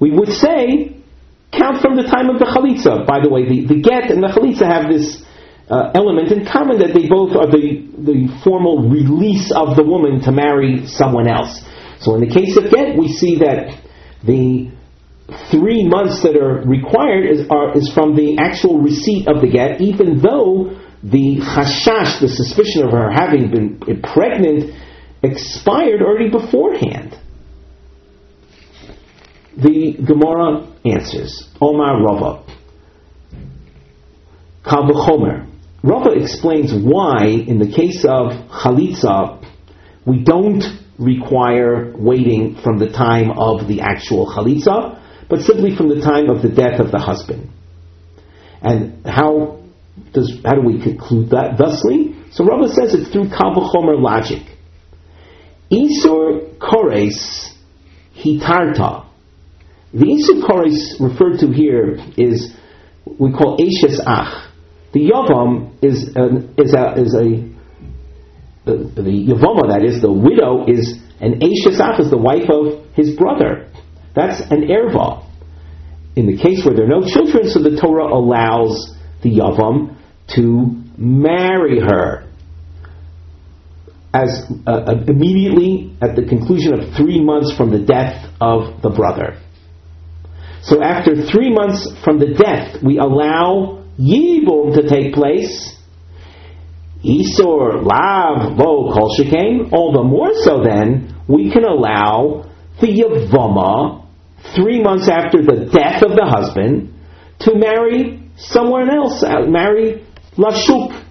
we 0.00 0.10
would 0.10 0.30
say 0.30 0.96
count 1.52 1.82
from 1.82 1.96
the 1.96 2.04
time 2.04 2.30
of 2.30 2.38
the 2.38 2.46
chalitza. 2.46 3.06
By 3.06 3.20
the 3.20 3.28
way, 3.28 3.48
the, 3.48 3.74
the 3.74 3.80
get 3.80 4.10
and 4.10 4.22
the 4.22 4.28
chalitza 4.28 4.66
have 4.66 4.90
this 4.90 5.22
uh, 5.68 5.90
element 5.94 6.30
in 6.30 6.44
common 6.44 6.78
that 6.78 6.92
they 6.94 7.08
both 7.08 7.34
are 7.36 7.50
the, 7.50 7.82
the 7.98 8.40
formal 8.44 8.88
release 8.88 9.50
of 9.50 9.76
the 9.76 9.82
woman 9.82 10.20
to 10.22 10.32
marry 10.32 10.86
someone 10.86 11.28
else. 11.28 11.62
So 12.00 12.14
in 12.14 12.20
the 12.20 12.32
case 12.32 12.56
of 12.56 12.70
get, 12.70 12.98
we 12.98 13.08
see 13.08 13.38
that 13.38 13.80
the 14.26 14.70
three 15.50 15.88
months 15.88 16.22
that 16.22 16.36
are 16.36 16.62
required 16.66 17.26
is, 17.26 17.48
are, 17.50 17.76
is 17.76 17.90
from 17.92 18.14
the 18.14 18.38
actual 18.38 18.78
receipt 18.80 19.26
of 19.28 19.40
the 19.40 19.48
get, 19.48 19.80
even 19.80 20.20
though 20.20 20.78
the 21.02 21.40
chashash, 21.40 22.20
the 22.20 22.28
suspicion 22.28 22.84
of 22.84 22.92
her 22.92 23.10
having 23.10 23.50
been 23.50 24.02
pregnant, 24.02 24.74
expired 25.22 26.02
already 26.02 26.30
beforehand. 26.30 27.18
The 29.56 29.92
Gemara 30.04 30.72
answers, 30.84 31.48
Omar 31.60 32.02
Rava. 32.02 32.44
Kalvachomer. 34.64 35.50
Rava 35.82 36.12
explains 36.12 36.72
why, 36.72 37.26
in 37.26 37.58
the 37.58 37.70
case 37.70 38.04
of 38.04 38.32
chalitza, 38.48 39.44
we 40.06 40.24
don't 40.24 40.62
require 40.98 41.92
waiting 41.96 42.56
from 42.62 42.78
the 42.78 42.88
time 42.88 43.30
of 43.36 43.66
the 43.66 43.80
actual 43.80 44.26
chalitza, 44.26 45.00
but 45.28 45.42
simply 45.42 45.74
from 45.76 45.88
the 45.88 46.00
time 46.00 46.30
of 46.30 46.42
the 46.42 46.48
death 46.48 46.80
of 46.80 46.90
the 46.90 46.98
husband. 46.98 47.50
And 48.62 49.04
how 49.06 49.60
does 50.12 50.40
how 50.44 50.54
do 50.54 50.62
we 50.62 50.82
conclude 50.82 51.30
that 51.30 51.58
thusly? 51.58 52.14
So 52.32 52.44
Rava 52.44 52.68
says 52.68 52.94
it's 52.94 53.10
through 53.10 53.28
Kalvachomer 53.28 54.00
logic. 54.00 54.42
Isur 55.70 56.56
kores 56.58 57.52
hitarta. 58.16 59.06
The 59.92 60.06
Isur 60.06 60.42
kores 60.42 61.00
referred 61.00 61.38
to 61.40 61.52
here 61.52 61.98
is 62.16 62.54
we 63.06 63.32
call 63.32 63.58
Ashes 63.60 64.00
Ach. 64.04 64.50
The 64.92 65.10
Yavam 65.10 65.84
is 65.84 66.10
an, 66.14 66.54
is 66.56 66.72
a, 66.72 66.94
is 67.00 67.14
a 67.14 67.53
the, 68.64 68.90
the 68.96 69.02
Yavama, 69.02 69.68
that 69.68 69.84
is, 69.84 70.00
the 70.00 70.12
widow, 70.12 70.66
is 70.66 70.98
an 71.20 71.40
Ashesach, 71.40 72.00
is 72.00 72.10
the 72.10 72.18
wife 72.18 72.48
of 72.48 72.84
his 72.94 73.16
brother. 73.16 73.70
That's 74.14 74.40
an 74.50 74.68
erva. 74.68 75.26
In 76.16 76.26
the 76.26 76.36
case 76.36 76.64
where 76.64 76.74
there 76.74 76.84
are 76.84 77.00
no 77.00 77.06
children, 77.06 77.50
so 77.50 77.60
the 77.60 77.78
Torah 77.80 78.12
allows 78.12 78.96
the 79.22 79.30
Yavam 79.38 79.96
to 80.36 80.82
marry 80.96 81.80
her 81.80 82.24
as 84.14 84.46
uh, 84.66 84.70
uh, 84.70 85.04
immediately 85.08 85.96
at 86.00 86.14
the 86.14 86.24
conclusion 86.24 86.72
of 86.72 86.94
three 86.94 87.20
months 87.20 87.54
from 87.56 87.70
the 87.72 87.84
death 87.84 88.30
of 88.40 88.80
the 88.80 88.90
brother. 88.90 89.40
So 90.62 90.80
after 90.82 91.26
three 91.26 91.52
months 91.52 91.92
from 92.04 92.20
the 92.20 92.32
death, 92.32 92.80
we 92.82 92.98
allow 92.98 93.84
Yibum 93.98 94.74
to 94.74 94.88
take 94.88 95.12
place. 95.12 95.73
Isor 97.04 97.84
Lav 97.84 98.56
Lo 98.58 98.92
Kol 98.92 99.14
Shekain. 99.16 99.72
All 99.72 99.92
the 99.92 100.02
more 100.02 100.32
so 100.42 100.62
then, 100.64 101.14
we 101.28 101.50
can 101.52 101.64
allow 101.64 102.50
the 102.80 102.88
Yavama, 102.88 104.06
three 104.56 104.82
months 104.82 105.08
after 105.08 105.42
the 105.42 105.70
death 105.72 106.02
of 106.02 106.16
the 106.16 106.24
husband, 106.24 106.92
to 107.40 107.54
marry 107.54 108.22
someone 108.36 108.88
else, 108.90 109.22
uh, 109.22 109.46
marry 109.46 110.04
Lashuk. 110.36 111.02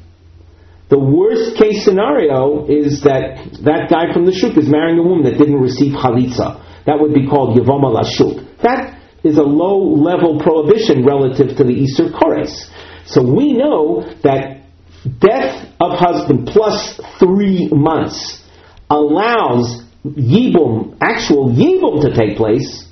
The 0.89 0.99
worst 0.99 1.57
case 1.57 1.85
scenario 1.85 2.67
is 2.67 3.01
that 3.01 3.61
that 3.63 3.89
guy 3.89 4.13
from 4.13 4.25
the 4.25 4.33
shuk 4.33 4.57
is 4.57 4.69
marrying 4.69 4.99
a 4.99 5.03
woman 5.03 5.23
that 5.23 5.37
didn't 5.37 5.59
receive 5.59 5.93
chalitza. 5.93 6.61
That 6.85 6.99
would 6.99 7.13
be 7.13 7.27
called 7.27 7.57
Yavama 7.57 7.93
Lashuk. 8.01 8.61
That 8.61 8.99
is 9.23 9.37
a 9.37 9.43
low 9.43 9.79
level 9.79 10.39
prohibition 10.39 11.05
relative 11.05 11.57
to 11.57 11.63
the 11.63 11.73
Isur 11.73 12.11
Kores. 12.11 12.69
So 13.05 13.23
we 13.23 13.53
know 13.53 14.03
that 14.23 14.62
death 15.03 15.69
of 15.79 15.97
husband 15.99 16.47
plus 16.47 16.99
three 17.19 17.69
months 17.71 18.41
allows 18.89 19.83
Yibum, 20.05 20.97
actual 21.01 21.49
Yibum 21.49 22.01
to 22.01 22.15
take 22.15 22.37
place. 22.37 22.85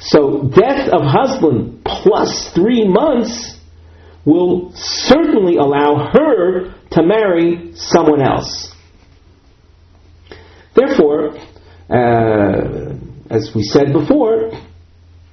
So 0.00 0.42
death 0.48 0.88
of 0.88 1.02
husband 1.02 1.84
plus 1.84 2.52
three 2.54 2.86
months 2.86 3.58
will 4.24 4.72
certainly 4.74 5.56
allow 5.56 6.10
her 6.12 6.74
to 6.90 7.02
marry 7.02 7.72
someone 7.74 8.22
else. 8.22 8.72
Therefore, 10.74 11.36
uh, 11.90 12.96
as 13.30 13.52
we 13.54 13.62
said 13.62 13.92
before, 13.92 14.50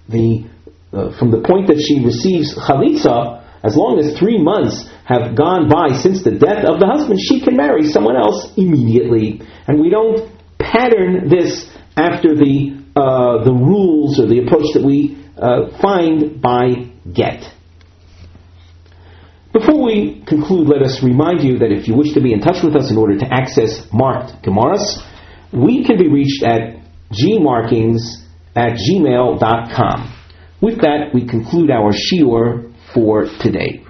the 0.07 0.49
uh, 0.91 1.17
from 1.19 1.29
the 1.29 1.41
point 1.41 1.67
that 1.67 1.79
she 1.79 2.03
receives 2.03 2.55
chalitza, 2.55 3.43
as 3.63 3.75
long 3.75 3.99
as 3.99 4.17
three 4.17 4.41
months 4.41 4.89
have 5.09 5.35
gone 5.35 5.67
by 5.67 5.97
since 5.97 6.23
the 6.23 6.29
death 6.29 6.63
of 6.69 6.79
the 6.79 6.85
husband, 6.85 7.19
she 7.19 7.41
can 7.41 7.57
marry 7.57 7.89
someone 7.89 8.15
else 8.15 8.53
immediately, 8.55 9.41
and 9.67 9.81
we 9.81 9.89
don't 9.89 10.29
pattern 10.59 11.27
this 11.27 11.65
after 11.97 12.35
the 12.35 12.77
uh, 12.95 13.43
the 13.43 13.51
rules 13.51 14.19
or 14.19 14.27
the 14.27 14.45
approach 14.45 14.73
that 14.75 14.83
we 14.85 15.17
uh, 15.35 15.75
find 15.81 16.39
by 16.41 16.91
get. 17.11 17.41
Before 19.51 19.83
we 19.83 20.23
conclude, 20.27 20.67
let 20.67 20.83
us 20.83 21.01
remind 21.01 21.41
you 21.41 21.57
that 21.57 21.71
if 21.71 21.87
you 21.87 21.95
wish 21.95 22.13
to 22.13 22.21
be 22.21 22.31
in 22.31 22.39
touch 22.41 22.63
with 22.63 22.75
us 22.75 22.91
in 22.91 22.97
order 22.97 23.17
to 23.17 23.25
access 23.33 23.87
marked 23.91 24.43
Gemaras, 24.43 25.01
we 25.51 25.85
can 25.85 25.97
be 25.97 26.07
reached 26.07 26.43
at 26.43 26.83
gmarkings 27.11 27.97
at 28.55 28.77
gmail.com. 28.77 30.15
With 30.61 30.81
that, 30.81 31.11
we 31.15 31.25
conclude 31.25 31.71
our 31.71 31.93
shiur 31.93 32.71
for 32.93 33.25
today. 33.41 33.83